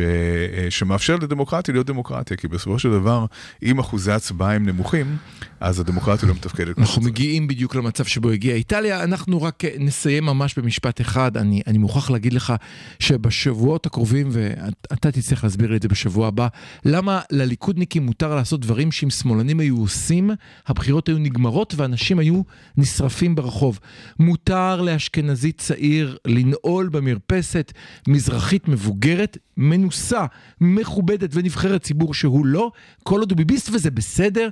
שמאפשר 0.70 1.16
לדמוקרטיה 1.16 1.74
להיות 1.74 1.86
דמוקרטיה, 1.86 2.36
כי 2.36 2.48
בסופו 2.48 2.78
של 2.78 2.90
דבר, 2.90 3.26
אם 3.62 3.78
אחוזי 3.78 4.12
הצבעה 4.12 4.54
הם 4.54 4.66
נמוכים, 4.66 5.16
אז 5.60 5.80
הדמוקרטיה 5.80 6.28
לא 6.28 6.34
מתפקדת. 6.34 6.78
אנחנו. 6.78 7.02
מגיעים 7.02 7.46
בדיוק 7.46 7.74
למצב 7.74 8.04
שבו 8.04 8.30
הגיעה 8.30 8.56
איטליה. 8.56 9.04
אנחנו 9.04 9.42
רק 9.42 9.64
אה, 9.64 9.70
נסיים 9.78 10.24
ממש 10.24 10.58
במשפט 10.58 11.00
אחד. 11.00 11.36
אני, 11.36 11.62
אני 11.66 11.78
מוכרח 11.78 12.10
להגיד 12.10 12.32
לך 12.32 12.52
שבשבועות 12.98 13.86
הקרובים, 13.86 14.28
ואתה 14.30 15.12
תצטרך 15.12 15.44
להסביר 15.44 15.70
לי 15.70 15.76
את 15.76 15.82
זה 15.82 15.88
בשבוע 15.88 16.28
הבא, 16.28 16.48
למה 16.84 17.20
לליכודניקים 17.30 18.06
מותר 18.06 18.34
לעשות 18.34 18.60
דברים 18.60 18.92
שאם 18.92 19.10
שמאלנים 19.10 19.60
היו 19.60 19.78
עושים, 19.78 20.30
הבחירות 20.66 21.08
היו 21.08 21.18
נגמרות 21.18 21.74
ואנשים 21.76 22.18
היו 22.18 22.42
נשרפים 22.76 23.34
ברחוב. 23.34 23.78
מותר 24.18 24.80
לאשכנזי 24.80 25.52
צעיר 25.52 26.16
לנעול 26.26 26.88
במרפסת 26.88 27.72
מזרחית 28.08 28.68
מבוגרת, 28.68 29.38
מנוסה, 29.56 30.26
מכובדת 30.60 31.30
ונבחרת 31.32 31.82
ציבור 31.82 32.14
שהוא 32.14 32.46
לא, 32.46 32.70
כל 33.02 33.20
עוד 33.20 33.30
הוא 33.30 33.36
ביביסט 33.36 33.70
וזה 33.72 33.90
בסדר. 33.90 34.48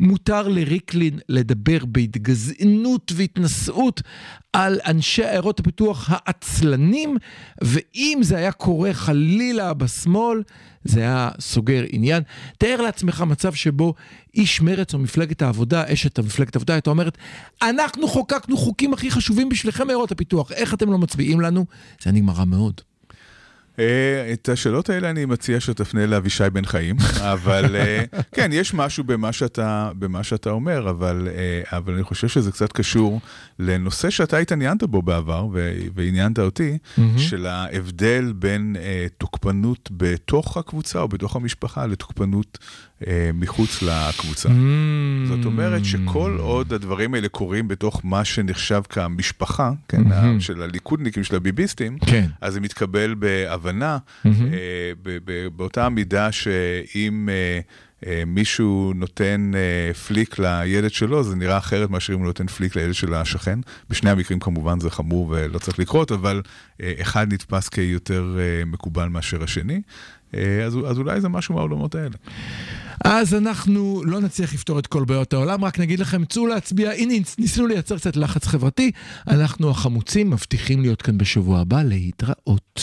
מותר 0.00 0.48
לריקלין 0.48 1.18
לדבר 1.28 1.84
בהתגזענות 1.84 3.12
והתנשאות 3.16 4.02
על 4.52 4.80
אנשי 4.86 5.24
עיירות 5.24 5.60
הפיתוח 5.60 6.08
העצלנים, 6.12 7.16
ואם 7.62 8.18
זה 8.22 8.36
היה 8.36 8.52
קורה 8.52 8.94
חלילה 8.94 9.74
בשמאל, 9.74 10.42
זה 10.84 11.00
היה 11.00 11.30
סוגר 11.40 11.84
עניין. 11.88 12.22
תאר 12.58 12.80
לעצמך 12.80 13.20
מצב 13.20 13.54
שבו 13.54 13.94
איש 14.34 14.60
מרץ 14.60 14.94
או 14.94 14.98
מפלגת 14.98 15.42
העבודה, 15.42 15.92
אשת 15.92 16.18
המפלגת 16.18 16.56
העבודה, 16.56 16.74
הייתה 16.74 16.90
אומרת, 16.90 17.18
אנחנו 17.62 18.08
חוקקנו 18.08 18.56
חוקים 18.56 18.94
הכי 18.94 19.10
חשובים 19.10 19.48
בשבילכם 19.48 19.88
עיירות 19.88 20.12
הפיתוח, 20.12 20.52
איך 20.52 20.74
אתם 20.74 20.92
לא 20.92 20.98
מצביעים 20.98 21.40
לנו? 21.40 21.66
זה 22.02 22.10
היה 22.10 22.12
נגמר 22.12 22.44
מאוד. 22.44 22.80
אה, 23.78 24.32
את 24.32 24.48
השאלות 24.48 24.90
האלה 24.90 25.10
אני 25.10 25.24
מציע 25.24 25.60
שתפנה 25.60 26.06
לאבישי 26.06 26.50
בן 26.52 26.64
חיים, 26.64 26.96
אבל 27.32 27.76
אה, 27.76 28.04
כן, 28.32 28.50
יש 28.52 28.74
משהו 28.74 29.04
במה 29.04 29.32
שאתה, 29.32 29.90
במה 29.98 30.22
שאתה 30.22 30.50
אומר, 30.50 30.90
אבל, 30.90 31.28
אה, 31.34 31.78
אבל 31.78 31.94
אני 31.94 32.02
חושב 32.02 32.28
שזה 32.28 32.52
קצת 32.52 32.72
קשור 32.72 33.20
לנושא 33.58 34.10
שאתה 34.10 34.38
התעניינת 34.38 34.82
בו 34.82 35.02
בעבר, 35.02 35.46
ועניינת 35.94 36.38
אותי, 36.38 36.78
של 37.16 37.46
ההבדל 37.46 38.32
בין 38.36 38.76
תוקפנות 39.18 39.88
בתוך 39.92 40.56
הקבוצה 40.56 41.00
או 41.00 41.08
בתוך 41.08 41.36
המשפחה 41.36 41.86
לתוקפנות 41.86 42.58
מחוץ 43.34 43.82
לקבוצה. 43.82 44.48
זאת 45.28 45.44
אומרת 45.44 45.84
שכל 45.84 46.36
עוד 46.40 46.72
הדברים 46.72 47.14
האלה 47.14 47.28
קורים 47.28 47.68
בתוך 47.68 48.00
מה 48.04 48.24
שנחשב 48.24 48.82
כמשפחה, 48.88 49.72
כן, 49.88 50.02
מהמם. 50.02 50.40
של 50.40 50.62
הליכודניקים, 50.62 51.24
של 51.24 51.36
הביביסטים, 51.36 51.98
כן. 51.98 52.26
אז 52.40 52.52
זה 52.52 52.60
מתקבל 52.60 53.14
בהבנה, 53.14 53.98
מהמם. 54.24 54.46
אה, 54.52 54.58
ב- 55.02 55.18
ב- 55.24 55.48
באותה 55.56 55.88
מידה 55.88 56.32
שאם 56.32 57.28
אה, 57.32 57.60
אה, 58.06 58.22
מישהו 58.26 58.92
נותן 58.96 59.50
אה, 59.54 59.94
פליק 59.94 60.38
לילד 60.38 60.90
שלו, 60.90 61.22
זה 61.24 61.36
נראה 61.36 61.58
אחרת 61.58 61.90
מאשר 61.90 62.12
אם 62.12 62.18
הוא 62.18 62.26
נותן 62.26 62.46
פליק 62.46 62.76
לילד 62.76 62.94
של 62.94 63.14
השכן. 63.14 63.58
בשני 63.90 64.10
המקרים 64.10 64.40
כמובן 64.40 64.80
זה 64.80 64.90
חמור 64.90 65.28
ולא 65.30 65.58
צריך 65.58 65.78
לקרות, 65.78 66.12
אבל 66.12 66.42
אה, 66.82 66.92
אחד 67.00 67.32
נתפס 67.32 67.68
כיותר 67.68 68.36
אה, 68.38 68.64
מקובל 68.64 69.08
מאשר 69.08 69.42
השני. 69.42 69.80
אה, 70.34 70.64
אז, 70.64 70.78
אז 70.86 70.98
אולי 70.98 71.20
זה 71.20 71.28
משהו 71.28 71.54
מהעולמות 71.54 71.94
האלה. 71.94 72.16
אז 73.04 73.34
אנחנו 73.34 74.02
לא 74.04 74.20
נצליח 74.20 74.54
לפתור 74.54 74.78
את 74.78 74.86
כל 74.86 75.04
בעיות 75.04 75.32
העולם, 75.32 75.64
רק 75.64 75.80
נגיד 75.80 75.98
לכם, 75.98 76.24
צאו 76.24 76.46
להצביע, 76.46 76.90
הנה 76.90 77.14
ניסינו 77.38 77.66
לייצר 77.66 77.98
קצת 77.98 78.16
לחץ 78.16 78.46
חברתי, 78.46 78.90
אנחנו 79.28 79.70
החמוצים 79.70 80.30
מבטיחים 80.30 80.80
להיות 80.80 81.02
כאן 81.02 81.18
בשבוע 81.18 81.60
הבא 81.60 81.82
להתראות. 81.82 82.82